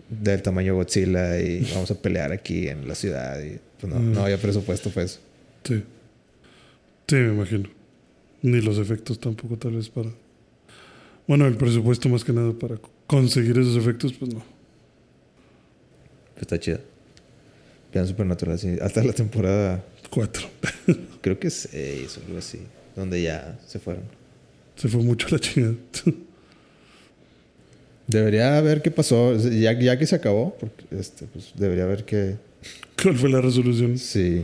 [0.08, 3.40] del tamaño Godzilla y vamos a pelear aquí en la ciudad.
[3.42, 4.12] Y, pues no, Mm.
[4.12, 5.20] no había presupuesto para eso.
[5.64, 5.82] Sí.
[7.06, 7.68] Sí, me imagino.
[8.42, 10.10] Ni los efectos tampoco, tal vez para.
[11.26, 14.42] Bueno, el presupuesto más que nada para conseguir esos efectos, pues no.
[16.40, 16.80] Está chido.
[17.92, 18.76] Vean Supernatural, sí.
[18.80, 20.48] Hasta la temporada, Cuatro.
[21.20, 22.60] creo que seis o algo así.
[22.96, 24.02] Donde ya se fueron.
[24.74, 25.74] Se fue mucho la chingada.
[28.08, 29.36] Debería ver qué pasó.
[29.36, 32.36] Ya, ya que se acabó, porque este, pues debería ver qué.
[33.00, 33.96] ¿Cuál fue la resolución?
[33.98, 34.42] Sí.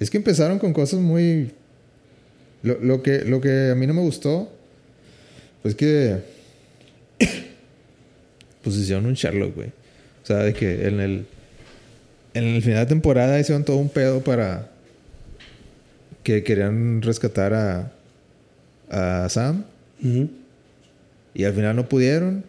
[0.00, 1.52] Es que empezaron con cosas muy.
[2.64, 4.50] Lo, lo que, lo que a mí no me gustó.
[5.62, 6.18] Pues que.
[8.62, 9.68] pues hicieron un Sherlock, güey.
[9.68, 11.26] O sea, de que en el.
[12.34, 14.70] En el final de temporada hicieron todo un pedo para.
[16.22, 17.92] Que querían rescatar a.
[18.90, 19.64] A Sam.
[20.02, 20.30] Ujú.
[21.34, 22.44] Y al final no pudieron.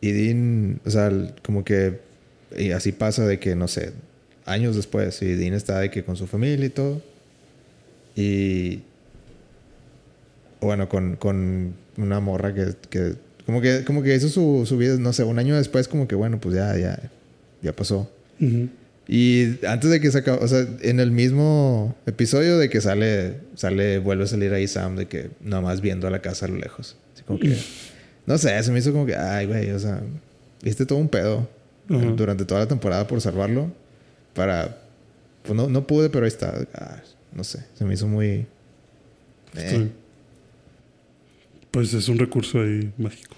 [0.00, 1.10] Y Dean, o sea,
[1.42, 2.00] como que.
[2.56, 3.92] Y así pasa de que, no sé,
[4.46, 5.20] años después.
[5.22, 7.02] Y Dean está de que con su familia y todo.
[8.16, 8.80] Y.
[10.60, 13.14] Bueno, con, con una morra que, que.
[13.46, 16.14] como que, como que hizo su, su vida, no sé, un año después, como que
[16.14, 16.98] bueno, pues ya, ya.
[17.62, 18.10] Ya pasó.
[18.40, 18.68] Ujú.
[19.10, 23.38] Y antes de que se acabó, o sea, en el mismo episodio de que sale,
[23.54, 26.50] sale, vuelve a salir ahí Sam, de que nada más viendo a la casa a
[26.50, 26.94] lo lejos.
[27.14, 27.56] Así como que,
[28.26, 30.02] no sé, se me hizo como que, ay, güey, o sea,
[30.62, 31.48] viste todo un pedo
[31.88, 33.72] durante toda la temporada por salvarlo.
[34.34, 34.78] Para,
[35.42, 36.66] pues no, no pude, pero ahí está.
[36.74, 37.00] Ah,
[37.32, 38.44] no sé, se me hizo muy.
[39.56, 39.88] eh.
[41.70, 43.34] Pues es un recurso ahí mágico.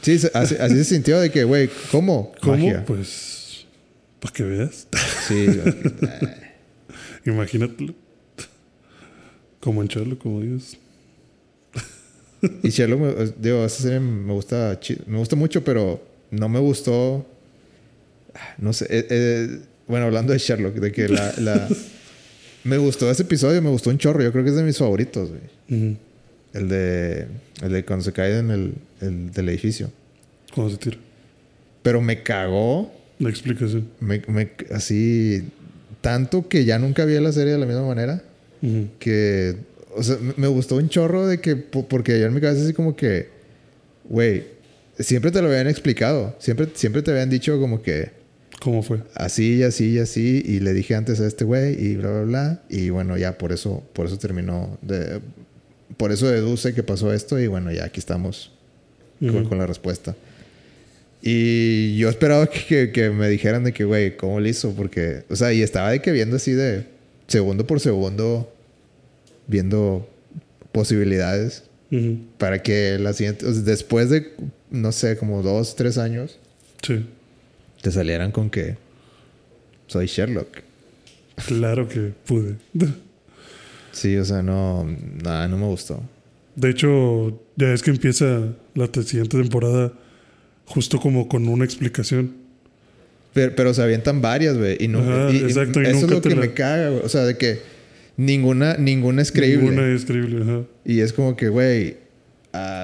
[0.00, 2.32] Sí, así se sintió de que, güey, ¿cómo?
[2.40, 2.56] ¿Cómo?
[2.56, 2.84] Magia.
[2.86, 3.35] Pues.
[4.26, 4.88] Para que veas.
[5.28, 5.46] Sí,
[7.30, 7.94] Imagínatelo.
[9.60, 10.78] Como en Charlo, como dices.
[12.62, 16.00] Y me- digo, esa serie me gusta, me gusta mucho, pero
[16.30, 17.26] no me gustó.
[18.58, 18.86] No sé.
[18.90, 21.68] eh, eh, bueno, hablando de Sherlock, de que la, la-
[22.64, 24.22] me gustó ese episodio, me gustó un chorro.
[24.22, 25.96] Yo creo que es de mis favoritos, güey.
[26.52, 27.26] El de,
[27.62, 29.90] el de cuando se cae en el, el del edificio.
[30.54, 30.98] Cuando se tira.
[31.82, 33.88] Pero me cagó, La explicación.
[34.00, 35.44] me, me- así,
[36.00, 38.22] tanto que ya nunca vi la serie de la misma manera.
[38.62, 38.88] Ujú.
[38.98, 39.54] que,
[39.94, 42.72] o sea, me- gustó un chorro de que, po- porque yo en mi cabeza así
[42.72, 43.28] como que,
[44.08, 44.44] güey,
[44.98, 48.10] siempre te lo habían explicado, siempre, siempre te habían dicho como que
[48.60, 49.00] ¿Cómo fue?
[49.14, 52.22] así y así y así, y le dije antes a este güey y bla, bla,
[52.22, 55.20] bla, y bueno, ya por eso, por eso terminó, de,
[55.98, 58.52] por eso deduce que pasó esto y bueno, ya aquí estamos
[59.20, 60.16] con, con la respuesta.
[61.28, 64.72] Y yo esperaba que, que- que me dijeran de que, güey, ¿cómo lo hizo?
[64.76, 66.86] Porque, o sea, y estaba de que viendo así de
[67.26, 68.52] segundo por segundo,
[69.48, 70.08] viendo
[70.70, 71.64] posibilidades
[72.38, 74.32] para que la siguiente, o sea, después de,
[74.70, 76.38] no sé, como dos, tres años,
[76.82, 77.04] Sí.
[77.82, 78.76] te salieran con que
[79.88, 80.58] soy Sherlock.
[81.46, 82.54] Claro que pude.
[83.92, 84.84] Sí, o sea, no,
[85.24, 86.00] nada, no me gustó.
[86.54, 89.92] De hecho, ya es que empieza la te- siguiente temporada
[90.66, 92.32] justo como con una explicación.
[93.32, 94.76] Pero, pero se avientan varias, güey.
[94.80, 96.52] Y no, Ajá, y- y exacto, y eso es nunca lo te que la- me
[96.54, 97.02] caga, güey.
[97.04, 97.58] O sea, de que
[98.16, 99.66] ninguna, ninguna es creíble.
[99.70, 100.62] Ninguna es creíble, ajá.
[100.84, 101.96] Y es como que, güey,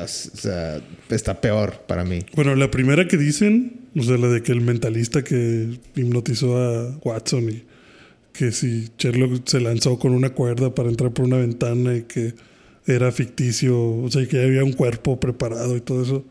[0.04, 2.20] s- o sea, está peor para mí.
[2.34, 6.98] Bueno, la primera que dicen, o sea, la de que el mentalista que hipnotizó a
[7.02, 7.62] Watson y
[8.34, 12.34] que si Sherlock se lanzó con una cuerda para entrar por una ventana y que
[12.86, 16.24] era ficticio, o sea, que había un cuerpo preparado y todo eso.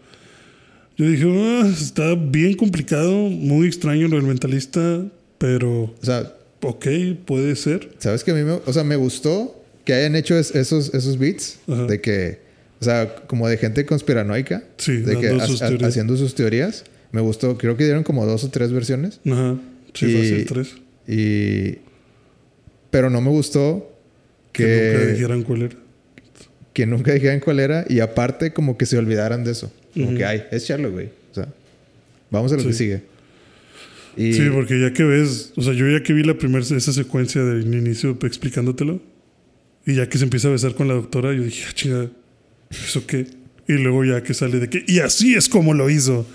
[1.02, 5.03] Yo dije, "Ah, está bien complicado, muy extraño lo del mentalista,
[5.40, 6.86] pero O sea, ok,
[7.26, 7.90] puede ser.
[7.98, 11.18] ¿sabes que a mí me, o sea, me gustó que hayan hecho es- esos, esos
[11.18, 11.88] beats Ajá.
[11.88, 12.38] de que,
[12.80, 16.84] o sea, como de gente conspiranoica, Sí, de que ha- ha- haciendo sus teorías.
[17.11, 19.19] Me gustó, creo que dieron como dos o tres versiones.
[19.26, 19.56] Ajá,
[19.95, 20.76] sí, Y- fácil, tres.
[21.07, 21.80] Y.
[22.91, 23.91] Pero no me gustó
[24.52, 25.76] Que, que, nunca dijeran cuál era.
[26.73, 29.72] que nunca dijeran cuál era y aparte como que se olvidaran de eso.
[29.93, 30.18] Como Ujú.
[30.18, 31.07] que, ay, es Sherlock, güey.
[31.31, 31.47] O sea,
[32.30, 32.68] vamos a lo Sí.
[32.68, 33.01] que sigue.
[34.18, 36.91] Y, Sí, porque ya que ves, o sea, yo ya que vi la primera, esa
[36.93, 39.01] secuencia del inicio explicándotelo,
[39.85, 42.09] y ya que se empieza a besar con la doctora, yo dije, ah, chinga,
[42.69, 43.27] ¿eso qué?
[43.68, 46.27] Y luego ya que sale de que, y así es como lo hizo.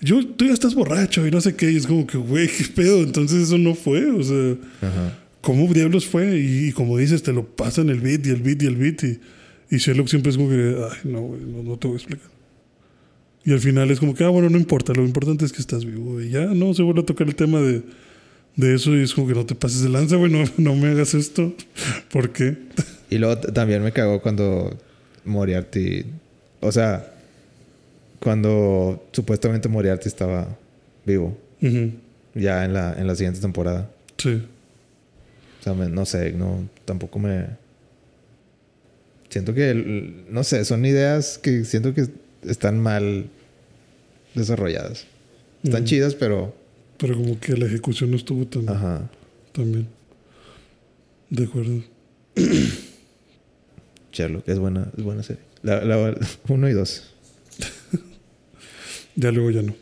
[0.00, 2.64] Yo, tú ya estás borracho y no sé qué, y es como que, güey, qué
[2.74, 5.18] pedo, entonces eso no fue, o sea, Ajá.
[5.40, 6.38] ¿cómo diablos fue?
[6.38, 9.04] Y, y como dices, te lo pasan el beat y el beat y el beat,
[9.04, 9.20] y,
[9.70, 12.28] y Sherlock siempre es como que, ay, no, güey, no, no te voy a explicar.
[13.44, 15.84] Y al final es como que, ah, bueno, no importa, lo importante es que estás
[15.84, 16.20] vivo.
[16.20, 17.82] Y ya no se vuelve a tocar el tema de,
[18.56, 20.88] de eso y es como que no te pases de lanza, güey, no, no me
[20.90, 21.52] hagas esto.
[22.12, 22.56] ¿Por qué?
[23.10, 24.78] Y luego también me cagó cuando
[25.24, 26.04] Moriarty.
[26.60, 27.12] O sea,
[28.20, 30.56] cuando supuestamente Moriarty estaba
[31.04, 31.36] vivo.
[32.34, 33.90] Ya en la, en la siguiente temporada.
[34.18, 34.42] Sí.
[35.60, 37.46] O sea, me- no sé, no, tampoco me.
[39.28, 39.74] Siento que,
[40.28, 42.06] no sé, son ideas que siento que
[42.42, 43.28] están mal
[44.34, 45.06] desarrolladas.
[45.62, 45.88] Están Ujú.
[45.90, 46.54] chidas, pero.
[46.98, 49.10] Pero como que la ejecución no estuvo tan, Ajá.
[49.52, 49.88] tan bien.
[51.30, 51.82] De acuerdo.
[54.12, 55.42] Sherlock, es buena, es buena serie.
[55.62, 56.16] La, la-
[56.48, 57.04] uno y dos.
[59.14, 59.74] Ya luego ya no.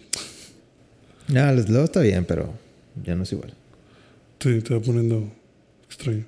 [1.29, 2.53] No, les- luego está bien, pero
[3.05, 3.55] ya no es igual.
[4.41, 5.31] Sí, te va poniendo
[5.87, 6.25] extraño.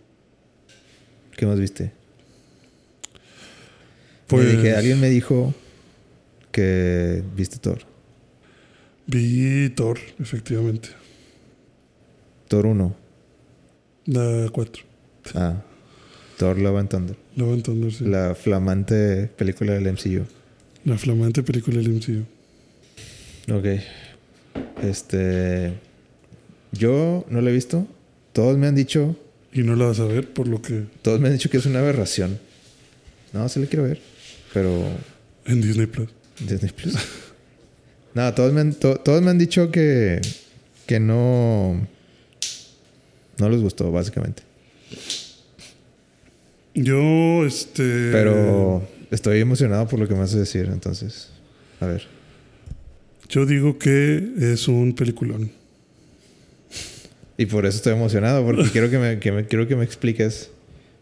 [1.36, 1.90] ¿Qué más viste?
[4.28, 5.52] Pues Me dije, alguien me dijo
[6.52, 7.80] que viste Thor.
[9.06, 10.90] vi Thor, efectivamente.
[12.48, 12.96] Thor 1.
[14.06, 14.82] La 4.
[15.34, 15.62] Ah.
[16.36, 17.16] Thor Love and Thunder.
[17.36, 18.04] La voy a entender, sí.
[18.04, 20.24] La, La flamante película del MCU.
[20.98, 22.24] flamante película del MCU.
[23.54, 23.80] Ok.
[24.82, 25.74] Este.
[26.72, 27.86] Yo no la he visto.
[28.32, 29.16] Todos me han dicho.
[29.52, 31.66] Y no la vas a ver por lo que Todos me han dicho que es
[31.66, 32.38] una aberración.
[33.32, 34.00] No, se le quiero ver.
[34.52, 34.84] Pero.
[35.46, 36.08] en Disney Plus.
[36.46, 36.94] Disney Plus.
[38.14, 40.20] no, todos me han, to- todos me han dicho que.
[40.86, 41.86] Que no.
[43.38, 44.42] No les gustó, básicamente.
[46.74, 48.10] Yo, este.
[48.12, 51.30] Pero estoy emocionado por lo que me vas a decir, entonces.
[51.80, 52.06] A ver.
[53.28, 55.50] Yo digo que es un peliculón.
[57.38, 60.50] Y por eso estoy emocionado, porque quiero que me, que me- quiero que me expliques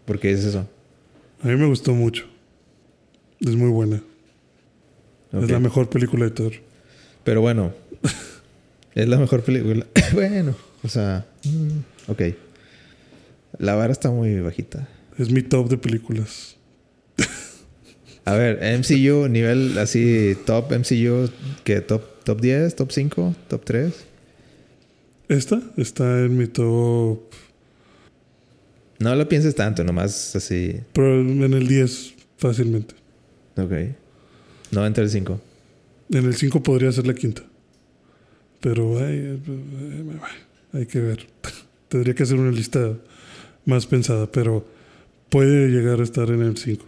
[0.07, 0.67] por qué es eso.
[1.43, 2.27] A mí me gustó mucho.
[3.41, 4.03] Es muy buena.
[5.33, 6.53] Es la mejor película de Thor.
[7.25, 7.73] Pero bueno,
[8.95, 9.87] es la mejor película.
[10.13, 12.23] bueno, o sea, mm, ok.
[13.59, 14.89] La vara está muy bajita.
[15.19, 16.57] Es mi top de películas.
[18.25, 21.31] A ver, MCU, nivel así, top MCU,
[21.65, 23.95] que top, top 10, top 5, top 3.
[25.29, 27.21] Esta está en mi top.
[28.99, 30.81] No lo pienses tanto, nomás así.
[30.93, 32.95] Pero en el 10 fácilmente.
[33.57, 33.73] Ok.
[34.71, 35.41] No entra el 5.
[36.13, 37.43] En el 5 podría ser la quinta.
[38.61, 40.05] Pero ay, eh, eh,
[40.73, 41.27] hay que ver.
[41.89, 42.95] Tendría que hacer una lista
[43.65, 44.67] más pensada, pero
[45.29, 46.85] puede llegar a estar en el 5.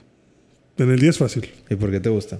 [0.79, 1.49] En el 10 fácil.
[1.71, 2.39] ¿Y por qué te gusta?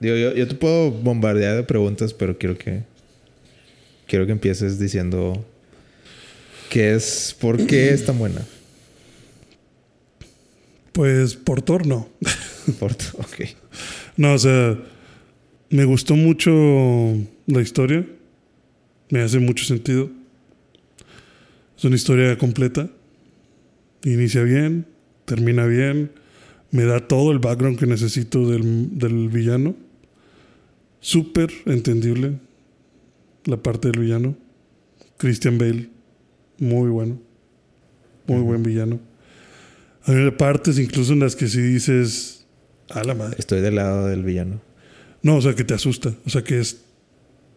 [0.00, 2.82] Digo, yo, yo te puedo bombardear de preguntas, pero quiero que.
[4.06, 5.44] Quiero que empieces diciendo.
[6.68, 7.36] ¿Qué es.
[7.38, 8.44] ¿Por qué es tan buena?
[10.92, 12.08] Pues por Thor no.
[12.78, 13.40] Por, ok.
[14.20, 14.78] No, o sea,
[15.70, 16.50] me gustó mucho
[17.46, 18.06] la historia.
[19.08, 20.10] Me hace mucho sentido.
[21.74, 22.90] Es una historia completa.
[24.04, 24.84] Inicia bien,
[25.24, 26.12] termina bien.
[26.70, 29.74] Me da todo el background que necesito del, del villano.
[31.00, 32.34] Súper entendible
[33.46, 34.36] la parte del villano.
[35.16, 35.88] Christian Bale,
[36.58, 37.18] muy bueno.
[38.26, 39.00] Muy buen villano.
[40.02, 42.39] Hay partes incluso en las que si dices,
[42.90, 43.36] a la madre.
[43.38, 44.60] Estoy del lado del villano.
[45.22, 46.14] No, o sea, que te asusta.
[46.26, 46.78] O sea, que es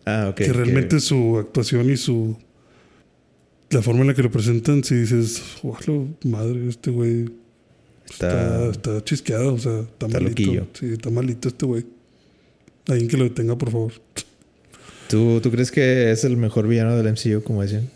[0.05, 0.35] Ah, ok.
[0.35, 2.37] que realmente su actuación y su
[3.69, 7.25] la forma en la que lo presentan, si dices, "Ojalo, madre, este güey
[8.09, 10.29] está, Está- está, chisqueado, o sea, está, está malito.
[10.29, 10.67] loquillo.
[10.73, 11.85] Sí, está malito este güey.
[12.87, 13.93] Alguien que lo detenga, por favor.
[15.09, 17.89] ¿Tú, ¿Tú crees que es el mejor villano del MCU, como decían?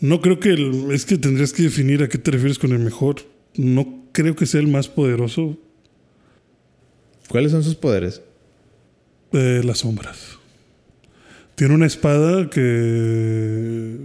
[0.00, 2.78] No creo que el- es que tendrías que definir a qué te refieres con el
[2.78, 3.16] mejor.
[3.56, 5.56] No creo que sea el más poderoso
[7.28, 8.22] ¿Cuáles son sus poderes?
[9.32, 10.38] de las sombras.
[11.54, 13.98] Tiene una espada que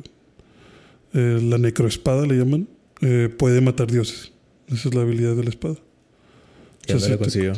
[1.14, 2.68] eh, la necroespada le llaman.
[3.02, 4.32] eh, puede matar dioses.
[4.68, 5.76] Esa es la habilidad de la espada.
[6.88, 7.54] ¿Y O sea, sí lo te- consiguió?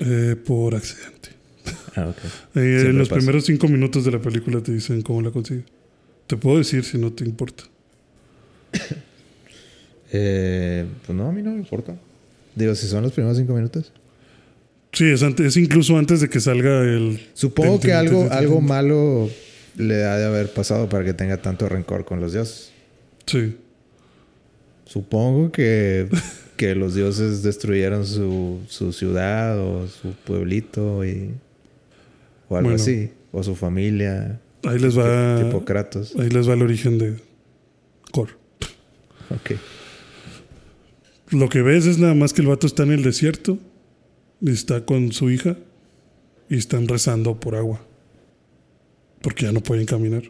[0.00, 1.30] Eh, por accidente.
[1.94, 2.16] Ah, ok.
[2.56, 3.18] Eh, en los pasa.
[3.20, 5.64] primeros cinco minutos de la película te dicen cómo la consigue.
[6.26, 7.64] Te puedo decir si no te importa.
[10.12, 11.96] Eh, pues no, a mí no me importa.
[12.54, 13.92] Digo, si son los primeros cinco minutos.
[14.92, 17.20] Sí, es, antes, es incluso antes de que salga el...
[17.34, 19.30] Supongo Ten, que ten, algo, ten, algo malo
[19.76, 22.72] le ha de haber pasado para que tenga tanto rencor con los dioses.
[23.26, 23.56] Sí.
[24.84, 26.08] Supongo que,
[26.56, 31.34] que los dioses destruyeron su, su ciudad o su pueblito y,
[32.48, 32.82] o algo Bueno.
[32.82, 33.10] así.
[33.32, 34.40] O su familia.
[34.64, 35.40] Ahí les va...
[35.40, 36.16] Tipo Kratos.
[36.18, 37.14] Ahí les va el origen de
[38.10, 38.30] Cor.
[39.30, 39.52] Ok.
[41.30, 43.58] Lo que ves es nada más que el vato está en el desierto
[44.40, 45.56] y está con su hija
[46.48, 47.86] y están rezando por agua.
[49.22, 50.24] Porque ya no pueden caminar.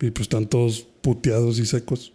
[0.00, 2.12] Y pues están todos puteados y secos.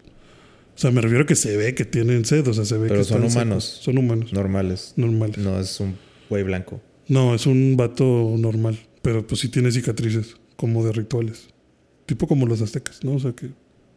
[0.75, 2.87] O sea, me refiero a que se ve que tienen sed, o sea, se ve
[2.87, 3.63] Pero que son están humanos.
[3.65, 3.83] secos.
[3.83, 4.33] Son humanos.
[4.33, 4.93] Normales.
[4.97, 5.37] Normales.
[5.37, 5.95] No es un
[6.29, 6.81] güey blanco.
[7.07, 11.47] No, es un vato normal, pero pues sí tiene cicatrices, como de rituales.
[12.05, 13.13] Tipo como los aztecas, ¿no?
[13.13, 13.49] O sea, que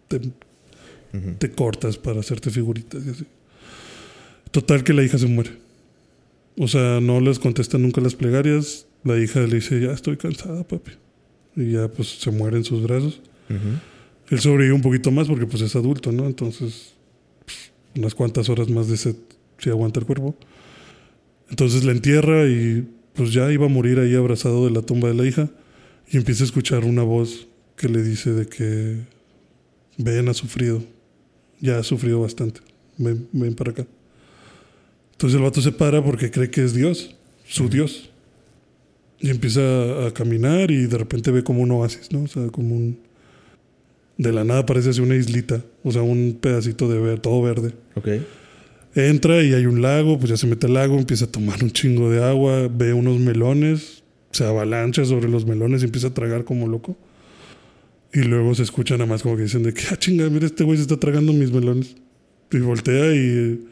[0.09, 1.35] te, Ujú.
[1.39, 3.27] te cortas para hacerte figuritas y así.
[4.51, 5.51] Total que la hija se muere.
[6.57, 8.87] O sea, no les contesta nunca las plegarias.
[9.05, 10.93] La hija le dice, ya estoy cansada, papi.
[11.57, 13.21] Y ya pues se muere en sus brazos.
[13.49, 13.79] Ujú.
[14.31, 16.27] Él sobrevive un poquito más porque pues es adulto, ¿no?
[16.27, 16.95] Entonces,
[17.45, 19.17] pues, unas cuantas horas más de sed
[19.59, 20.37] si aguanta el cuerpo.
[21.51, 25.15] Entonces la entierra y pues ya iba a morir ahí abrazado de la tumba de
[25.15, 25.51] la hija
[26.11, 28.99] y empieza a escuchar una voz que le dice de que
[29.97, 30.83] ven, ha sufrido,
[31.61, 32.61] ya ha sufrido bastante,
[32.97, 33.87] ven, ven para acá.
[35.19, 38.09] Entonces el vato se para porque cree que es Dios, su Dios.
[39.19, 42.23] Y empieza a caminar y de repente ve como un oasis, ¿no?
[42.23, 43.01] O sea, como un...
[44.17, 47.75] De la nada parece así una islita, o sea, un pedacito de ver, todo verde.
[47.97, 48.09] Ok.
[48.95, 51.73] Entra y hay un lago, pues ya se mete al lago, empieza a tomar un
[51.73, 56.45] chingo de agua, ve unos melones, se avalancha sobre los melones y empieza a tragar
[56.45, 56.97] como loco.
[58.15, 60.63] Y luego se escucha nada más como que dicen de que, ah, chinga, mira, este
[60.63, 61.97] güey se está tragando mis melones.
[62.53, 63.65] Y voltea y...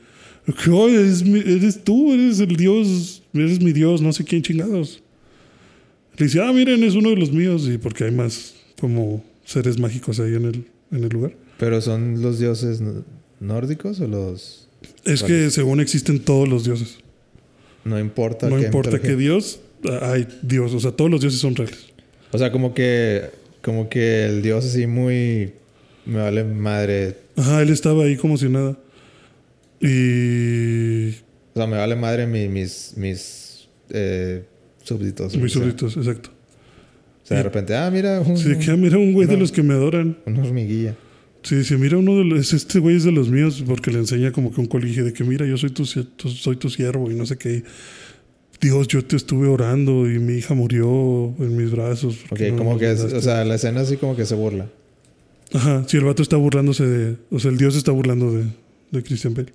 [0.70, 5.02] "Oh, eres, eres tú, eres el dios, eres mi dios, no sé quién chingados.
[6.16, 7.68] Le dice, ah, miren, es uno de los míos.
[7.68, 11.34] Y porque hay más como seres mágicos ahí en el, en el lugar.
[11.58, 12.80] ¿Pero son los dioses
[13.40, 14.68] nórdicos o los...?
[15.04, 16.98] Es que según existen todos los dioses.
[17.84, 19.60] No importa No importa qué dios,
[20.02, 20.74] hay dios.
[20.74, 21.86] O sea, todos los dioses son reales.
[22.32, 23.30] O sea, como que...
[23.62, 25.52] Como que el dios así muy...
[26.04, 27.16] Me vale madre...
[27.36, 28.78] Ajá, él estaba ahí como si nada.
[29.80, 31.10] Y.
[31.54, 32.92] O sea, me vale madre mi- mis...
[32.96, 33.68] Mis...
[33.90, 34.44] eh,
[34.82, 35.32] súbditos.
[35.32, 35.48] Sea.
[35.48, 36.30] súbditos, exacto.
[37.22, 37.74] O sea, de repente...
[37.74, 38.20] Ah, mira...
[38.20, 40.18] Un, Sí, que ah, mira un güey de los que me adoran.
[40.26, 40.94] Una hormiguilla.
[41.42, 42.52] Sí, sí, mira uno de los.
[42.52, 45.22] Este güey es de los míos porque le enseña como que un colegio de que
[45.22, 47.62] mira, yo soy tu, soy tu siervo y no sé qué.
[48.60, 52.18] Dios, yo te estuve orando y mi hija murió en mis brazos.
[52.30, 52.90] Ok, no como que...
[52.90, 53.18] es- mandaste".
[53.18, 54.68] o sea, la escena así como que se burla.
[55.52, 57.16] Ajá, sí, el vato está burlándose de.
[57.30, 58.44] O sea, el dios está burlando de,
[58.90, 59.52] de Christian Bale.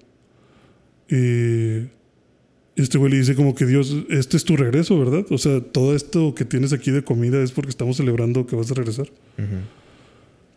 [1.12, 2.02] Y.
[2.76, 5.26] Este güey le dice como que Dios, este es tu regreso, ¿verdad?
[5.30, 8.72] O sea, todo esto que tienes aquí de comida es porque estamos celebrando que vas
[8.72, 9.10] a regresar.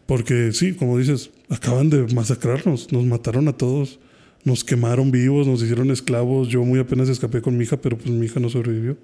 [0.07, 3.99] Porque sí, como dices, acaban de masacrarnos, nos mataron a todos,
[4.45, 6.49] nos quemaron vivos, nos hicieron esclavos.
[6.49, 8.97] Yo muy apenas escapé con mi hija, pero pues mi hija no sobrevivió.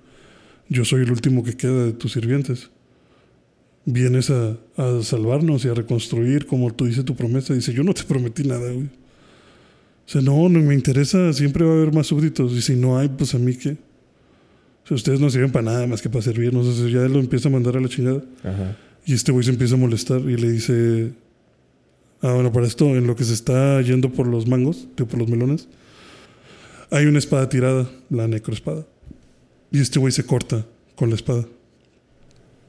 [0.68, 2.70] Yo soy el último que queda de tus sirvientes.
[3.86, 7.54] Vienes a, a salvarnos y a reconstruir, como tú dices tu promesa.
[7.54, 8.88] Dice, yo no te prometí nada, güey.
[10.06, 12.52] O sea, no, no me interesa, siempre va a haber más súbditos.
[12.52, 13.70] Y si no hay, pues a mí qué.
[14.84, 16.66] O sea, ustedes no sirven para nada más que para servirnos.
[16.66, 18.22] O sea, ya lo empieza a mandar a la chingada.
[18.42, 18.76] Ajá.
[19.06, 21.12] Y este güey se empieza a molestar y le dice,
[22.22, 25.18] ah, bueno, para esto, en lo que se está yendo por los mangos, tío, por
[25.18, 25.68] los melones,
[26.90, 28.84] Hay una espada tirada, la necroespada.
[29.70, 30.66] Y este güey se corta
[30.96, 31.44] con la espada.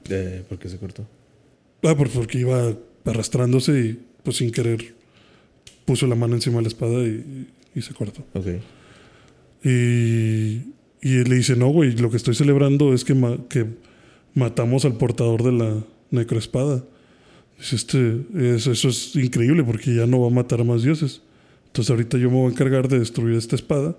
[0.09, 1.07] Eh, ¿Por qué se cortó?
[1.83, 2.75] Ah, por- porque iba
[3.05, 4.93] arrastrándose y pues sin querer
[5.91, 8.23] puso la mano encima de la espada y, y se cortó.
[8.34, 8.47] Ok.
[9.63, 9.69] Y,
[11.01, 13.65] y él le dice, no, güey, lo que estoy celebrando es que, ma- que
[14.34, 16.84] matamos al portador de la necroespada.
[17.57, 18.22] Dice, este,
[18.55, 21.22] eso, eso es increíble porque ya no va a matar a más dioses.
[21.68, 23.95] Entonces ahorita yo me voy a encargar de destruir esta espada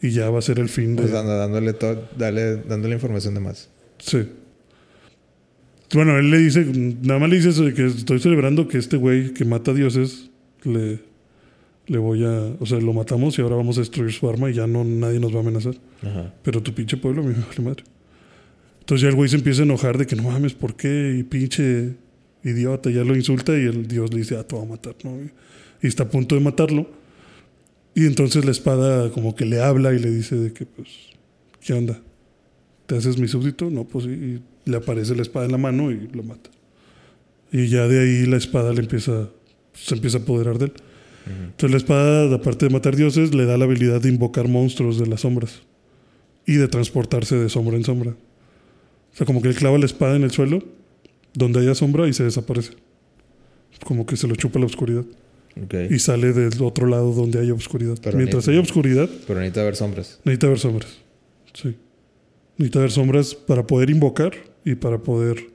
[0.00, 1.02] y ya va a ser el fin de...
[1.02, 3.68] Pues anda dándole, todo, dale, dándole información de más.
[3.98, 4.18] Sí.
[5.92, 6.64] Bueno, él le dice,
[7.02, 10.30] nada más le dice eso de que estoy celebrando que este güey que mata dioses,
[10.64, 11.00] le,
[11.86, 14.54] le voy a, o sea, lo matamos y ahora vamos a destruir su arma y
[14.54, 15.74] ya no nadie nos va a amenazar.
[16.02, 16.32] Ajá.
[16.42, 17.84] Pero tu pinche pueblo me vale madre.
[18.80, 21.16] Entonces ya el güey se empieza a enojar de que no mames, ¿por qué?
[21.18, 21.94] Y pinche
[22.42, 25.10] idiota, ya lo insulta y el dios le dice, ah, te voy a matar, ¿no?
[25.22, 26.86] Y, está a punto de matarlo.
[27.94, 30.88] Y entonces la espada como que le habla y le dice de que, pues,
[31.60, 32.00] ¿qué onda?
[32.86, 33.70] ¿Te haces mi súbdito?
[33.70, 34.06] No, pues.
[34.06, 36.50] Y le aparece la espada en la mano y lo mata.
[37.52, 39.28] Y ya de ahí la espada le empieza,
[39.74, 40.72] se empieza a apoderar de él.
[41.26, 45.06] Entonces la espada, aparte de matar dioses, le da la habilidad de invocar monstruos de
[45.06, 45.62] las sombras
[46.46, 48.10] y de transportarse de sombra en sombra.
[48.10, 50.62] O sea, como que él clava la espada en el suelo,
[51.32, 52.72] donde haya sombra y se desaparece.
[53.84, 55.04] Como que se lo chupa la oscuridad.
[55.62, 55.74] Ok.
[55.90, 57.96] Y sale del otro lado donde haya oscuridad.
[58.02, 60.20] Pero Mientras haya oscuridad, Pero necesita ver sombras.
[60.24, 60.98] necesita ver sombras.
[61.54, 61.74] Sí.
[62.58, 64.32] Necesita ver sombras para poder invocar
[64.64, 65.46] y para poder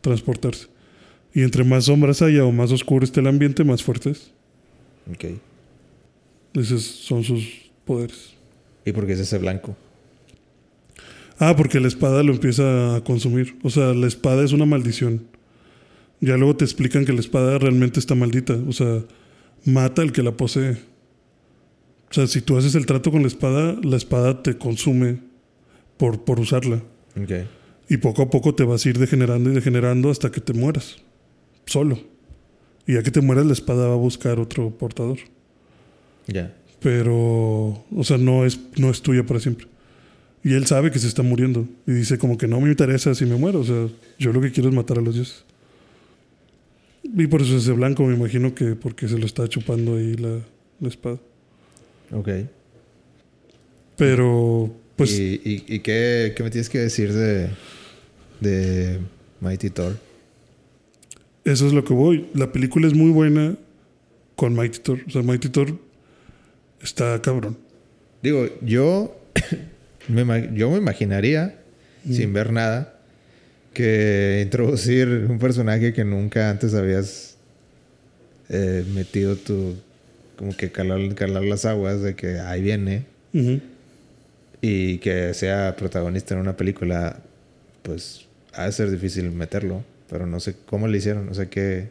[0.00, 0.66] transportarse.
[1.32, 4.32] Y entre más sombras haya o más oscuro esté el ambiente, más fuerte es.
[5.10, 5.24] Ok.
[6.54, 8.34] Esos son sus poderes.
[8.84, 9.76] ¿Y por qué es ese blanco?
[11.38, 13.56] Ah, porque la espada lo empieza a consumir.
[13.62, 15.26] O sea, la espada es una maldición.
[16.20, 18.54] Ya luego te explican que la espada realmente está maldita.
[18.68, 19.04] O sea,
[19.64, 20.78] mata al que la posee.
[22.10, 25.18] O sea, si tú haces el trato con la espada, la espada te consume
[25.96, 26.76] por, por usarla.
[27.20, 27.32] Ok.
[27.88, 30.96] Y poco a poco te vas a ir degenerando y degenerando hasta que te mueras.
[31.66, 32.13] Solo.
[32.86, 35.18] Y ya que te mueras, la espada va a buscar otro portador.
[36.26, 36.54] Ya.
[36.80, 39.66] Pero, o sea, no es, no es tuya para siempre.
[40.42, 41.66] Y él sabe que se está muriendo.
[41.86, 43.60] Y dice como que no me interesa si me muero.
[43.60, 43.88] O sea,
[44.18, 45.44] yo lo que quiero es matar a los dioses.
[47.02, 50.40] Y por eso ese blanco, me imagino que porque se lo está chupando ahí la,
[50.80, 51.18] la espada.
[52.12, 52.28] Ok.
[53.96, 57.48] Pero, pues, ¿Y, y, y qué, qué me tienes que decir de,
[58.40, 58.98] de
[59.40, 59.96] Mighty Thor?
[61.44, 62.26] Eso es lo que voy.
[62.34, 63.56] La película es muy buena
[64.36, 65.00] con Mighty Thor.
[65.06, 65.78] O sea, Mighty Thor
[66.82, 67.56] está cabrón.
[68.22, 69.20] Digo, yo
[70.08, 71.58] me, yo me imaginaría,
[72.08, 72.98] sin ver nada,
[73.72, 77.36] que introducir un personaje que nunca antes habías
[78.48, 79.76] eh, metido tu...
[80.36, 83.04] Como que calar, calar las aguas de que ahí viene
[84.60, 87.20] y que sea protagonista en una película,
[87.82, 91.88] pues ha de ser difícil meterlo, pero no sé cómo le hicieron, o sea que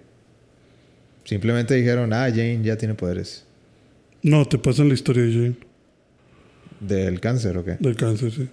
[1.24, 3.46] simplemente dijeron, ah, Jane ya tiene poderes
[4.22, 5.56] No, te pasan la historia de Jane,
[6.80, 7.78] del cáncer o qué.
[7.80, 8.50] del cáncer, sí.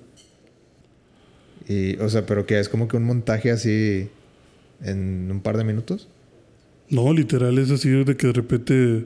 [1.69, 4.09] Y, o sea, pero que es como que un montaje así
[4.83, 6.09] en un par de minutos.
[6.89, 9.05] No, literal, es así de que de repente.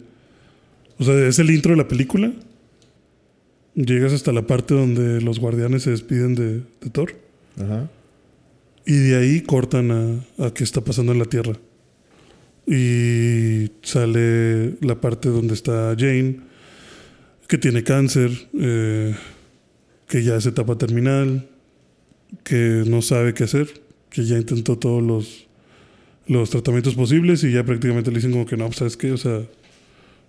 [0.98, 2.32] O sea, es el intro de la película.
[3.74, 7.14] Llegas hasta la parte donde los guardianes se despiden de, de Thor.
[7.60, 7.90] Ajá.
[8.86, 9.90] Y de ahí cortan
[10.38, 11.54] a, a qué está pasando en la Tierra.
[12.66, 16.40] Y sale la parte donde está Jane,
[17.46, 19.14] que tiene cáncer, eh,
[20.08, 21.48] que ya es etapa terminal,
[22.42, 23.68] que no sabe qué hacer,
[24.10, 25.46] que ya intentó todos los,
[26.26, 29.12] los tratamientos posibles y ya prácticamente le dicen como que no, pues, ¿sabes qué?
[29.12, 29.42] O sea,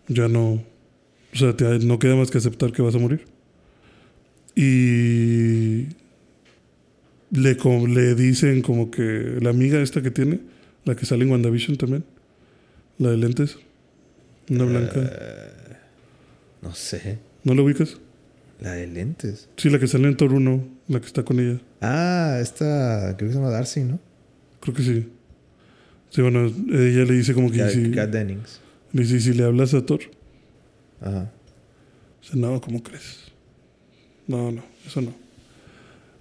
[0.08, 0.54] ya no,
[1.34, 3.26] o sea, te- no queda más que aceptar que vas a morir.
[4.56, 5.88] Y
[7.32, 10.40] le, co- le dicen como que la amiga esta que tiene,
[10.86, 12.04] la que sale en WandaVision también,
[12.98, 13.58] la de lentes,
[14.50, 15.52] una blanca, Eh,
[16.62, 17.20] no sé.
[17.44, 17.98] ¿no la ubicas?
[18.62, 19.50] La de lentes.
[19.58, 23.30] Sí, la que sale en Thor 1, la que está con ella, Ah, esta, creo
[23.30, 24.00] que se llama Darcy, ¿no?
[24.62, 25.10] creo que sí.
[26.10, 28.60] Sí, bueno, ella le dice como que Kat, si, Kat Dennings.
[28.94, 30.00] le dice, "¿Y si le hablas a Thor,
[31.02, 31.30] Ajá.
[32.22, 33.20] dice, no, ¿cómo crees?
[34.28, 35.14] No, no, eso no.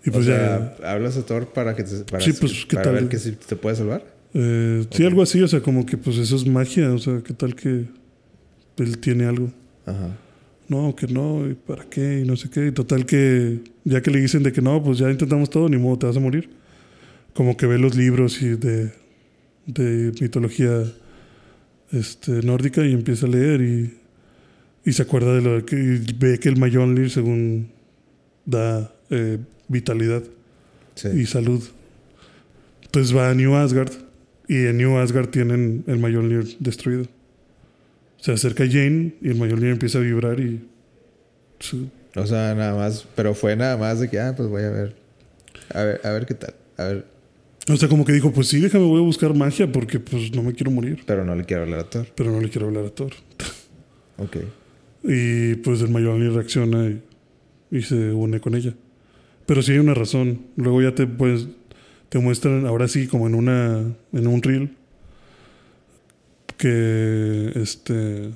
[0.05, 2.77] Y o pues sea, ya, hablas a Thor para que te, para, Sí, pues, ¿qué
[2.77, 2.95] para tal?
[2.95, 4.05] ver que si te puede salvar.
[4.35, 5.09] eh, sí, ok.
[5.09, 7.87] algo así, o sea, como que pues eso es magia, o sea, ¿qué tal que
[8.79, 9.51] él tiene algo?
[9.87, 10.09] Ajá.
[10.69, 12.67] no, que no, y para qué, y no sé qué.
[12.67, 15.77] Y total que ya que le dicen de que no, pues ya intentamos todo, ni
[15.79, 16.51] modo, te vas a morir.
[17.35, 18.93] Como que ve los libros y de,
[19.67, 20.85] de mitología
[21.93, 23.95] este, nórdica y empieza a leer y,
[24.87, 27.71] Y se acuerda de lo que y ve que el Mjolnir, según
[28.47, 30.23] da eh, vitalidad
[30.95, 31.09] Sí.
[31.09, 31.63] y salud.
[32.85, 33.91] Entonces va a New Asgard
[34.49, 37.07] y en New Asgard tienen el Mjolnir destruido.
[38.19, 40.65] Se acerca Jane y el Mjolnir empieza a vibrar y...
[41.59, 44.71] su- O sea, nada más, pero fue nada más de que, ah, pues voy a
[44.71, 44.97] ver.
[45.73, 46.55] A ver, a ver qué tal.
[46.77, 47.07] A ver,
[47.69, 50.43] O sea, como que dijo, pues sí, déjame, voy a buscar magia porque pues no
[50.43, 51.03] me quiero morir.
[51.07, 52.07] pero no le quiero hablar a Thor.
[52.15, 53.13] Pero no le quiero hablar a Thor.
[54.19, 54.37] Ok.
[55.03, 57.03] Y pues el Mjolnir reacciona y,
[57.77, 58.75] y se une con ella.
[59.47, 60.41] Pero sí hay una razón.
[60.57, 61.49] Luego ya te pues
[62.09, 64.71] te muestran ahora sí como en una en un reel
[66.57, 68.31] que este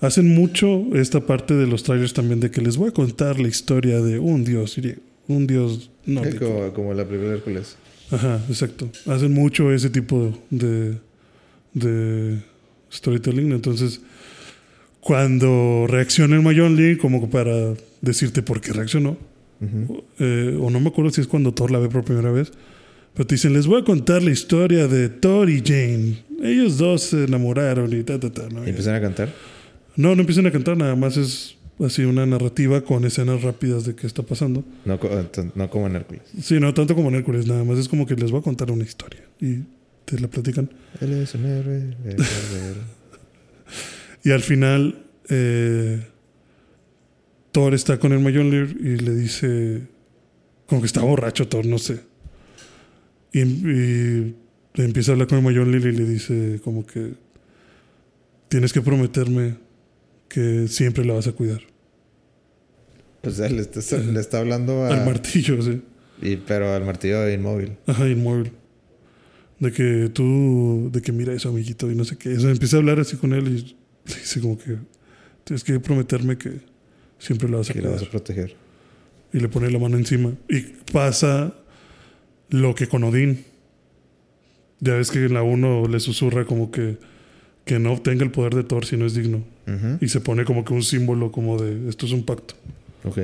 [0.00, 3.48] hacen mucho esta parte de los trailers también de que les voy a contar la
[3.48, 4.76] historia de un dios
[5.28, 6.46] un dios nórdico.
[6.46, 7.76] como, como la de Hércules.
[8.10, 8.90] Ajá, exacto.
[9.06, 10.98] Hacen mucho ese tipo de,
[11.72, 12.38] de
[12.92, 13.52] storytelling.
[13.52, 14.00] Entonces,
[15.00, 19.16] cuando reacciona el Mjolnir, como para decirte por qué reaccionó,
[20.18, 22.52] Eh, o no me acuerdo si es cuando Thor la ve por primera vez,
[23.14, 26.24] pero te dicen, les voy a contar la historia de Thor y Jane.
[26.42, 28.48] Ellos dos se enamoraron y ta, ta, ta.
[28.48, 28.64] ¿no?
[28.66, 29.32] Y empiezan a cantar.
[29.96, 33.94] no, no empiezan a cantar, nada más es así una narrativa con escenas rápidas de
[33.94, 34.62] qué está pasando.
[34.84, 36.22] No, ent- no como en Hércules.
[36.42, 38.70] Sí, no tanto como en Hércules, nada más es como que les voy a contar
[38.70, 39.60] una historia y
[40.04, 40.68] te la platican.
[41.00, 41.96] Él es un héroe.
[44.24, 46.00] Y al final, eh,
[47.54, 49.82] Thor está con el Mjolnir y le dice,
[50.66, 52.00] como que está borracho Thor, no sé.
[53.32, 54.34] Y, y
[54.74, 57.12] le empieza a hablar con el Mjolnir y le dice como que
[58.48, 59.54] tienes que prometerme
[60.28, 61.60] que siempre la vas a cuidar.
[63.22, 64.88] Pues él le está, le está hablando a.
[64.88, 65.80] Al martillo, sí.
[66.22, 67.76] y, pero al martillo inmóvil.
[67.86, 68.50] Ajá, inmóvil.
[69.60, 72.36] De que tú, de que mira eso, amiguito, y no sé qué.
[72.36, 73.76] O sea, empieza a hablar así con él y
[74.10, 74.76] le dice como que
[75.44, 76.73] tienes que prometerme que
[77.24, 78.54] siempre la vas a vas a proteger.
[79.32, 80.32] Y le pone la mano encima.
[80.48, 80.60] Y
[80.92, 81.54] pasa
[82.50, 83.44] lo que con Odín.
[84.80, 86.98] Ya ves que en la 1 le susurra como que,
[87.64, 89.42] que no obtenga el poder de Thor si no es digno.
[90.00, 92.54] Y se pone como que un símbolo como de esto es un pacto.
[93.04, 93.18] Ok.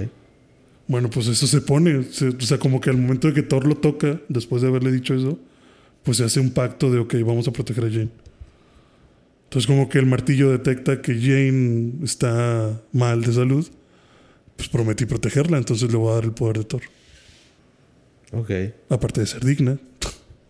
[0.89, 2.03] Bueno, pues eso se pone.
[2.05, 4.91] Se- o sea, como que al momento de que Thor lo toca, después de haberle
[4.91, 5.39] dicho eso,
[6.03, 8.09] pues se hace un pacto de, ok, vamos a proteger a Jane.
[9.45, 13.69] Entonces como que el martillo detecta que Jane está mal de salud,
[14.61, 16.83] pues prometí protegerla, entonces le voy a dar el poder de Thor.
[18.33, 18.51] Ok.
[18.91, 19.79] Aparte de ser digna.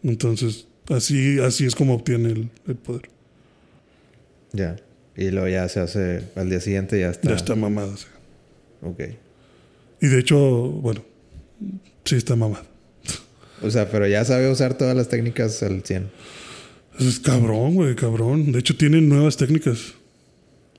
[0.03, 3.09] Entonces, así, así es como obtiene el, el poder.
[4.53, 4.75] Ya.
[5.17, 6.25] Y luego ya se hace.
[6.35, 7.29] Al día siguiente ya está.
[7.29, 7.97] Ya está mamada.
[7.97, 8.11] sea.
[8.83, 9.01] Ok.
[10.01, 11.05] Y de hecho, bueno,
[12.05, 12.65] sí está mamada.
[13.63, 16.11] O sea, pero ya sabe usar todas las técnicas al 100.
[16.99, 18.51] Es cabrón, güey, cabrón.
[18.51, 19.95] De hecho, tienen nuevas técnicas.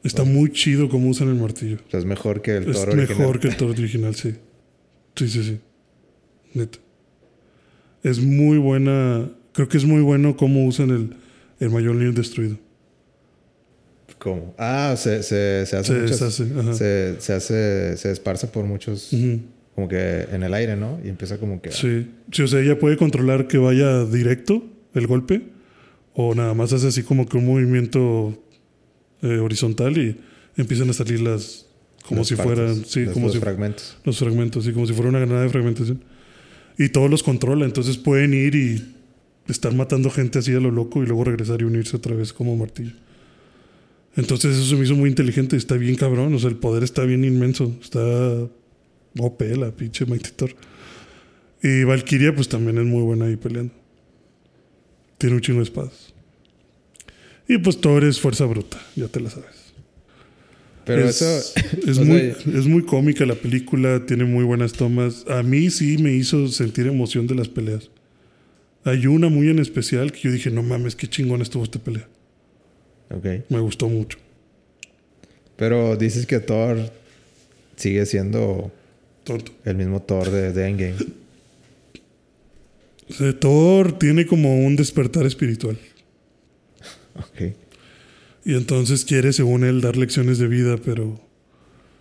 [0.04, 1.78] Está muy chido cómo usan el martillo.
[1.88, 3.40] O sea, es mejor que el es toro mejor original.
[3.40, 4.34] que el toro original, sí.
[5.16, 5.60] Sí, sí, sí.
[6.54, 6.80] Neta.
[8.04, 9.30] Es muy buena.
[9.54, 11.16] Creo que es muy bueno cómo usan el,
[11.60, 12.58] el Mjolnir destruido.
[14.18, 14.54] ¿Cómo?
[14.58, 15.94] Ah, se, se, se hace.
[15.94, 16.74] Se muchas- ajá.
[16.74, 17.98] se, se hace.
[17.98, 19.12] Se esparce por muchos.
[19.76, 21.00] Como que en el aire, ¿no?
[21.04, 21.72] Y empieza como que.
[21.72, 22.08] Sí.
[22.32, 24.64] sí, o sea, ella puede controlar que vaya directo
[24.94, 25.42] el golpe
[26.14, 28.38] o nada más hace así como que un movimiento
[29.22, 30.18] eh, horizontal y
[30.58, 31.66] empiezan a salir las
[32.08, 33.98] como las si partes, fueran sí, los, como los si fragmentos.
[34.04, 36.04] los fragmentos, sí, como si fuera una granada de fragmentación.
[36.78, 38.96] Y todos los controla, entonces pueden ir y
[39.48, 42.56] estar matando gente así a lo loco y luego regresar y unirse otra vez como
[42.56, 42.94] martillo.
[44.16, 47.04] Entonces eso se me hizo muy inteligente, está bien cabrón, o sea, el poder está
[47.04, 48.48] bien inmenso, está
[49.20, 50.56] OP la pinche Mighty Thor.
[51.64, 53.74] Y Valkyria pues también es muy buena ahí peleando.
[55.18, 56.11] Tiene un chingo de espadas.
[57.52, 59.74] Y pues Thor es fuerza bruta, ya te la sabes.
[60.86, 61.60] Pero es, eso.
[61.86, 65.26] es muy, sea, es muy cómica la película, tiene muy buenas tomas.
[65.28, 67.90] A mí sí me hizo sentir emoción de las peleas.
[68.86, 72.08] Hay una muy en especial que yo dije, no mames, qué chingón estuvo esta pelea.
[73.10, 73.26] Ok.
[73.50, 74.18] Me gustó mucho.
[75.58, 76.90] Pero dices que Thor
[77.76, 78.72] sigue siendo
[79.26, 79.52] Tonto.
[79.66, 80.96] el mismo Thor de, de Endgame.
[83.42, 85.78] Thor tiene como un despertar espiritual.
[87.16, 87.54] Ok.
[88.46, 91.20] Y entonces quiere, según él, dar lecciones de vida, pero,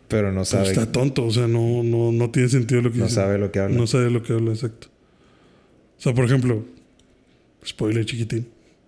[0.09, 0.69] Pero no sabe.
[0.69, 1.25] está tonto.
[1.27, 3.17] O sea, no, no, no tiene sentido lo que no dice.
[3.17, 3.77] sabe lo que habla.
[3.77, 4.89] No sabe lo que habla, exacto.
[5.99, 6.65] O sea, por ejemplo,
[7.67, 8.47] spoiler chiquitín.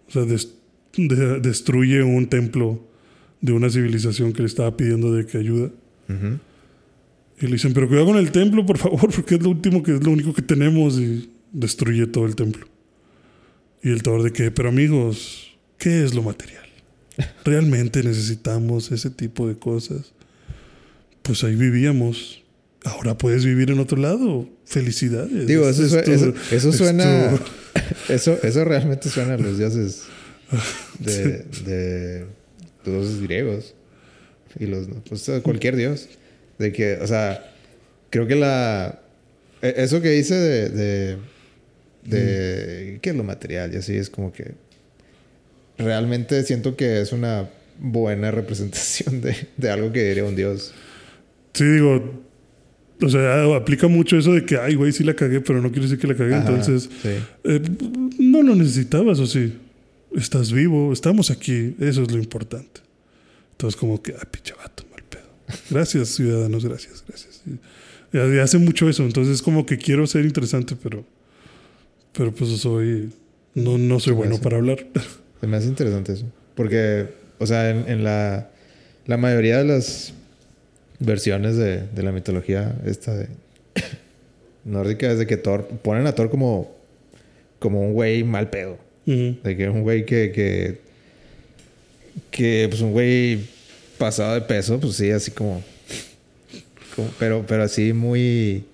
[0.08, 0.54] O sea, des-
[0.96, 2.82] de- destruye un templo
[3.40, 5.70] de una civilización que le estaba pidiendo de que ayuda.
[6.08, 6.38] Ujú.
[7.40, 9.94] Y le dicen, pero cuidado con el templo, por favor, porque es lo último que
[9.96, 10.98] es lo único que tenemos.
[10.98, 12.66] Y destruye todo el templo.
[13.82, 15.41] Y el Thor de que, pero amigos,
[15.82, 16.62] ¿qué es lo material?
[17.44, 20.12] realmente necesitamos ese tipo de cosas.
[21.22, 22.42] Pues ahí vivíamos.
[22.84, 24.48] Ahora puedes vivir en otro lado.
[24.64, 25.46] Felicidades.
[25.46, 27.30] Digo, eso, Es tu- eso, eso es suena.
[27.36, 27.42] tu-
[28.12, 30.02] Eso, eso realmente suena a los dioses
[30.98, 32.26] de, de
[32.84, 33.74] los dioses griegos.
[34.58, 34.88] Y los.
[35.08, 36.08] Pues, cualquier dios.
[36.58, 37.52] De que, o sea,
[38.10, 39.00] creo que la.
[39.62, 40.68] e- Eso que dice de.
[40.70, 41.16] de,
[42.04, 44.52] de que lo material y así es como que.
[45.82, 47.48] Realmente siento que es una
[47.78, 50.72] buena representación de, de algo que diría un dios.
[51.54, 52.22] Sí, digo.
[53.00, 55.82] O sea, aplica mucho eso de que, ay, güey, sí la cagué, pero no quiere
[55.88, 56.34] decir que la cagué.
[56.34, 57.08] Ajá, Entonces, sí.
[57.44, 57.60] eh,
[58.18, 59.54] no lo necesitabas, o sí.
[60.14, 62.80] Estás vivo, estamos aquí, eso es lo importante.
[63.52, 65.22] Entonces, como que, ay, pinche vato, mal pedo.
[65.70, 67.42] Gracias, ciudadanos, gracias, gracias.
[68.12, 71.04] Y, y hace mucho eso, entonces, como que quiero ser interesante, pero.
[72.12, 73.10] Pero pues soy.
[73.54, 74.86] No, no soy bueno para hablar.
[75.42, 76.24] Se me hace interesante eso.
[76.54, 77.08] Porque,
[77.38, 78.48] o sea, en, en la,
[79.06, 80.14] la mayoría de las
[81.00, 83.26] versiones de, de la mitología esta de
[84.64, 86.74] nórdica es de que Thor ponen a Thor como,
[87.58, 88.78] como un güey mal pedo.
[89.42, 90.78] De que un güey que, que,
[92.30, 93.40] que pues un güey
[93.98, 95.62] pasado de peso, pues sí, así como,
[96.94, 98.64] como- pero, pero así muy,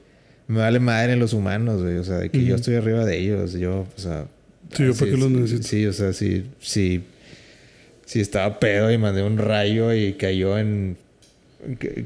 [0.47, 1.97] me vale madre en los humanos, güey.
[1.97, 4.27] O sea, de que yo estoy arriba de ellos, yo, o sea.
[4.75, 5.69] Sí, ¿yo para qué los sí, necesito?
[5.69, 10.97] Sí, o sea, sí, sí estaba pedo y mandé un rayo y cayó en,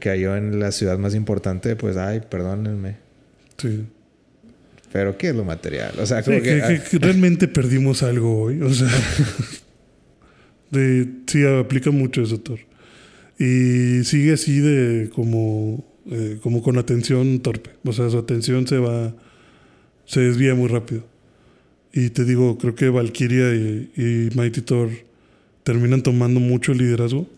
[0.01, 2.97] cayó en la ciudad más importante, pues, ay, perdónenme.
[3.59, 3.85] Sí.
[4.93, 5.95] Pero ¿qué es lo material?
[5.99, 6.99] O sea, Sí, como que, que...
[6.99, 8.61] realmente perdimos algo hoy.
[8.61, 8.91] O sea,
[10.71, 12.59] de, sí, aplica mucho eso, Thor.
[13.39, 17.71] Y sigue así de como, eh, como con atención torpe.
[17.85, 19.15] O sea, su atención se va,
[20.05, 21.05] se desvía muy rápido.
[21.93, 24.91] Y te digo, creo que Valkyria y, y Mighty Thor
[25.63, 27.29] terminan tomando mucho liderazgo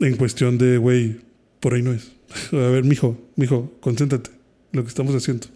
[0.00, 1.16] en cuestión de, güey,
[1.60, 2.10] por ahí no es.
[2.52, 4.30] A ver, mijo, mijo, concéntrate,
[4.72, 5.46] lo que estamos haciendo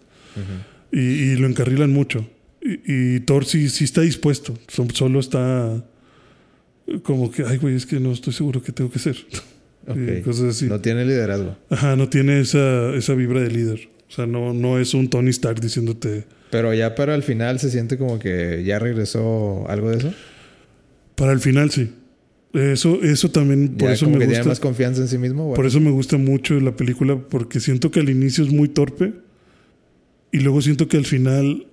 [0.91, 2.27] y, y lo encarrilan mucho.
[2.61, 5.83] Y, y Thor sí, sí está dispuesto, so- solo está
[7.03, 9.17] como que, ay, güey, es que no estoy seguro qué tengo que hacer.
[9.87, 9.97] Ok.
[10.17, 10.65] Y cosas así.
[10.65, 11.55] No tiene liderazgo.
[11.69, 13.87] Ajá, no tiene esa, esa vibra de líder.
[14.09, 17.69] O sea, no, no es un Tony Stark diciéndote, Pero ya para el final se
[17.69, 20.13] siente como que ya regresó algo de eso.
[21.15, 21.91] para el final sí.
[22.53, 24.49] Eso, eso también, por ya eso como me que tiene gusta.
[24.49, 25.53] más confianza en sí mismo.
[25.53, 29.13] Por eso me gusta mucho la película, porque siento que al inicio es muy torpe
[30.31, 31.67] y luego siento que al final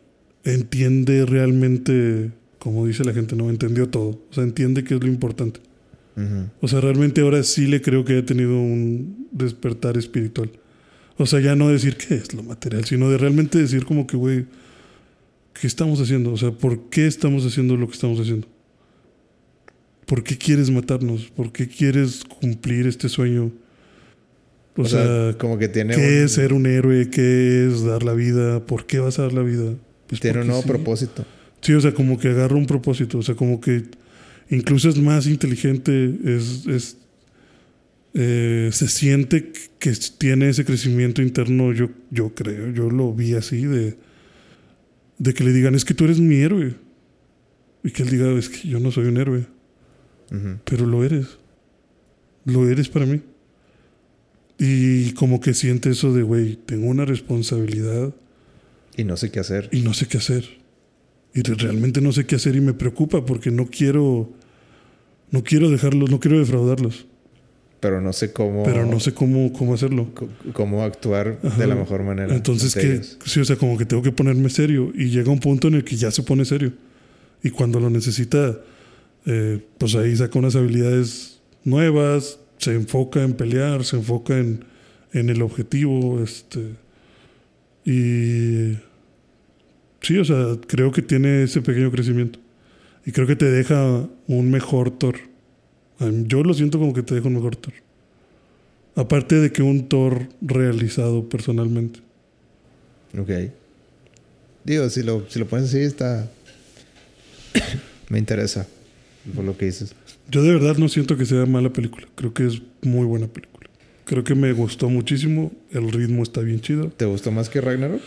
[0.44, 4.20] entiende realmente, como dice la gente, no entendió todo.
[4.28, 5.60] O sea, entiende qué es lo importante.
[6.60, 10.50] O sea, realmente ahora sí le creo que haya tenido un despertar espiritual.
[11.22, 14.16] O sea, ya no decir qué es lo material, sino de realmente decir como que,
[14.16, 14.46] güey,
[15.58, 16.32] ¿qué estamos haciendo?
[16.32, 18.48] O sea, ¿por qué estamos haciendo lo que estamos haciendo?
[20.06, 21.30] ¿Por qué quieres matarnos?
[21.30, 23.52] ¿Por qué quieres cumplir este sueño?
[24.76, 27.08] O, O, sea, sea, como que tiene ¿qué un, es ser un héroe?
[27.08, 28.64] ¿Qué es dar la vida?
[28.66, 29.74] ¿Por qué vas a dar la vida?
[30.08, 30.68] Pues tiene un nuevo sí.
[30.68, 31.24] propósito.
[31.60, 33.84] Sí, o sea, como que agarra un propósito, o sea, como que
[34.50, 36.96] incluso es más inteligente, es, es
[38.14, 43.64] eh, se siente que tiene ese crecimiento interno, yo, yo creo, yo lo vi así,
[43.64, 43.96] de,
[45.18, 46.74] de que le digan, es que tú eres mi héroe,
[47.84, 49.46] y que él diga, es que yo no soy un héroe,
[50.64, 51.26] pero lo eres,
[52.44, 53.20] lo eres para mí.
[54.58, 58.14] Y como que siente eso de, güey, tengo una responsabilidad
[58.96, 59.68] Y no sé qué hacer.
[59.72, 60.44] y no sé qué hacer.
[61.34, 64.32] Y re- realmente no sé qué hacer y me preocupa porque no quiero,
[65.30, 67.06] no quiero dejarlos, no quiero defraudarlos,
[67.82, 68.62] Pero no sé cómo.
[68.62, 70.08] pero no sé cómo, cómo hacerlo.
[70.52, 71.58] cómo actuar Ajá.
[71.58, 72.32] de la mejor manera.
[72.32, 75.66] Entonces, que, sí, o sea, como que tengo que ponerme serio y llega un punto
[75.66, 76.72] en el que ya se pone serio.
[77.42, 78.56] Y cuando lo necesita,
[79.26, 84.64] eh, pues ahí saca unas habilidades nuevas, se enfoca en pelear, se enfoca en,
[85.12, 86.60] en el objetivo, este,
[87.84, 88.78] y
[90.02, 92.38] sí, o sea, creo que tiene ese pequeño crecimiento.
[93.04, 95.16] Y creo que te deja un mejor Thor.
[96.00, 97.74] Mí- Yo lo siento como que te deja un mejor Thor.
[98.94, 102.00] Aparte de que un Thor realizado personalmente.
[103.18, 103.30] Ok.
[104.64, 106.30] Digo, si lo, si lo pones así, está.
[108.08, 108.66] Me interesa.
[109.34, 109.94] Por lo que dices.
[110.30, 112.06] Yo de verdad no siento que sea mala película.
[112.14, 113.68] Creo que es muy buena película.
[114.04, 115.52] Creo que me gustó muchísimo.
[115.70, 116.88] El ritmo está bien chido.
[116.88, 118.00] ¿Te gustó más que Ragnarok?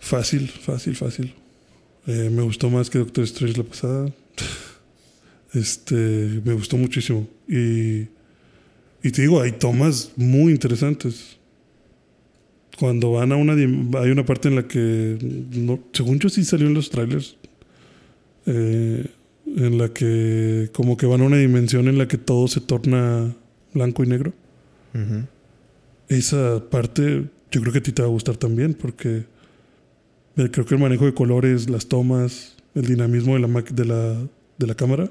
[0.00, 1.34] Fácil, fácil, fácil.
[2.06, 4.12] Eh, me gustó más que Doctor Strange la pasada.
[5.54, 7.26] Este, me gustó muchísimo.
[7.48, 8.08] Y,
[9.02, 11.36] y te digo, hay tomas muy interesantes.
[12.78, 13.54] Cuando van a una...
[13.54, 15.18] Hay una parte en la que...
[15.52, 17.36] no- según yo sí salió en los trailers.
[18.46, 19.06] eh,
[19.56, 23.34] en la que como que van a una dimensión en la que todo se torna
[23.72, 24.34] blanco y negro.
[26.08, 29.24] Esa parte yo creo que a ti te va a gustar también porque
[30.36, 34.18] eh, creo que el manejo de colores, las tomas, el dinamismo de la, de la,
[34.58, 35.10] de la cámara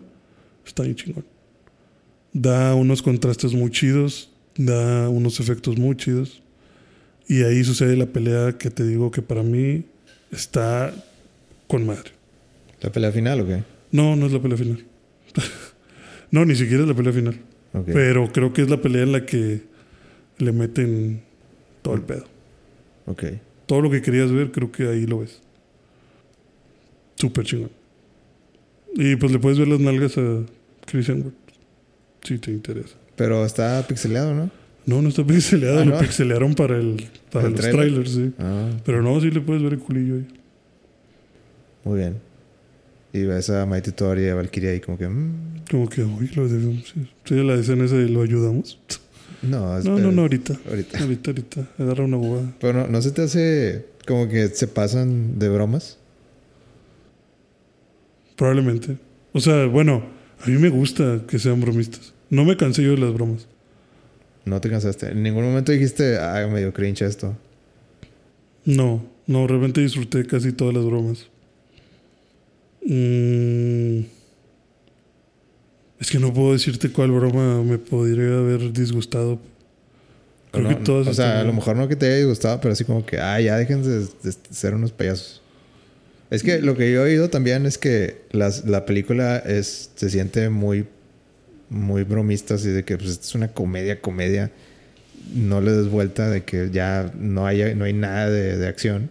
[0.67, 1.25] está bien chingón.
[2.33, 6.41] Da unos contrastes muy chidos, da unos efectos muy chidos.
[7.27, 9.83] Y ahí sucede la pelea que te digo que para mí
[10.31, 10.93] está
[11.67, 12.11] con madre.
[12.81, 13.63] ¿La pelea final o qué?
[13.91, 14.85] No, no es la pelea final.
[16.31, 17.39] no, ni siquiera es la pelea final.
[17.85, 19.61] Pero creo que es la pelea en la que
[20.37, 21.21] le meten
[21.81, 22.25] todo el pedo.
[23.05, 23.23] Ok.
[23.65, 25.41] Todo lo que querías ver, creo que ahí lo ves.
[27.15, 27.71] Súper chingón.
[28.95, 30.43] Y pues le puedes ver las nalgas a
[30.87, 31.35] Chris Hemsworth.
[32.23, 32.95] Si te interesa.
[33.15, 34.49] Pero está pixeleado, ¿no?
[34.85, 35.79] No, no está pixeleado.
[35.81, 35.99] Ah, lo ¿no?
[35.99, 37.85] pixelearon para, el, para ¿El los trailer?
[37.85, 38.31] trailers, sí.
[38.39, 40.27] Ah, Pero no, sí le puedes ver el culillo ahí.
[41.83, 42.17] muy bien.
[43.13, 45.07] Y ves a Mighty Thor y a Valkyria ahí como que...
[45.07, 46.87] mm, Como que, uy, lo debemos.
[46.93, 48.79] Sí, Sí, la escena esa de lo ayudamos.
[49.41, 50.55] no, No, no, no, ahorita.
[50.69, 50.99] Ahorita.
[50.99, 51.67] Ahorita, ahorita.
[51.79, 52.53] Agarra una bobada.
[52.59, 55.97] Pero no, ¿no se te hace como que se pasan de bromas?
[58.35, 58.97] Probablemente.
[59.33, 60.03] O sea, bueno,
[60.43, 62.13] a mí me gusta que sean bromistas.
[62.29, 63.47] No me cansé yo de las bromas.
[64.45, 65.11] No te cansaste.
[65.11, 67.35] En ningún momento dijiste, ah, medio cringe esto.
[68.65, 71.27] No, no, realmente disfruté casi todas las bromas.
[72.85, 74.05] Mm,
[75.99, 79.39] es que no puedo decirte cuál broma me podría haber disgustado.
[80.51, 82.85] Creo que todas o sea, a lo mejor no que te haya gustado, pero así
[82.85, 85.41] como que, ah, ya dejen de, de ser unos payasos.
[86.29, 90.09] Es que lo que yo he oído también es que las, la película es, se
[90.09, 90.85] siente muy,
[91.69, 94.51] muy bromista, así de que pues, es una comedia, comedia.
[95.33, 99.09] No le des vuelta de que ya no hay, no hay nada de, de acción.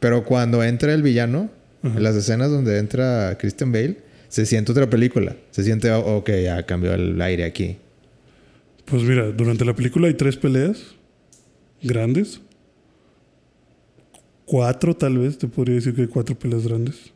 [0.00, 1.50] Pero cuando entra el villano,
[1.82, 3.98] en las escenas donde entra Christian Bale,
[4.28, 5.36] se siente otra película.
[5.50, 7.76] Se siente, oh, ok, ya cambió el aire aquí.
[8.84, 10.78] Pues mira, durante la película hay tres peleas
[11.82, 12.40] grandes.
[14.46, 17.12] Cuatro, tal vez, te podría decir que hay cuatro peleas grandes.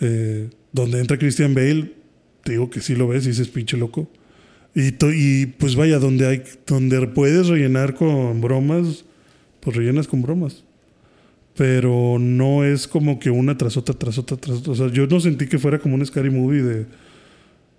[0.00, 1.92] Eh, donde entra Christian Bale,
[2.44, 4.08] te digo que sí lo ves y dices pinche loco.
[4.74, 9.04] Y, y pues vaya, donde hay, donde puedes rellenar con bromas,
[9.60, 10.64] pues rellenas con bromas.
[11.56, 14.72] Pero no es como que una tras otra, tras otra, tras otra.
[14.72, 16.86] O sea, yo no sentí que fuera como un scary movie de,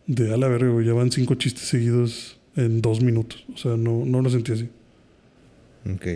[0.07, 3.45] de a la verga, ya van cinco chistes seguidos en dos minutos.
[3.53, 4.69] O sea, no, no lo sentí así.
[5.89, 6.07] Ok.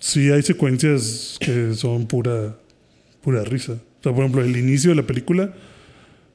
[0.00, 2.56] Sí hay secuencias que son pura,
[3.22, 3.74] pura risa.
[3.74, 5.54] O sea, por ejemplo, el inicio de la película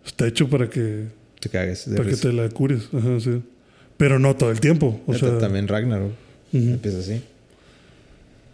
[0.05, 1.07] está hecho para que,
[1.39, 1.89] Te cagues.
[1.89, 2.89] de para que te la cures.
[2.93, 3.41] Ajá, sí.
[3.97, 5.01] Pero no todo el tiempo.
[5.07, 6.11] O sea, también Ragnarok
[6.53, 7.21] empieza así.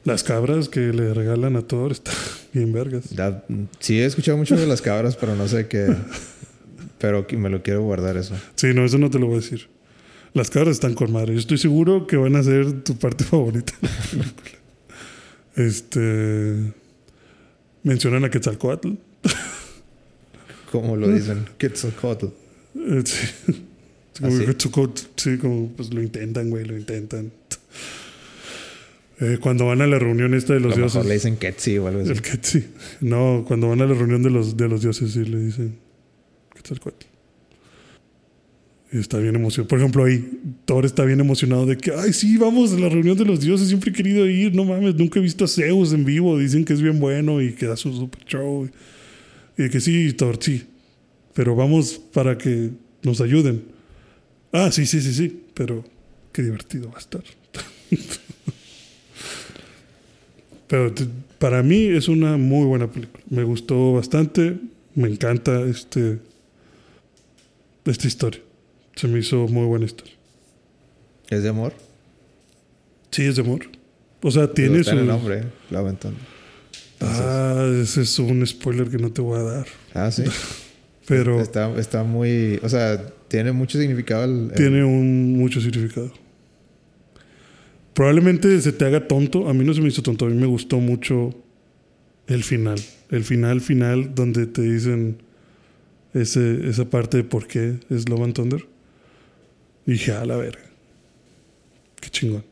[0.06, 2.16] las cabras que le regalan a Thor están
[2.54, 3.10] bien vergas.
[3.10, 3.44] Ya,
[3.80, 5.94] sí, he escuchado mucho de las cabras, pero no sé qué.
[7.00, 8.36] Pero me lo quiero guardar eso.
[8.54, 9.68] Sí, no, eso no te lo voy a decir.
[10.36, 11.34] Las cabras están con madre.
[11.34, 13.88] Yo estoy seguro que van a ser tu parte favorita de
[14.20, 14.61] la película.
[15.56, 16.74] Este.
[17.84, 18.92] Mencionan a Quetzalcoatl.
[20.72, 22.28] Como lo dicen, Quetzalcoatl.
[22.76, 23.28] Eh, sí.
[24.18, 24.46] ¿Ah, Como sí?
[24.46, 27.32] Quetzalcoatl, sí, como pues lo intentan, güey, lo intentan.
[29.20, 31.06] Eh, cuando van a la reunión esta de los lo mejor dioses.
[31.08, 32.12] le dicen Quetzi o algo así.
[32.12, 32.66] El Quetzi.
[33.02, 35.76] No, cuando van a la reunión de los, de los dioses sí le dicen
[36.56, 37.06] Quetzalcoatl.
[38.92, 39.70] Está bien emocionado.
[39.70, 43.18] Por ejemplo, ahí Thor está bien emocionado de que, ay, sí, vamos a la reunión
[43.18, 43.70] de los dioses.
[43.70, 44.54] Siempre he querido ir.
[44.54, 46.38] No mames, nunca he visto a Zeus en vivo.
[46.38, 48.70] Dicen que es bien bueno y que da su super show.
[49.58, 50.64] Y que sí, Thor, sí.
[51.34, 53.64] Pero vamos para que nos ayuden.
[54.52, 55.42] Ah, sí, sí, sí, sí.
[55.54, 55.86] Pero
[56.34, 57.24] qué divertido va a estar.
[60.68, 60.94] Pero
[61.40, 63.24] para mí es una muy buena película.
[63.30, 64.58] Me gustó bastante.
[64.96, 66.20] Me encanta este
[67.86, 68.42] esta historia.
[68.96, 70.14] Se me hizo muy buena historia.
[71.30, 71.74] ¿Es de amor?
[73.12, 73.62] Sí, es de amor.
[74.22, 74.96] O sea, tiene en el su.
[74.96, 76.16] nombre, la aventón.
[77.00, 79.68] Ah, ese es un spoiler que no te voy a dar.
[79.94, 80.24] Ah, sí.
[81.08, 82.60] Pero Está, está muy.
[82.62, 84.50] O sea, tiene mucho significado el.
[84.52, 86.12] el- tiene un mucho significado.
[87.94, 89.50] Probablemente se te haga tonto.
[89.50, 90.26] A mí no se me hizo tonto.
[90.26, 91.34] A mí me gustó mucho
[92.28, 92.80] el final.
[93.10, 95.18] El final, final, donde te dicen
[96.14, 98.66] ese, esa parte de por qué es Love and Thunder.
[99.86, 100.62] Y dije, a la verga.
[102.00, 102.44] Qué chingón.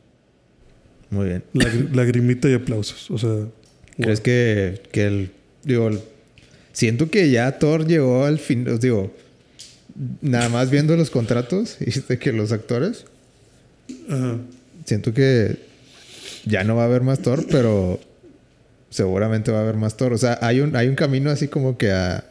[1.10, 1.44] Muy bien.
[1.54, 3.10] Lagri- lagrimita y aplausos.
[3.10, 3.46] O sea,
[3.96, 5.30] ¿Crees que, que el.
[5.64, 6.00] Digo, el-
[6.72, 8.66] siento que ya Thor llegó al fin.
[8.68, 9.14] os Digo,
[10.20, 13.04] nada más viendo los contratos, dijiste que los actores.
[14.08, 14.38] ajá.
[14.86, 15.56] Siento que
[16.46, 18.00] ya no va a haber más Thor, pero
[18.88, 20.12] seguramente va a haber más Thor.
[20.14, 22.24] O sea, hay un, hay un camino así como que a.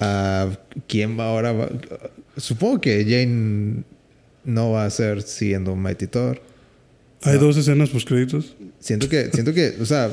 [0.00, 0.50] Ah,
[0.88, 1.52] ¿Quién va ahora?
[1.52, 1.70] va-
[2.36, 3.84] Supongo que Jane
[4.44, 6.40] no va a ser siguiendo Mighty Thor.
[7.22, 7.40] Hay No.
[7.44, 8.54] dos escenas post créditos.
[8.80, 10.10] Siento que, siento que, o sea,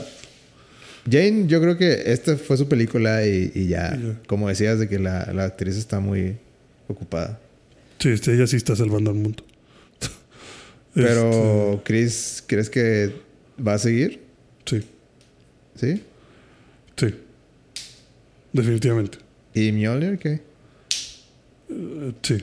[1.10, 5.00] Jane, yo creo que esta fue su película y, y ya, como decías, de que
[5.00, 6.38] la, la actriz está muy
[6.88, 7.40] ocupada.
[8.00, 9.44] Sí, este, ella sí está salvando al mundo.
[10.94, 13.14] Pero, Chris, ¿crees que
[13.66, 14.22] va a seguir?
[14.66, 14.88] Este, sí,
[15.76, 16.04] ¿Sí?
[16.98, 17.16] sí.
[18.54, 19.18] Definitivamente.
[19.54, 20.42] ¿Y Mjolnir qué?
[21.70, 22.38] Eh, sí.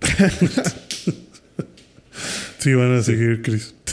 [2.58, 3.74] sí, van a seguir, Chris.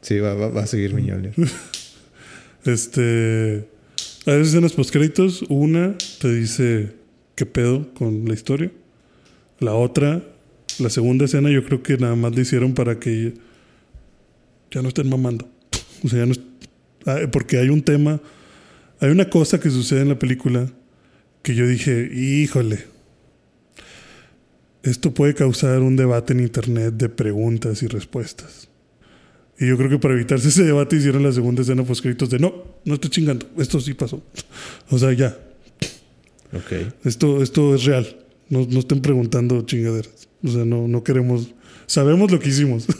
[0.00, 1.34] Sí, va, va- va a seguir Mjolnir.
[2.64, 3.68] Este.
[4.26, 5.42] Hay dos escenas post créditos.
[5.48, 6.92] Una te dice
[7.34, 8.70] qué pedo con la historia.
[9.60, 10.22] La otra,
[10.78, 13.34] la segunda escena, yo creo que nada más le hicieron para que
[14.70, 15.48] ya no estén mamando.
[16.04, 16.34] O sea, ya no.
[17.06, 18.20] ah, Porque hay un tema,
[19.00, 20.70] hay una cosa que sucede en la película
[21.42, 22.84] que yo dije, híjole,
[24.82, 28.68] esto puede causar un debate en internet de preguntas y respuestas.
[29.58, 32.38] Y yo creo que para evitarse ese debate hicieron la segunda escena post créditos de
[32.38, 32.54] no,
[32.84, 34.22] no estoy chingando, esto sí pasó.
[34.90, 35.36] O sea, ya,
[36.52, 36.94] Ok.
[37.04, 38.06] esto, esto es real.
[38.48, 40.28] No, no estén preguntando chingaderas.
[40.42, 41.48] O sea, no, no queremos.
[41.86, 42.86] Sabemos lo que hicimos.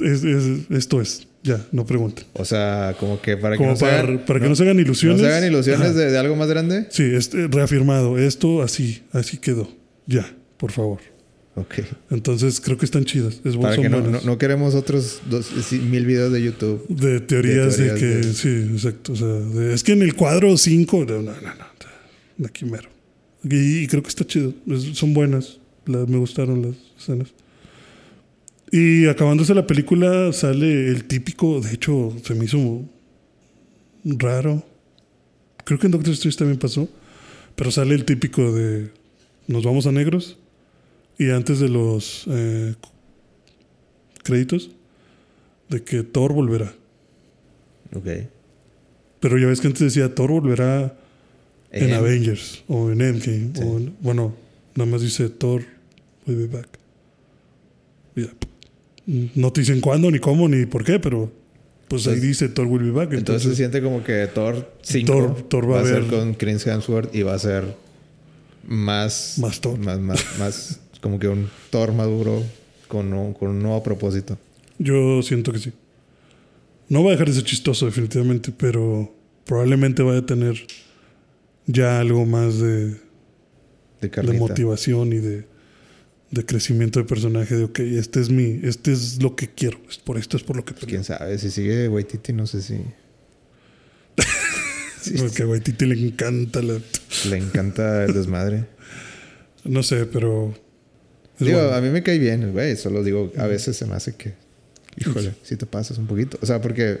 [0.00, 1.26] Es- es- esto es.
[1.48, 2.24] Ya, no pregunten.
[2.34, 5.18] O sea, como que para que no se hagan, para que no se hagan ilusiones.
[5.20, 6.86] no se hagan ilusiones de, de algo más grande.
[6.90, 8.18] Sí, este, reafirmado.
[8.18, 9.68] Esto así, así quedó.
[10.06, 10.98] Ya, por favor.
[11.54, 11.74] Ok.
[12.10, 13.40] Entonces creo que están chidas.
[13.44, 14.24] Es, Para que no, no, buenas.
[14.24, 16.86] no queremos otros dos, mil videos de YouTube.
[16.88, 18.06] De teorías de, de que.
[18.06, 19.12] de- Sí, exacto.
[19.12, 21.04] O sea, de- es que en el cuadro 5.
[21.06, 22.46] No, no, no.
[22.46, 22.88] Aquí mero.
[23.42, 24.52] Y, y creo que está chido.
[24.68, 25.58] Es- son buenas.
[25.86, 27.28] Las- me gustaron las escenas.
[28.70, 31.60] Y acabándose la película, sale el típico.
[31.60, 32.82] De hecho, se me hizo
[34.04, 34.62] raro.
[35.64, 36.88] Creo que en Doctor Strange también pasó.
[37.56, 38.90] Pero sale el típico de.
[39.46, 40.36] Nos vamos a negros.
[41.18, 42.74] Y antes de los eh,
[44.22, 44.70] créditos,
[45.68, 46.72] de que Thor volverá.
[47.94, 48.06] Ok.
[49.20, 50.96] Pero ya ves que antes decía Thor volverá
[51.72, 53.50] en Avengers o en Endgame.
[53.54, 53.62] Sí.
[53.62, 54.34] O en- bueno,
[54.76, 55.62] nada más dice Thor
[56.26, 56.77] will be back.
[59.34, 61.32] No te dicen cuándo, ni cómo, ni por qué, pero
[61.88, 63.10] pues ahí dice Thor will be back.
[63.14, 66.66] Entonces se siente como que Thor 5 Thor- Thor va va, a ser con Chris
[66.66, 67.74] Hemsworth y va a ser
[68.66, 69.36] más...
[69.38, 69.78] Más Thor.
[69.78, 72.42] Más, más, más como que un Thor maduro
[72.86, 74.36] con un, con un nuevo propósito.
[74.78, 75.72] yo siento que sí.
[76.90, 79.14] No va a dejar de ser chistoso, definitivamente, pero
[79.46, 80.54] probablemente vaya a tener
[81.66, 82.96] ya algo más de,
[84.00, 85.44] De motivación y de,
[86.30, 87.56] de crecimiento de personaje.
[87.56, 89.78] De ok, este es mi, este es lo que quiero.
[89.88, 90.88] Es por esto es por lo que peleo.
[90.88, 92.80] Quién sabe, si sigue Waititi no sé si...
[95.00, 96.80] Sí, Porque a Waititi le encanta la.
[97.30, 98.66] le encanta el desmadre.
[99.64, 100.54] No sé, pero.
[101.38, 101.74] Digo, bueno.
[101.74, 104.34] a mí me cae bien güey, solo digo, a veces se me hace que,
[104.96, 106.38] híjole, si te pasas un poquito.
[106.40, 107.00] O sea, porque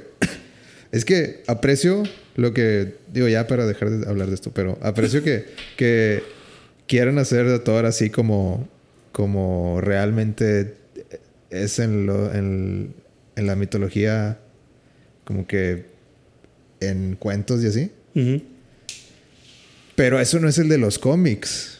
[0.92, 2.02] es que aprecio
[2.36, 5.46] lo que, digo ya para dejar de hablar de esto, pero aprecio que,
[5.76, 6.22] que
[6.86, 8.68] quieran hacer de Thor así como,
[9.12, 10.74] como realmente
[11.50, 12.94] es en, lo, en,
[13.36, 14.38] en la mitología,
[15.24, 15.86] como que
[16.80, 17.90] en cuentos y así.
[19.94, 21.78] Pero eso no es el de los cómics.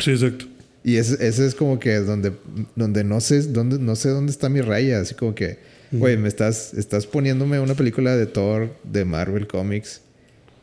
[0.00, 0.46] Sí, exacto.
[0.84, 2.32] Y ese, ese es como que donde,
[2.74, 4.98] donde no sé dónde, no sé dónde está mi raya.
[4.98, 5.60] Así como que,
[5.92, 10.00] güey, me estás, estás poniéndome una película de Thor de Marvel Comics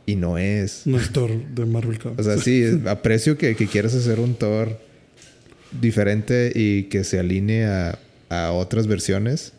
[0.04, 0.86] y no es.
[0.86, 2.20] No es Thor de Marvel Comics.
[2.20, 4.78] O sea, sí, aprecio que, que quieras hacer un Thor
[5.80, 7.98] diferente y que se alinee a,
[8.28, 9.52] a otras versiones,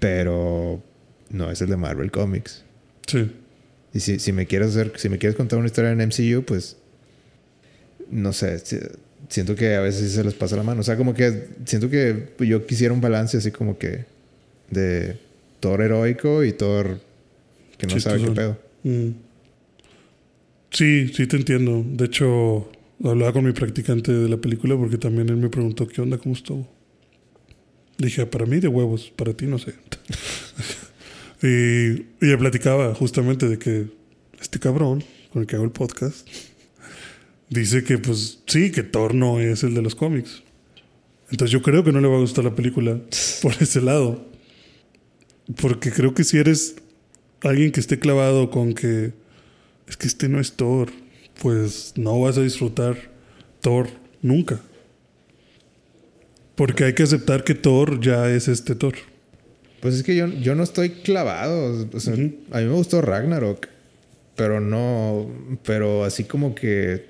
[0.00, 0.82] pero
[1.30, 2.62] no es el de Marvel Comics.
[3.06, 3.30] Sí.
[3.92, 6.76] Y si, si me quieres hacer, si me quieres contar una historia en MCU, pues
[8.10, 8.78] no sé, si-
[9.28, 10.80] siento que a veces sí se les pasa la mano.
[10.80, 14.04] O sea, como que siento que yo quisiera un balance así como que
[14.70, 15.16] de
[15.60, 17.00] Thor heroico y Thor
[17.78, 18.58] que no sabe qué pedo.
[18.82, 19.08] Mm.
[20.70, 21.84] Sí, sí te entiendo.
[21.86, 22.70] De hecho,
[23.02, 26.34] hablaba con mi practicante de la película porque también él me preguntó qué onda, cómo
[26.34, 26.68] estuvo.
[27.98, 29.74] Dije, para mí de huevos, para ti no sé.
[31.42, 33.86] y, le platicaba justamente de que
[34.40, 36.28] este cabrón con el que hago el podcast
[37.48, 40.42] dice que pues sí, que Thor no es el de los cómics.
[41.30, 43.00] Entonces yo creo que no le va a gustar la película
[43.42, 44.26] por ese lado.
[45.60, 46.76] Porque creo que si eres
[47.42, 49.12] alguien que esté clavado con que
[49.86, 50.90] es que este no es Thor,
[51.42, 52.96] pues no vas a disfrutar
[53.60, 53.88] Thor
[54.22, 54.60] nunca.
[56.54, 58.94] Porque hay que aceptar que Thor ya es este Thor.
[59.80, 61.86] Pues es que yo, yo no estoy clavado.
[61.92, 62.34] O sea, Ujú.
[62.52, 63.66] A mí me gustó Ragnarok.
[64.36, 65.28] pero no,
[65.64, 67.06] pero así como que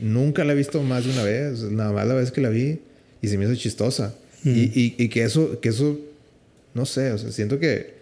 [0.00, 2.78] nunca la he visto más de una vez, nada más la vez que la vi
[3.20, 4.14] y se me hizo chistosa.
[4.44, 4.50] Y,
[4.80, 5.98] y, y que eso, que eso,
[6.74, 7.94] no sé, o sea, siento que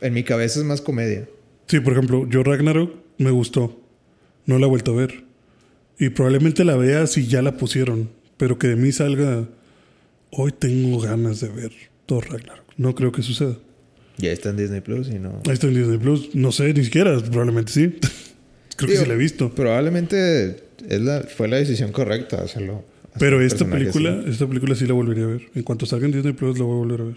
[0.00, 1.28] en mi cabeza es más comedia.
[1.66, 3.79] Sí, por ejemplo, yo Ragnarok me gustó.
[4.46, 5.24] No la he vuelto a ver.
[5.98, 8.10] Y probablemente la vea si ya la pusieron.
[8.36, 9.48] Pero que de mí salga.
[10.30, 11.72] Hoy tengo ganas de ver
[12.06, 12.64] Thor Ragnarok.
[12.76, 13.56] No creo que suceda.
[14.16, 15.40] Ya está en Disney Plus y no.
[15.46, 16.34] Ahí está en Disney Plus.
[16.34, 17.18] No sé, ni siquiera.
[17.20, 17.94] Probablemente sí.
[18.76, 19.54] creo que sí la he visto.
[19.54, 22.84] Probablemente es la, fue la decisión correcta hacerlo.
[23.08, 24.30] hacer Pero esta película, así.
[24.30, 25.42] esta película sí la volvería a ver.
[25.54, 27.16] En cuanto salga en Disney Plus, la voy a volver a ver.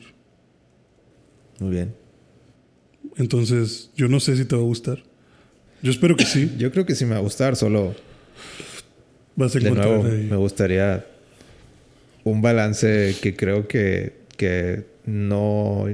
[1.59, 1.93] Muy bien.
[3.17, 5.03] Entonces, yo no sé si te va a gustar.
[5.83, 6.51] Yo espero que sí.
[6.57, 7.93] Yo creo que sí me va a gustar, solo
[9.35, 10.27] Vas a de nuevo ahí.
[10.29, 11.05] me gustaría
[12.23, 15.85] un balance que creo que, que no,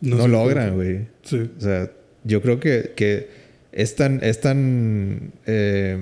[0.00, 1.06] no, logran, güey.
[1.22, 1.50] Sí.
[1.58, 1.90] O sea,
[2.24, 3.28] yo creo que, que
[3.72, 5.98] es tan, es tan eh,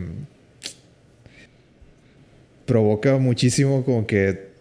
[2.67, 4.54] provoca muchísimo como que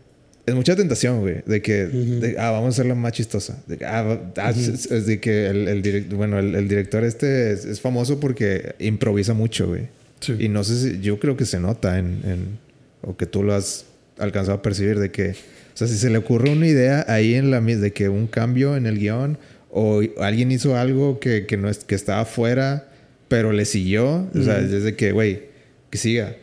[0.45, 3.61] es mucha tentación, güey, de que de, ah, vamos a hacerla más chistosa.
[3.68, 7.53] De, que, ah, ah, es- de que el, el direct- bueno, el, el director este
[7.53, 9.84] es, es famoso porque improvisa mucho, güey.
[10.20, 10.36] Sí.
[10.40, 12.60] Y no sé si, yo creo que se nota en, en-
[13.02, 13.86] o que tú lo has
[14.18, 17.49] alcanzado a percibir de que, o sea, si se le ocurre una idea ahí en
[17.49, 19.38] la de que un cambio en el guion
[19.72, 22.90] o alguien hizo algo que, que no es, que estaba fuera,
[23.28, 24.76] pero le siguió, o sea, Ujú.
[24.76, 25.44] es de que, güey,
[25.90, 26.36] que siga.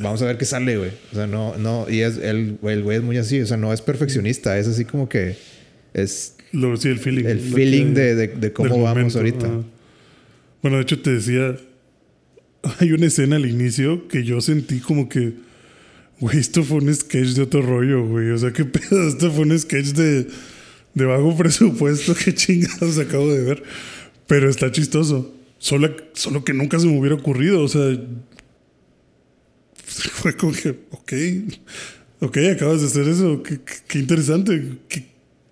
[0.00, 0.90] Vamos a ver qué sale, güey.
[1.12, 3.56] O sea, no, no, y es, el, güey, el güey es muy así, o sea,
[3.56, 5.36] no es perfeccionista, es así como que
[5.94, 7.24] es Lo, sí, el feeling.
[7.24, 9.46] el feeling de, de- de cómo vamos momento, ahorita.
[9.46, 9.62] ajá.
[10.62, 11.56] Bueno, de hecho te decía,
[12.78, 15.32] hay una escena al inicio que yo sentí como que,
[16.20, 18.30] güey, esto fue un sketch de otro rollo, güey.
[18.30, 20.26] O sea, qué pedo, esto fue un sketch de,
[20.94, 23.62] de bajo presupuesto, qué chingados acabo de ver.
[24.26, 25.34] Pero está chistoso.
[25.58, 27.98] Solo, solo que nunca se me hubiera ocurrido, o sea,
[30.12, 31.12] fue como que, ok,
[32.20, 35.06] ok, acabas de hacer eso, qué, qué- interesante, qué-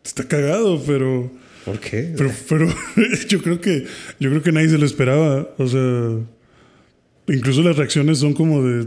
[0.04, 1.30] está cagado, pero...
[1.64, 2.14] ¿Por qué?
[2.16, 2.66] Pero, pero
[3.28, 3.84] yo creo que
[4.18, 5.50] yo creo que nadie se lo esperaba.
[5.58, 6.18] O sea,
[7.26, 8.86] incluso las reacciones son como de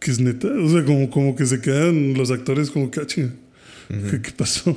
[0.00, 0.48] que es neta.
[0.48, 3.30] O sea, como, como que se quedan los actores como que, "Ah, chinga,
[3.88, 4.76] ¿qué, pasó?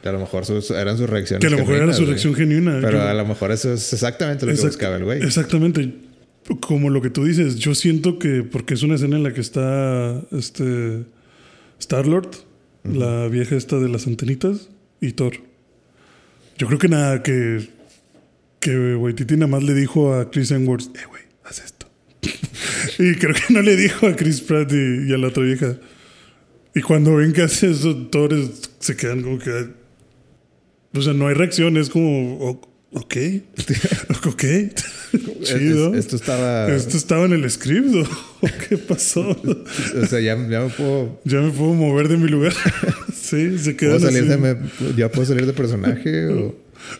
[0.00, 1.40] Que a lo mejor sus- eran sus reacciones.
[1.40, 2.10] Que a lo mejor era genuinas, su güey.
[2.12, 2.78] reacción genuina.
[2.80, 5.22] Pero a lo mejor eso es exactamente lo que Exact- buscaba el güey.
[5.24, 5.92] Exactamente.
[6.60, 9.40] Como lo que tú dices, yo siento que porque es una escena en la que
[9.40, 11.04] está este
[11.80, 12.30] Star Lord,
[12.84, 14.68] la vieja esta de las antenitas
[15.00, 15.34] y Thor.
[16.58, 17.68] Yo creo que nada que
[18.60, 21.86] que Waititi nada más le dijo a Chris Hemsworth, "Eh, güey, haz esto."
[23.02, 25.76] y creo que no le dijo a Chris Pratt y, y a la otra vieja.
[26.74, 29.50] Y cuando ven que hace eso, Thor es- se quedan como que
[30.94, 32.62] o sea, no hay reacción, es como
[32.92, 33.16] ok.
[34.26, 34.44] ok.
[35.42, 35.92] Chido.
[35.94, 36.72] Es- esto estaba.
[36.74, 39.30] ¿Esto estaba en el script o qué pasó?
[40.02, 41.20] O sea, ya, ya me puedo.
[41.24, 42.52] ya me puedo mover de mi lugar.
[43.14, 43.74] sí, se
[44.38, 44.56] me-
[44.96, 46.26] ya puedo salir de personaje.
[46.28, 46.54] o...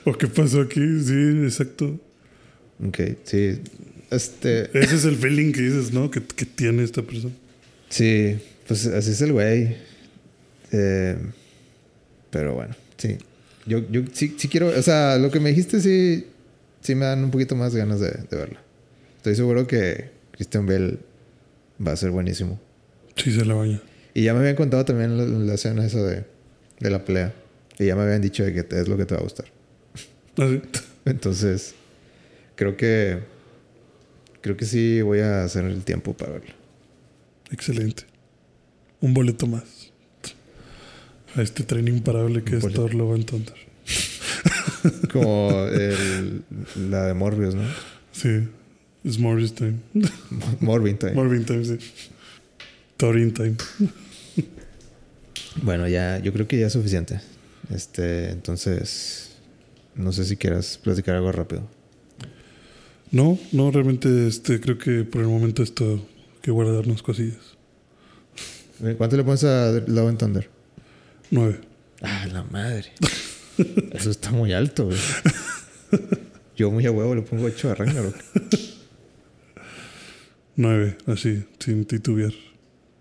[0.05, 0.81] ¿O qué pasó aquí?
[1.05, 1.99] Sí, exacto.
[2.87, 3.59] Ok, sí.
[4.11, 4.71] Este.
[4.79, 6.11] Ese es el feeling que dices, ¿no?
[6.11, 7.35] Que, que tiene esta persona.
[7.89, 8.37] Sí,
[8.67, 9.77] pues así es el güey.
[10.73, 11.17] Eh,
[12.31, 13.17] pero bueno, sí.
[13.67, 14.69] Yo, yo sí, sí quiero.
[14.69, 16.25] O sea, lo que me dijiste sí.
[16.87, 18.61] Sí me dan un poquito más ganas de, de verla.
[19.17, 21.01] Estoy seguro que Christian Bell
[21.85, 22.61] va a ser buenísimo.
[23.17, 23.81] Sí, se la baña.
[24.15, 26.27] Y ya me habían contado también la, la escena esa de,
[26.79, 27.35] de la pelea.
[27.77, 29.47] Y ya me habían dicho de que es lo que te va a gustar.
[30.39, 30.63] Ah, sí.
[31.05, 31.75] Entonces,
[32.55, 33.19] creo que.
[34.41, 36.55] Creo que sí voy a hacer el tiempo para verlo.
[37.51, 38.05] Excelente.
[39.01, 39.91] Un boleto más.
[41.35, 42.83] A este tren imparable que Un es boleto.
[42.83, 43.66] Thor Love and Thunder.
[45.13, 46.43] Como el-
[46.91, 47.63] la de Morbius, ¿no?
[48.13, 48.49] Sí.
[49.05, 49.75] Es Morris Time.
[50.61, 51.13] Morbin Time.
[51.13, 51.79] Morbin Time, sí.
[52.97, 53.57] Thorin Time.
[55.63, 57.21] Bueno, ya, yo creo que ya es suficiente.
[57.73, 59.37] Este, entonces,
[59.95, 61.63] no sé si quieras platicar algo rápido.
[63.11, 66.05] No, no, realmente este, creo que por el momento esto
[66.43, 67.39] que guardarnos cosillas.
[68.99, 70.51] ¿Cuánto le pones a Love and Thunder?
[71.31, 71.61] Nueve.
[72.03, 72.93] Ah, la madre.
[73.93, 74.99] Eso está muy alto, güey.
[76.57, 78.15] Yo muy a huevo le pongo 8 a Ragnarok.
[80.57, 82.33] Nueve, así, sin titubear.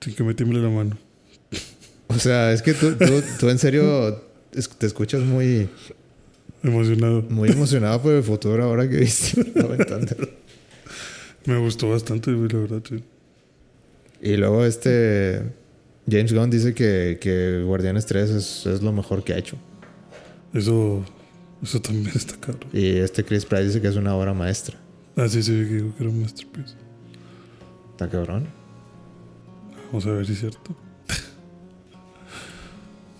[0.01, 0.97] Sin que me tiemble la mano.
[2.07, 4.21] O sea, es que tú, tú, tú en serio
[4.77, 5.69] te escuchas muy,
[6.63, 7.21] Emocionado.
[7.29, 9.43] muy emocionado por el futuro ahora que viste.
[11.45, 13.03] Me gustó bastante, la verdad, sí.
[14.21, 15.43] Y luego este
[16.09, 19.57] James Gunn dice que, que Guardianes 3 es, es lo mejor que ha hecho.
[20.55, 21.03] Eso
[21.61, 22.59] Eso también está caro.
[22.73, 24.77] Y este Chris Price dice que es una obra maestra.
[25.15, 26.75] Ah, sí, sí, que digo que era un masterpiece.
[27.91, 28.47] Está cabrón.
[29.87, 30.75] Vamos a ver si es cierto.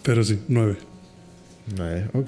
[0.03, 0.77] Pero sí, nueve.
[1.75, 2.27] Nueve, ok.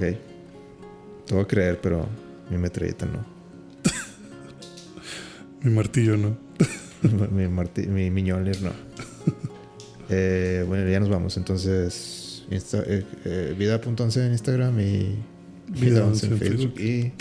[1.28, 2.08] Te voy a creer, pero
[2.50, 3.26] mi metralleta no.
[5.62, 6.38] Mi martillo no.
[7.32, 8.72] mi, marti- mi Mjolnir no.
[10.10, 11.36] Eh, bueno, ya nos vamos.
[11.36, 15.16] Entonces, Insta- eh, eh, vida.11 en Instagram y
[15.70, 16.80] Vida vida11 11 en en Facebook.
[16.80, 17.12] Y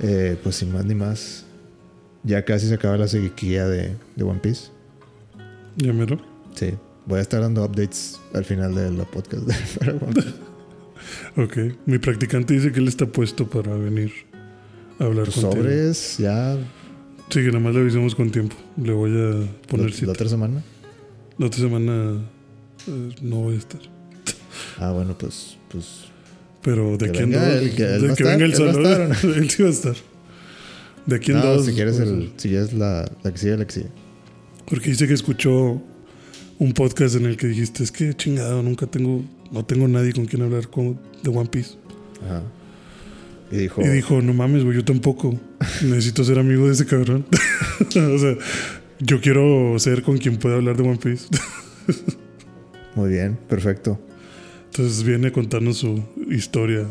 [0.00, 1.44] eh, pues sin más ni más,
[2.22, 4.68] ya casi se acaba la sequía de, de One Piece.
[5.76, 6.20] ¿Ya mero?
[6.54, 6.74] Sí,
[7.06, 10.28] voy a estar dando updates al final de la podcast de para One Piece.
[11.36, 11.58] Ok.
[11.84, 14.10] Mi practicante dice que él está puesto para venir
[14.98, 15.52] a hablar contigo.
[15.52, 16.56] Sobres, ya
[17.28, 18.54] Sí, que nada más le avisamos con tiempo.
[18.76, 20.06] Le voy a poner la, cita.
[20.06, 20.62] la otra semana.
[21.36, 22.22] La otra semana
[22.86, 23.80] eh, no voy a estar.
[24.78, 26.04] Ah, bueno, pues, pues
[26.62, 27.62] Pero de Que en venga dos.
[27.62, 28.88] él, que de que estar, venga el él va a solo.
[28.90, 29.34] estar, ¿o no?
[29.34, 29.94] él sí va a estar.
[31.06, 31.66] De aquí en no, dos.
[31.66, 33.88] si quieres pues, el, si quieres la, la que sigue, la que sigue.
[34.66, 35.82] Porque dice que escuchó
[36.58, 40.24] un podcast en el que dijiste, es que chingado, nunca tengo, no tengo nadie con
[40.26, 41.74] quien hablar con, de One Piece.
[42.24, 42.42] Ajá.
[43.50, 45.38] Y dijo, Y dijo, no mames, güey, yo tampoco.
[45.82, 47.26] Necesito ser amigo de ese cabrón.
[47.88, 48.36] o sea,
[49.00, 51.26] yo quiero ser con quien pueda hablar de One Piece.
[52.94, 54.00] muy bien, perfecto.
[54.76, 56.84] Entonces viene a contarnos su historia,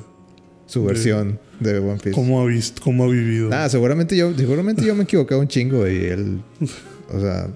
[0.68, 2.12] Su versión de One Piece.
[2.12, 3.50] cómo ha visto, cómo ha vivido.
[3.52, 6.42] Ah, seguramente yo, seguramente yo me equivoqué un chingo y él,
[7.14, 7.50] o sea,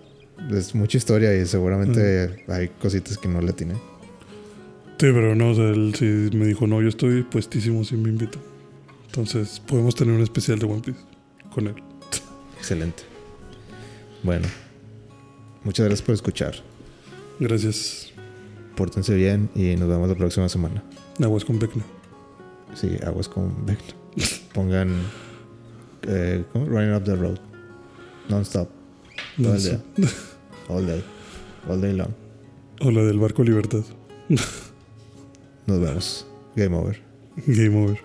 [0.52, 3.76] es mucha historia y seguramente hay cositas que no le tiene.
[3.76, 6.06] Sí, pero no, o sea, él sí
[6.36, 8.42] me dijo, no, yo estoy puestísimo si me invitan.
[9.06, 11.00] Entonces podemos tener un especial de One Piece
[11.54, 11.76] con él.
[12.58, 13.04] Excelente.
[14.24, 14.48] Bueno,
[15.64, 16.56] muchas gracias por escuchar.
[17.40, 18.12] Gracias.
[18.78, 20.84] Pórtense bien y nos vemos la próxima semana.
[21.20, 21.84] Aguas con Beckna.
[22.76, 23.80] Sí, aguas con Beck.
[24.54, 25.02] Pongan
[26.04, 26.46] eh.
[26.54, 27.40] Running Up the Road.
[28.30, 28.70] Non-stop.
[29.40, 29.82] El día.
[30.70, 31.04] All day.
[31.68, 32.12] All day long.
[32.82, 33.84] O la del barco Libertad.
[35.66, 36.28] Nos vemos.
[36.56, 37.02] Game over.
[37.48, 38.00] Game over.